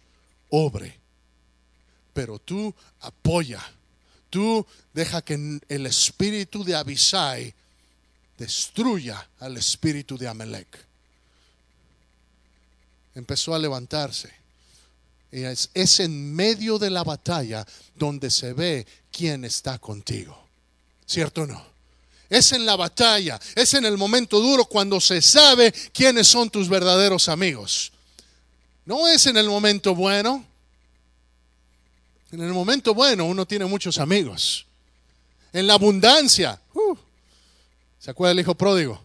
obre. 0.50 0.98
Pero 2.16 2.40
tú 2.40 2.74
apoya. 3.02 3.62
Tú 4.32 4.66
deja 4.96 5.22
que 5.22 5.60
el 5.70 5.86
espíritu 5.86 6.64
de 6.64 6.74
Abisai 6.74 7.54
destruya 8.40 9.30
al 9.42 9.58
espíritu 9.58 10.18
de 10.18 10.28
Amalek. 10.28 10.88
Empezó 13.14 13.54
a 13.54 13.60
levantarse. 13.60 14.34
Es, 15.32 15.70
es 15.76 16.00
en 16.00 16.34
medio 16.34 16.80
de 16.80 16.90
la 16.90 17.04
batalla 17.04 17.64
donde 17.96 18.32
se 18.32 18.54
ve 18.54 18.88
quién 19.14 19.46
está 19.46 19.78
contigo. 19.78 20.38
¿Cierto 21.06 21.44
o 21.44 21.46
no? 21.46 21.64
Es 22.30 22.52
en 22.52 22.66
la 22.66 22.76
batalla, 22.76 23.40
es 23.56 23.76
en 23.76 23.86
el 23.86 23.98
momento 23.98 24.40
duro 24.40 24.66
cuando 24.66 25.00
se 25.00 25.22
sabe 25.22 25.72
quiénes 25.94 26.28
son 26.28 26.50
tus 26.50 26.68
verdaderos 26.68 27.30
amigos. 27.30 27.92
No 28.86 29.08
es 29.08 29.28
en 29.28 29.38
el 29.38 29.48
momento 29.48 29.94
bueno. 29.94 30.44
En 32.32 32.42
el 32.42 32.52
momento 32.52 32.96
bueno 32.96 33.26
uno 33.26 33.46
tiene 33.46 33.66
muchos 33.66 34.00
amigos. 34.00 34.66
En 35.54 35.68
la 35.68 35.76
abundancia. 35.76 36.60
uh, 36.74 36.96
¿Se 38.00 38.10
acuerda 38.10 38.32
el 38.32 38.40
hijo 38.40 38.56
pródigo? 38.56 39.00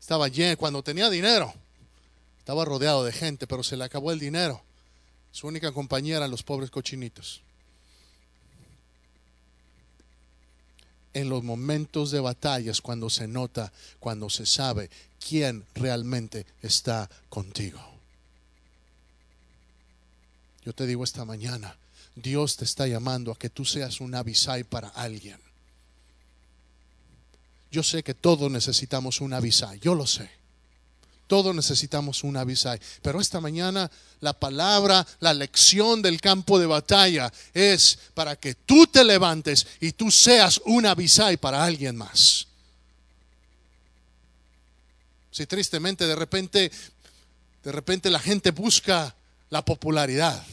Estaba 0.00 0.28
lleno, 0.28 0.56
cuando 0.56 0.82
tenía 0.82 1.10
dinero, 1.10 1.52
estaba 2.38 2.64
rodeado 2.64 3.04
de 3.04 3.12
gente, 3.12 3.46
pero 3.46 3.62
se 3.62 3.76
le 3.76 3.84
acabó 3.84 4.10
el 4.10 4.18
dinero. 4.18 4.62
Su 5.30 5.46
única 5.46 5.70
compañía 5.70 6.16
eran 6.16 6.30
los 6.30 6.42
pobres 6.42 6.70
cochinitos. 6.70 7.42
En 11.12 11.28
los 11.28 11.42
momentos 11.42 12.10
de 12.10 12.20
batallas, 12.20 12.80
cuando 12.80 13.10
se 13.10 13.26
nota, 13.26 13.72
cuando 13.98 14.30
se 14.30 14.46
sabe 14.46 14.90
quién 15.18 15.64
realmente 15.74 16.46
está 16.62 17.10
contigo. 17.28 17.80
Yo 20.64 20.72
te 20.72 20.86
digo 20.86 21.04
esta 21.04 21.24
mañana, 21.24 21.76
Dios 22.14 22.56
te 22.56 22.64
está 22.64 22.86
llamando 22.86 23.32
a 23.32 23.38
que 23.38 23.50
tú 23.50 23.64
seas 23.64 24.00
un 24.00 24.14
Abisai 24.14 24.64
para 24.64 24.88
alguien. 24.88 25.38
Yo 27.70 27.82
sé 27.82 28.02
que 28.02 28.14
todos 28.14 28.50
necesitamos 28.50 29.20
un 29.20 29.32
Abisai, 29.32 29.78
yo 29.80 29.94
lo 29.94 30.06
sé. 30.06 30.39
Todos 31.30 31.54
necesitamos 31.54 32.24
un 32.24 32.36
Abisai. 32.36 32.80
Pero 33.02 33.20
esta 33.20 33.40
mañana 33.40 33.88
la 34.18 34.32
palabra, 34.32 35.06
la 35.20 35.32
lección 35.32 36.02
del 36.02 36.20
campo 36.20 36.58
de 36.58 36.66
batalla 36.66 37.32
es 37.54 38.00
para 38.14 38.34
que 38.34 38.56
tú 38.56 38.88
te 38.88 39.04
levantes 39.04 39.64
y 39.78 39.92
tú 39.92 40.10
seas 40.10 40.60
un 40.64 40.86
Abisai 40.86 41.36
para 41.36 41.62
alguien 41.62 41.94
más. 41.94 42.48
Si 45.30 45.46
tristemente 45.46 46.04
de 46.04 46.16
repente, 46.16 46.72
de 47.62 47.70
repente 47.70 48.10
la 48.10 48.18
gente 48.18 48.50
busca 48.50 49.14
la 49.50 49.64
popularidad. 49.64 50.44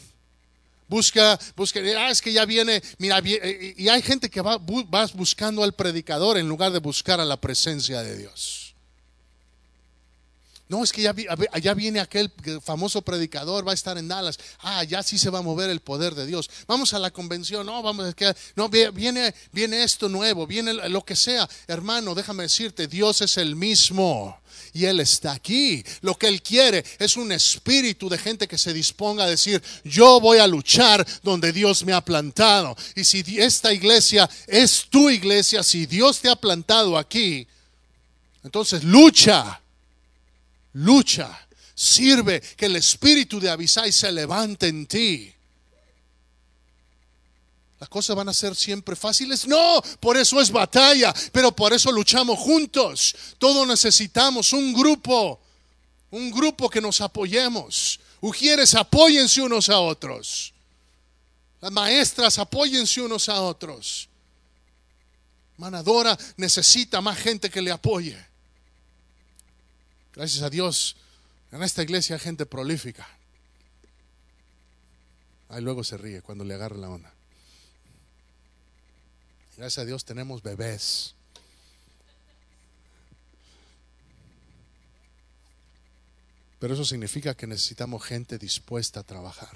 Busca, 0.87 1.39
busca, 1.55 1.79
ah, 1.97 2.11
es 2.11 2.21
que 2.21 2.31
ya 2.31 2.45
viene, 2.45 2.83
mira, 2.99 3.19
y 3.25 3.89
hay 3.89 4.03
gente 4.03 4.29
que 4.29 4.41
va, 4.41 4.59
vas 4.59 5.13
buscando 5.13 5.63
al 5.63 5.73
predicador 5.73 6.37
en 6.37 6.47
lugar 6.47 6.71
de 6.71 6.77
buscar 6.77 7.19
a 7.19 7.25
la 7.25 7.41
presencia 7.41 8.03
de 8.03 8.15
Dios. 8.15 8.66
No, 10.69 10.83
es 10.83 10.91
que 10.91 11.01
ya, 11.01 11.13
viene 11.73 12.01
aquel 12.01 12.29
famoso 12.61 13.01
predicador, 13.01 13.65
va 13.65 13.71
a 13.71 13.75
estar 13.75 13.97
en 13.97 14.09
Dallas. 14.09 14.37
Ah, 14.59 14.83
ya 14.83 15.01
sí 15.01 15.17
se 15.17 15.29
va 15.29 15.39
a 15.39 15.41
mover 15.41 15.69
el 15.69 15.79
poder 15.79 16.13
de 16.13 16.25
Dios. 16.25 16.49
Vamos 16.67 16.93
a 16.93 16.99
la 16.99 17.09
convención, 17.11 17.65
no, 17.65 17.81
vamos 17.81 18.05
a 18.09 18.13
que 18.13 18.35
no 18.55 18.67
vi- 18.67 18.89
viene 18.89 19.33
viene 19.53 19.83
esto 19.83 20.09
nuevo, 20.09 20.45
viene 20.45 20.73
lo 20.73 21.05
que 21.05 21.15
sea. 21.15 21.47
Hermano, 21.67 22.13
déjame 22.13 22.43
decirte, 22.43 22.87
Dios 22.87 23.21
es 23.21 23.37
el 23.37 23.55
mismo 23.55 24.37
y 24.73 24.83
él 24.83 24.99
está 24.99 25.31
aquí. 25.31 25.81
Lo 26.01 26.15
que 26.15 26.27
él 26.27 26.41
quiere 26.41 26.83
es 26.99 27.15
un 27.15 27.31
espíritu 27.31 28.09
de 28.09 28.17
gente 28.17 28.45
que 28.45 28.57
se 28.57 28.73
disponga 28.73 29.23
a 29.23 29.29
decir, 29.29 29.63
"Yo 29.85 30.19
voy 30.19 30.39
a 30.39 30.47
luchar 30.47 31.07
donde 31.23 31.53
Dios 31.53 31.85
me 31.85 31.93
ha 31.93 32.01
plantado." 32.01 32.75
Y 32.93 33.05
si 33.05 33.23
esta 33.39 33.71
iglesia 33.71 34.29
es 34.47 34.85
tu 34.89 35.09
iglesia, 35.09 35.63
si 35.63 35.85
Dios 35.85 36.19
te 36.19 36.29
ha 36.29 36.35
plantado 36.35 36.97
aquí, 36.97 37.47
entonces 38.43 38.83
lucha 38.83 39.61
lucha, 40.77 41.47
sirve 41.73 42.41
que 42.41 42.67
el 42.67 42.75
espíritu 42.75 43.39
de 43.39 43.49
Abisai 43.49 43.91
se 43.91 44.11
levante 44.11 44.67
en 44.67 44.85
ti. 44.85 45.33
¿Las 47.79 47.89
cosas 47.89 48.15
van 48.15 48.29
a 48.29 48.33
ser 48.33 48.55
siempre 48.55 48.95
fáciles? 48.95 49.47
No, 49.47 49.81
por 49.99 50.17
eso 50.17 50.41
es 50.41 50.51
batalla, 50.51 51.13
pero 51.31 51.55
por 51.55 51.73
eso 51.73 51.91
luchamos 51.91 52.39
juntos. 52.39 53.15
Todos 53.37 53.67
necesitamos 53.67 54.51
un 54.53 54.73
grupo, 54.73 55.39
un 56.09 56.31
grupo 56.31 56.69
que 56.69 56.81
nos 56.81 57.01
apoyemos. 57.01 57.99
Ujieres, 58.19 58.73
apóyense 58.73 59.41
unos 59.41 59.69
a 59.69 59.79
otros. 59.79 60.53
Las 61.61 61.71
maestras, 61.71 62.39
apóyense 62.39 63.01
unos 63.01 63.29
a 63.29 63.41
otros. 63.41 64.09
Manadora 65.57 66.17
necesita 66.35 66.99
más 66.99 67.17
gente 67.17 67.49
que 67.49 67.61
le 67.61 67.71
apoye. 67.71 68.26
Gracias 70.17 70.41
a 70.41 70.49
Dios, 70.49 70.95
en 71.51 71.61
esta 71.61 71.83
iglesia 71.83 72.15
hay 72.15 72.19
gente 72.19 72.47
prolífica. 72.47 73.07
Ahí 75.49 75.61
luego 75.61 75.83
se 75.83 75.95
ríe 75.95 76.23
cuando 76.23 76.43
le 76.43 76.55
agarra 76.55 76.75
la 76.75 76.89
onda. 76.89 77.13
Gracias 79.57 79.77
a 79.77 79.85
Dios 79.85 80.05
tenemos 80.05 80.41
bebés. 80.41 81.13
Pero 86.57 86.73
eso 86.73 86.83
significa 86.83 87.35
que 87.35 87.45
necesitamos 87.45 88.03
gente 88.03 88.39
dispuesta 88.39 89.01
a 89.01 89.03
trabajar. 89.03 89.55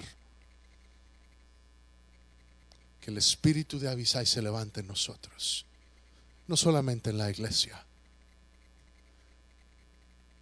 Que 2.99 3.09
el 3.09 3.17
espíritu 3.17 3.79
de 3.79 3.89
Abisai 3.89 4.27
se 4.27 4.43
levante 4.43 4.81
en 4.81 4.87
nosotros. 4.87 5.65
No 6.45 6.55
solamente 6.55 7.09
en 7.09 7.17
la 7.17 7.31
iglesia. 7.31 7.83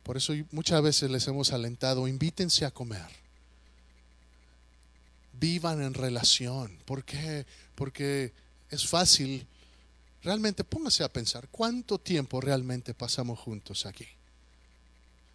Por 0.09 0.17
eso 0.17 0.33
muchas 0.49 0.81
veces 0.81 1.11
les 1.11 1.27
hemos 1.27 1.53
alentado, 1.53 2.07
invítense 2.07 2.65
a 2.65 2.71
comer. 2.71 3.05
Vivan 5.33 5.83
en 5.83 5.93
relación. 5.93 6.75
¿Por 6.83 7.03
qué? 7.03 7.45
Porque 7.75 8.33
es 8.71 8.87
fácil. 8.87 9.45
Realmente 10.23 10.63
póngase 10.63 11.03
a 11.03 11.13
pensar, 11.13 11.47
¿cuánto 11.51 11.99
tiempo 11.99 12.41
realmente 12.41 12.95
pasamos 12.95 13.37
juntos 13.37 13.85
aquí? 13.85 14.07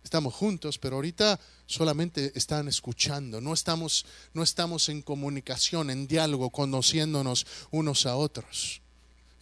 estamos 0.02 0.34
juntos, 0.34 0.76
pero 0.78 0.96
ahorita 0.96 1.38
solamente 1.66 2.32
están 2.34 2.66
escuchando, 2.66 3.40
no 3.40 3.54
estamos, 3.54 4.04
no 4.32 4.42
estamos 4.42 4.88
en 4.88 5.02
comunicación, 5.02 5.88
en 5.88 6.08
diálogo, 6.08 6.50
conociéndonos 6.50 7.46
unos 7.70 8.06
a 8.06 8.16
otros. 8.16 8.82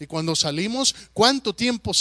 Y 0.03 0.09
cuando 0.09 0.35
salimos, 0.35 0.97
¿cuánto 1.13 1.55
tiempo 1.55 1.93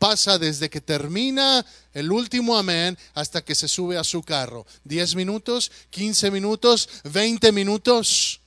pasa 0.00 0.36
desde 0.36 0.68
que 0.68 0.80
termina 0.80 1.64
el 1.94 2.10
último 2.10 2.56
amén 2.56 2.98
hasta 3.14 3.44
que 3.44 3.54
se 3.54 3.68
sube 3.68 3.96
a 3.96 4.02
su 4.02 4.20
carro? 4.24 4.66
¿10 4.84 5.14
minutos? 5.14 5.70
¿15 5.92 6.32
minutos? 6.32 6.88
¿20 7.04 7.52
minutos? 7.52 8.40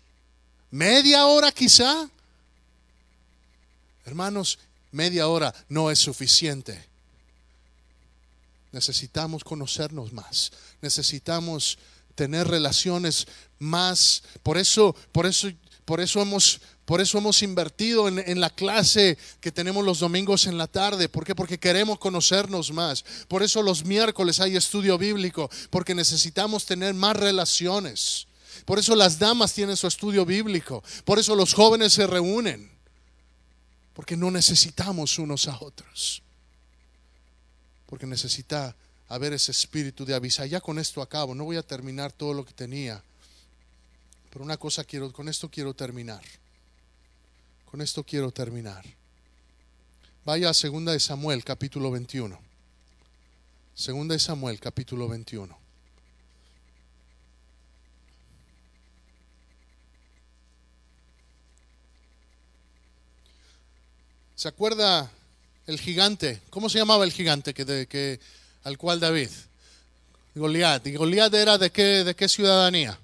¿Media 0.70 1.28
hora 1.28 1.54
quizá? 1.54 2.10
Hermanos, 4.04 4.60
media 4.92 5.30
hora 5.30 5.56
no 5.70 5.90
es 5.90 6.00
suficiente. 6.00 6.84
Necesitamos 8.74 9.46
conocernos 9.46 10.12
más. 10.12 10.52
Necesitamos 10.82 11.80
tener 12.16 12.50
relaciones 12.50 13.28
más. 13.60 14.24
Por 14.44 14.58
eso, 14.58 14.94
por 15.14 15.26
eso, 15.26 15.50
por 15.86 16.02
eso 16.02 16.22
hemos, 16.22 16.60
por 16.90 17.02
eso 17.02 17.20
hemos 17.20 17.44
invertido 17.44 18.08
en, 18.08 18.42
la 18.42 18.50
clase 18.50 19.16
que 19.42 19.52
tenemos 19.52 19.86
los 19.86 20.00
domingos 20.00 20.48
en 20.48 20.58
la 20.58 20.66
tarde. 20.66 21.08
¿Por 21.08 21.24
qué? 21.24 21.36
Porque 21.36 21.60
queremos 21.60 22.00
conocernos 22.00 22.72
más. 22.72 23.06
Por 23.28 23.44
eso 23.44 23.62
los 23.62 23.86
miércoles 23.86 24.40
hay 24.40 24.56
estudio 24.56 24.98
bíblico, 24.98 25.52
porque 25.70 25.94
necesitamos 25.94 26.66
tener 26.66 26.96
más 26.96 27.16
relaciones. 27.16 28.26
Por 28.66 28.80
eso 28.80 28.96
las 28.96 29.20
damas 29.20 29.54
tienen 29.54 29.78
su 29.78 29.86
estudio 29.86 30.26
bíblico. 30.26 30.84
Por 31.06 31.20
eso 31.20 31.36
los 31.36 31.54
jóvenes 31.54 31.94
se 31.94 32.08
reúnen. 32.08 32.72
Porque 33.94 34.18
no 34.18 34.32
necesitamos 34.32 35.20
unos 35.20 35.48
a 35.48 35.60
otros 35.62 36.24
porque 37.86 38.08
necesita 38.08 38.76
haber 39.10 39.34
ese 39.34 39.52
espíritu 39.52 40.06
de 40.06 40.16
avisar. 40.16 40.48
Ya 40.48 40.60
con 40.60 40.80
esto 40.80 41.04
acabo, 41.04 41.36
no 41.36 41.44
voy 41.44 41.58
a 41.58 41.62
terminar 41.62 42.12
todo 42.12 42.34
lo 42.34 42.44
que 42.44 42.54
tenía, 42.54 43.00
pero 44.32 44.44
una 44.44 44.58
cosa 44.58 44.84
quiero, 44.84 45.14
con 45.14 45.30
esto 45.30 45.50
quiero 45.50 45.76
terminar. 45.76 46.24
Con 47.70 47.82
esto 47.82 48.04
quiero 48.04 48.32
terminar. 48.32 48.84
Vaya 50.26 50.50
a 50.50 50.54
segunda 50.56 50.92
de 50.92 51.00
Samuel, 51.00 51.44
capítulo 51.44 51.92
21. 51.92 52.40
Segunda 53.76 54.14
de 54.14 54.20
Samuel, 54.20 54.60
capítulo 54.60 55.08
21. 55.08 55.56
¿Se 64.34 64.48
acuerda 64.48 65.12
el 65.68 65.80
gigante. 65.80 66.42
¿Cómo 66.50 66.70
se 66.70 66.80
llamaba 66.80 67.04
el 67.04 67.12
gigante 67.12 67.54
que, 67.54 68.20
al 68.64 68.80
cual 68.80 69.00
David? 69.00 69.30
Goliat. 70.34 70.88
¿Y 70.88 70.96
Goliat 70.96 71.34
era 71.36 71.60
de 71.60 71.72
qué, 71.72 72.04
de 72.04 72.16
qué 72.16 72.28
ciudadanía? 72.28 73.00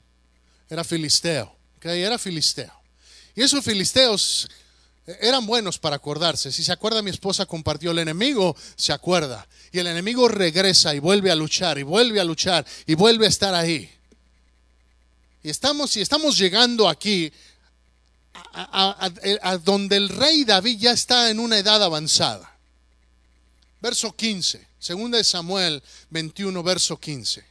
Era 0.68 0.84
filisteo. 0.84 1.56
¿okay? 1.78 2.02
Era 2.02 2.18
filisteo. 2.18 2.85
Y 3.36 3.42
esos 3.42 3.64
filisteos 3.64 4.48
eran 5.06 5.46
buenos 5.46 5.78
para 5.78 5.98
acordarse. 5.98 6.52
Si 6.52 6.64
se 6.64 6.72
acuerda, 6.72 7.02
mi 7.02 7.12
esposa 7.12 7.46
compartió, 7.46 7.92
el 7.92 8.00
enemigo 8.00 8.56
se 8.76 8.94
acuerda. 8.94 9.48
Y 9.72 9.80
el 9.80 9.88
enemigo 9.88 10.28
regresa 10.28 10.96
y 10.96 11.00
vuelve 11.00 11.32
a 11.32 11.36
luchar, 11.36 11.78
y 11.78 11.84
vuelve 11.84 12.20
a 12.20 12.24
luchar, 12.24 12.66
y 12.86 12.96
vuelve 12.96 13.26
a 13.26 13.30
estar 13.30 13.54
ahí. 13.54 13.92
Y 15.44 15.50
estamos, 15.50 15.96
y 15.98 16.02
estamos 16.02 16.38
llegando 16.38 16.90
aquí 16.90 17.32
a, 18.54 19.10
a, 19.42 19.58
donde 19.58 19.98
el 19.98 20.10
rey 20.10 20.44
David 20.44 20.80
ya 20.80 20.92
está 20.92 21.30
en 21.30 21.40
una 21.40 21.60
edad 21.60 21.84
avanzada. 21.84 22.52
Verso 23.82 24.16
15, 24.16 24.66
segunda 24.80 25.18
de 25.18 25.24
Samuel 25.24 25.84
21, 26.10 26.64
verso 26.64 26.98
15. 26.98 27.44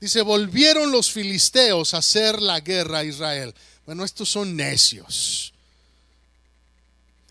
Dice, 0.00 0.22
volvieron 0.22 0.90
los 0.90 1.10
filisteos 1.10 1.92
a 1.92 1.98
hacer 1.98 2.40
la 2.40 2.60
guerra 2.60 3.00
a 3.00 3.04
Israel. 3.04 3.54
Bueno, 3.90 4.04
estos 4.04 4.28
son 4.28 4.54
necios. 4.54 5.52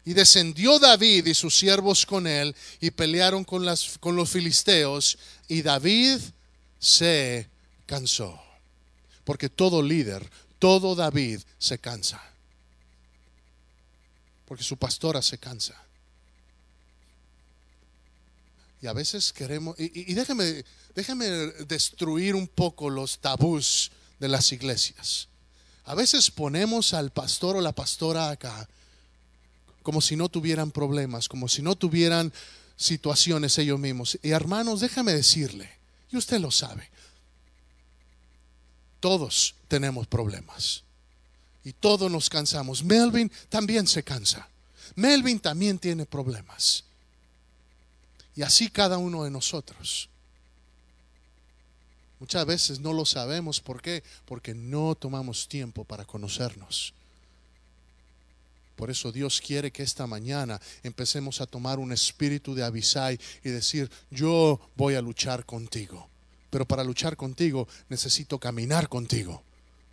Y 0.04 0.12
descendió 0.12 0.78
David 0.78 1.28
y 1.28 1.34
sus 1.34 1.58
siervos 1.58 2.06
con 2.06 2.28
él 2.28 2.54
y 2.82 2.92
pelearon 2.92 3.46
con, 3.46 3.64
los 3.64 4.30
filisteos 4.30 5.18
y 5.48 5.62
David 5.62 6.20
se 6.78 7.48
cansó. 7.86 8.44
Porque 9.24 9.48
todo 9.48 9.82
líder, 9.82 10.30
todo 10.60 10.96
David 10.96 11.40
se 11.58 11.80
cansa. 11.80 12.22
Porque 14.46 14.66
su 14.66 14.76
pastora 14.76 15.22
se 15.22 15.38
cansa. 15.38 15.82
Y 18.82 18.88
a 18.88 18.92
veces 18.92 19.32
queremos, 19.32 19.80
y, 19.80 20.14
déjeme, 20.14 20.66
déjeme 20.94 21.26
destruir 21.70 22.36
un 22.36 22.50
poco 22.50 22.90
los 22.90 23.18
tabús 23.20 23.92
de 24.20 24.28
las 24.28 24.52
iglesias. 24.52 25.30
A 25.86 25.96
veces 25.96 26.30
ponemos 26.32 26.94
al 26.94 27.12
pastor 27.12 27.58
o 27.58 27.62
la 27.62 27.72
pastora 27.72 28.30
acá 28.30 28.68
como 29.84 30.02
si 30.02 30.16
no 30.16 30.30
tuvieran 30.30 30.72
problemas, 30.72 31.28
como 31.28 31.48
si 31.48 31.62
no 31.62 31.76
tuvieran 31.76 32.32
situaciones 32.76 33.58
ellos 33.58 33.80
mismos. 33.80 34.20
Y 34.22 34.30
hermanos, 34.32 34.82
déjame 34.82 35.14
decirle, 35.14 35.70
y 36.12 36.18
usted 36.18 36.40
lo 36.40 36.52
sabe, 36.52 36.90
todos 39.00 39.56
tenemos 39.68 40.08
problemas. 40.08 40.84
Y 41.64 41.74
todos 41.74 42.10
nos 42.12 42.30
cansamos. 42.30 42.84
Melvin 42.84 43.32
también 43.50 43.88
se 43.88 44.04
cansa. 44.04 44.48
Melvin 44.96 45.40
también 45.40 45.78
tiene 45.78 46.06
problemas. 46.06 46.84
Y 48.36 48.42
así 48.42 48.70
cada 48.70 48.98
uno 48.98 49.24
de 49.24 49.32
nosotros. 49.32 50.10
Muchas 52.20 52.46
veces 52.46 52.80
no 52.80 52.94
lo 52.94 53.06
sabemos. 53.06 53.62
¿Por 53.62 53.82
qué? 53.82 54.04
Porque 54.26 54.54
no 54.54 54.96
tomamos 54.96 55.48
tiempo 55.48 55.86
para 55.86 56.06
conocernos. 56.06 56.94
Por 58.76 58.90
eso 58.90 59.12
Dios 59.12 59.42
quiere 59.42 59.72
que 59.72 59.84
esta 59.84 60.08
mañana 60.08 60.60
empecemos 60.84 61.42
a 61.42 61.46
tomar 61.46 61.80
un 61.80 61.92
espíritu 61.92 62.56
de 62.56 62.64
Abisai 62.64 63.20
y 63.44 63.50
decir, 63.50 63.92
yo 64.10 64.60
voy 64.76 64.96
a 64.96 65.02
luchar 65.02 65.46
contigo. 65.46 66.08
Pero 66.50 66.66
para 66.66 66.84
luchar 66.84 67.18
contigo 67.18 67.68
necesito 67.90 68.40
caminar 68.40 68.88
contigo. 68.88 69.44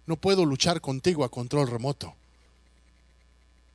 No 0.06 0.16
puedo 0.16 0.44
luchar 0.44 0.80
contigo 0.80 1.24
a 1.24 1.30
control 1.30 1.68
remoto. 1.68 2.14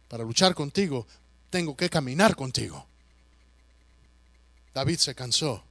Para 0.08 0.24
luchar 0.24 0.56
contigo 0.56 1.06
tengo 1.50 1.76
que 1.76 1.90
caminar 1.90 2.36
contigo. 2.36 2.86
David 4.74 4.98
se 4.98 5.14
cansó. 5.14 5.62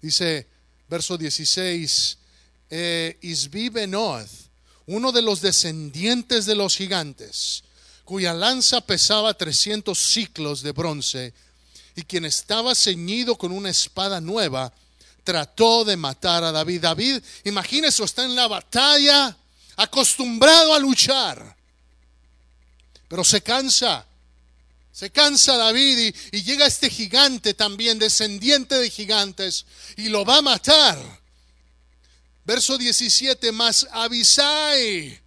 Dice, 0.00 0.46
verso 0.90 1.16
16, 1.16 2.18
eh, 2.68 3.16
Isbi 3.22 3.70
uno 4.86 5.12
de 5.12 5.22
los 5.22 5.40
descendientes 5.40 6.46
de 6.46 6.56
los 6.56 6.76
gigantes, 6.76 7.62
cuya 8.04 8.34
lanza 8.34 8.80
pesaba 8.80 9.32
300 9.32 9.96
ciclos 9.96 10.62
de 10.62 10.72
bronce, 10.72 11.32
y 11.94 12.02
quien 12.02 12.24
estaba 12.24 12.74
ceñido 12.74 13.36
con 13.36 13.52
una 13.52 13.70
espada 13.70 14.20
nueva, 14.20 14.72
trató 15.22 15.84
de 15.84 15.96
matar 15.96 16.42
a 16.42 16.50
David. 16.50 16.80
David, 16.80 17.22
imagínese, 17.44 18.02
está 18.02 18.24
en 18.24 18.34
la 18.34 18.48
batalla, 18.48 19.36
acostumbrado 19.76 20.74
a 20.74 20.78
luchar, 20.80 21.56
pero 23.06 23.22
se 23.22 23.40
cansa. 23.40 24.04
Se 24.92 25.10
cansa 25.10 25.56
David 25.56 26.14
y, 26.32 26.42
llega 26.42 26.66
este 26.66 26.90
gigante 26.90 27.54
también, 27.54 27.98
descendiente 27.98 28.74
de 28.76 28.90
gigantes, 28.90 29.64
y 29.96 30.08
lo 30.08 30.24
va 30.24 30.38
a 30.38 30.42
matar. 30.42 30.98
Verso 32.44 32.76
17, 32.76 33.52
más 33.52 33.86
Abisai. 33.92 35.20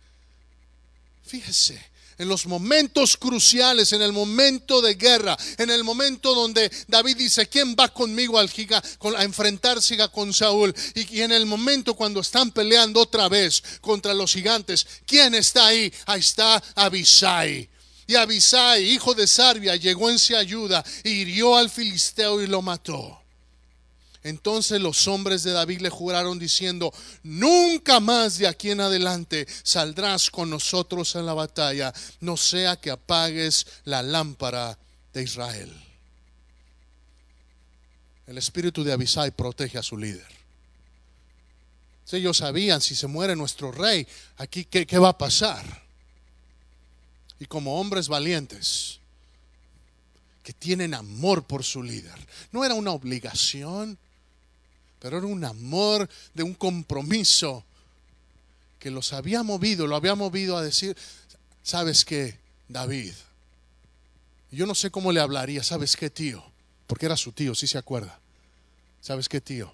Fíjese, 1.26 1.82
en 2.18 2.28
los 2.28 2.46
momentos 2.46 3.16
cruciales, 3.18 3.94
en 3.94 4.02
el 4.02 4.12
momento 4.12 4.82
de 4.82 4.96
guerra, 4.96 5.38
en 5.58 5.70
el 5.70 5.84
momento 5.84 6.36
donde 6.36 6.70
David 6.88 7.18
dice, 7.18 7.48
¿quién 7.48 7.76
va 7.80 7.88
conmigo 7.88 8.38
al 8.38 8.50
giga, 8.50 8.84
a 9.18 9.24
enfrentarse 9.24 9.98
con 10.12 10.34
Saúl? 10.34 10.76
Y, 10.94 11.18
y, 11.18 11.22
en 11.22 11.32
el 11.32 11.46
momento 11.46 11.96
cuando 11.96 12.20
están 12.20 12.52
peleando 12.52 13.00
otra 13.00 13.30
vez 13.30 13.64
contra 13.80 14.14
los 14.14 14.34
gigantes, 14.34 14.86
¿quién 15.06 15.34
está 15.34 15.68
ahí? 15.68 15.92
Ahí 16.06 16.20
está 16.20 16.62
Abisai. 16.76 17.73
Y 18.08 18.16
Abisai, 18.16 18.84
hijo 18.84 19.14
de 19.14 19.28
Sarbia, 19.28 19.76
llegó 19.76 20.10
en 20.10 20.20
su 20.20 20.36
ayuda, 20.36 20.84
e 21.04 21.10
hirió 21.10 21.56
al 21.56 21.70
filisteo 21.70 22.42
y 22.42 22.48
lo 22.48 22.62
mató. 22.62 23.24
Entonces 24.24 24.80
los 24.80 25.08
hombres 25.08 25.44
de 25.44 25.52
David 25.52 25.82
le 25.82 25.90
juraron 25.90 26.40
diciendo, 26.40 26.94
nunca 27.24 28.00
más 28.00 28.38
de 28.38 28.48
aquí 28.48 28.72
en 28.72 28.80
adelante 28.80 29.46
saldrás 29.64 30.30
con 30.30 30.50
nosotros 30.50 31.16
en 31.16 31.26
la 31.26 31.34
batalla, 31.34 31.94
no 32.22 32.38
sea 32.38 32.78
que 32.78 32.90
apagues 32.90 33.68
la 33.84 34.02
lámpara 34.02 34.78
de 35.14 35.24
Israel. 35.24 35.74
El 38.26 38.38
espíritu 38.38 38.86
de 38.86 38.94
Abisai 38.94 39.32
protege 39.32 39.78
a 39.78 39.84
su 39.84 39.98
líder. 39.98 40.26
Si 42.06 42.16
ellos 42.16 42.38
sabían, 42.38 42.80
si 42.80 42.96
se 42.96 43.08
muere 43.08 43.36
nuestro 43.36 43.74
rey, 43.74 44.08
aquí 44.38 44.64
qué, 44.64 44.88
qué 44.88 44.98
va 44.98 45.10
a 45.10 45.18
pasar. 45.18 45.83
Y 47.40 47.46
como 47.46 47.80
hombres 47.80 48.08
valientes, 48.08 49.00
que 50.44 50.54
tienen 50.54 50.94
amor 50.94 51.44
por 51.46 51.64
su 51.64 51.82
líder. 51.82 52.16
No 52.52 52.66
era 52.66 52.76
una 52.76 52.92
obligación, 52.92 53.98
pero 55.00 55.18
era 55.18 55.28
un 55.28 55.44
amor 55.44 56.10
de 56.34 56.44
un 56.44 56.54
compromiso 56.54 57.64
que 58.80 58.92
los 58.92 59.14
había 59.14 59.44
movido, 59.44 59.88
lo 59.88 59.96
había 59.96 60.16
movido 60.16 60.58
a 60.58 60.62
decir, 60.62 60.98
¿sabes 61.64 62.04
qué, 62.04 62.38
David? 62.68 63.14
Yo 64.52 64.66
no 64.66 64.76
sé 64.76 64.92
cómo 64.92 65.12
le 65.12 65.22
hablaría, 65.22 65.64
¿sabes 65.64 65.96
qué, 65.96 66.10
tío? 66.10 66.44
Porque 66.86 67.06
era 67.06 67.16
su 67.16 67.32
tío, 67.32 67.56
si 67.56 67.66
se 67.66 67.78
acuerda. 67.78 68.20
¿Sabes 69.02 69.30
qué, 69.30 69.42
tío? 69.42 69.74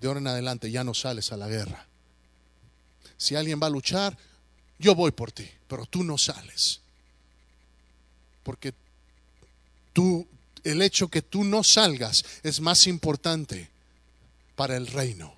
De 0.00 0.06
ahora 0.06 0.20
en 0.20 0.28
adelante 0.28 0.70
ya 0.70 0.84
no 0.84 0.94
sales 0.94 1.32
a 1.32 1.36
la 1.36 1.48
guerra. 1.48 1.86
Si 3.16 3.34
alguien 3.34 3.60
va 3.60 3.66
a 3.66 3.70
luchar, 3.70 4.16
yo 4.78 4.94
voy 4.94 5.10
por 5.10 5.32
ti, 5.32 5.48
pero 5.66 5.86
tú 5.86 6.04
no 6.04 6.16
sales. 6.16 6.80
Porque 8.42 8.72
tú, 9.92 10.26
el 10.64 10.82
hecho 10.82 11.08
que 11.08 11.22
tú 11.22 11.44
no 11.44 11.64
salgas 11.64 12.24
es 12.42 12.60
más 12.60 12.86
importante 12.86 13.68
para 14.54 14.76
el 14.76 14.86
reino. 14.86 15.34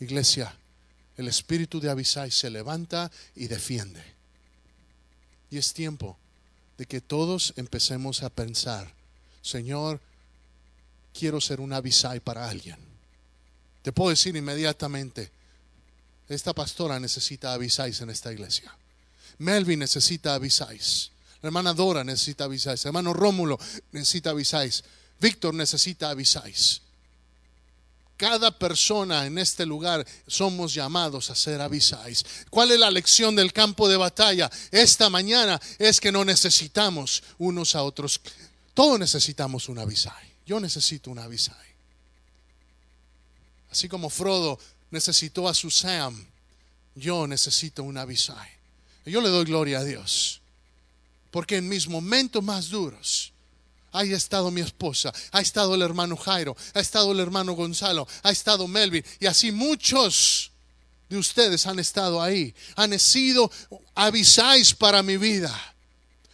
Iglesia, 0.00 0.54
el 1.16 1.28
espíritu 1.28 1.80
de 1.80 1.90
Abisai 1.90 2.30
se 2.30 2.50
levanta 2.50 3.10
y 3.36 3.46
defiende. 3.46 4.02
Y 5.50 5.58
es 5.58 5.72
tiempo 5.72 6.18
de 6.76 6.86
que 6.86 7.00
todos 7.00 7.54
empecemos 7.56 8.22
a 8.22 8.30
pensar, 8.30 8.92
Señor, 9.42 10.00
quiero 11.16 11.40
ser 11.40 11.60
un 11.60 11.72
Abisai 11.72 12.18
para 12.18 12.48
alguien. 12.48 12.76
Te 13.82 13.92
puedo 13.92 14.10
decir 14.10 14.34
inmediatamente, 14.34 15.30
esta 16.28 16.52
pastora 16.52 16.98
necesita 16.98 17.52
Abisais 17.52 18.00
en 18.00 18.10
esta 18.10 18.32
iglesia. 18.32 18.74
Melvin 19.38 19.80
necesita 19.80 20.34
Abisais. 20.34 21.10
La 21.42 21.48
hermana 21.48 21.74
Dora 21.74 22.04
necesita 22.04 22.44
Abisais. 22.44 22.84
El 22.84 22.88
hermano 22.88 23.12
Rómulo 23.12 23.58
necesita 23.92 24.30
Abisais. 24.30 24.84
Víctor 25.20 25.54
necesita 25.54 26.10
Abisais. 26.10 26.80
Cada 28.16 28.56
persona 28.56 29.26
en 29.26 29.38
este 29.38 29.66
lugar 29.66 30.06
somos 30.26 30.72
llamados 30.72 31.30
a 31.30 31.34
ser 31.34 31.60
Abisais. 31.60 32.24
¿Cuál 32.48 32.70
es 32.70 32.78
la 32.78 32.90
lección 32.90 33.34
del 33.34 33.52
campo 33.52 33.88
de 33.88 33.96
batalla? 33.96 34.50
Esta 34.70 35.10
mañana 35.10 35.60
es 35.78 36.00
que 36.00 36.12
no 36.12 36.24
necesitamos 36.24 37.22
unos 37.38 37.74
a 37.74 37.82
otros. 37.82 38.20
Todos 38.72 38.98
necesitamos 38.98 39.68
un 39.68 39.80
Abisai. 39.80 40.32
Yo 40.46 40.60
necesito 40.60 41.10
un 41.10 41.18
Abisai. 41.18 41.74
Así 43.70 43.88
como 43.88 44.08
Frodo 44.08 44.60
necesitó 44.94 45.48
a 45.48 45.54
su 45.54 45.70
Sam, 45.70 46.26
yo 46.94 47.26
necesito 47.26 47.82
un 47.82 47.98
Abisai. 47.98 48.48
Yo 49.04 49.20
le 49.20 49.28
doy 49.28 49.44
gloria 49.44 49.80
a 49.80 49.84
Dios. 49.84 50.40
Porque 51.30 51.56
en 51.56 51.68
mis 51.68 51.88
momentos 51.88 52.42
más 52.42 52.70
duros, 52.70 53.32
ha 53.92 54.04
estado 54.04 54.50
mi 54.50 54.60
esposa, 54.60 55.12
ha 55.32 55.40
estado 55.40 55.74
el 55.74 55.82
hermano 55.82 56.16
Jairo, 56.16 56.56
ha 56.72 56.80
estado 56.80 57.12
el 57.12 57.20
hermano 57.20 57.52
Gonzalo, 57.52 58.08
ha 58.22 58.30
estado 58.30 58.66
Melvin, 58.66 59.04
y 59.20 59.26
así 59.26 59.52
muchos 59.52 60.50
de 61.08 61.18
ustedes 61.18 61.66
han 61.66 61.78
estado 61.78 62.22
ahí, 62.22 62.54
han 62.76 62.98
sido 62.98 63.50
avisáis 63.94 64.74
para 64.74 65.02
mi 65.02 65.16
vida. 65.16 65.52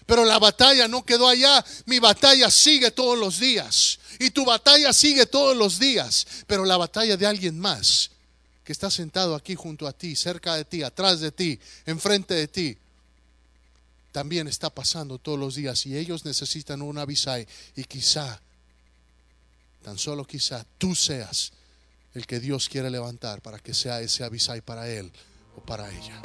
Pero 0.06 0.24
la 0.24 0.38
batalla 0.38 0.88
no 0.88 1.04
quedó 1.04 1.28
allá, 1.28 1.64
mi 1.86 1.98
batalla 1.98 2.50
sigue 2.50 2.90
todos 2.90 3.18
los 3.18 3.38
días, 3.38 3.98
y 4.18 4.30
tu 4.30 4.44
batalla 4.44 4.92
sigue 4.92 5.26
todos 5.26 5.56
los 5.56 5.78
días, 5.78 6.26
pero 6.46 6.64
la 6.64 6.76
batalla 6.76 7.16
de 7.16 7.26
alguien 7.26 7.58
más 7.58 8.10
que 8.70 8.72
está 8.72 8.88
sentado 8.88 9.34
aquí 9.34 9.56
junto 9.56 9.88
a 9.88 9.92
ti, 9.92 10.14
cerca 10.14 10.54
de 10.54 10.64
ti, 10.64 10.84
atrás 10.84 11.18
de 11.18 11.32
ti, 11.32 11.58
enfrente 11.86 12.34
de 12.34 12.46
ti, 12.46 12.78
también 14.12 14.46
está 14.46 14.70
pasando 14.70 15.18
todos 15.18 15.40
los 15.40 15.56
días 15.56 15.86
y 15.86 15.98
ellos 15.98 16.24
necesitan 16.24 16.80
un 16.80 16.96
avisaje 16.96 17.48
y 17.74 17.82
quizá, 17.82 18.40
tan 19.82 19.98
solo 19.98 20.24
quizá, 20.24 20.64
tú 20.78 20.94
seas 20.94 21.52
el 22.14 22.28
que 22.28 22.38
Dios 22.38 22.68
quiere 22.68 22.90
levantar 22.90 23.42
para 23.42 23.58
que 23.58 23.74
sea 23.74 24.02
ese 24.02 24.22
avisai 24.22 24.60
para 24.60 24.88
él 24.88 25.10
o 25.56 25.60
para 25.62 25.90
ella. 25.90 26.22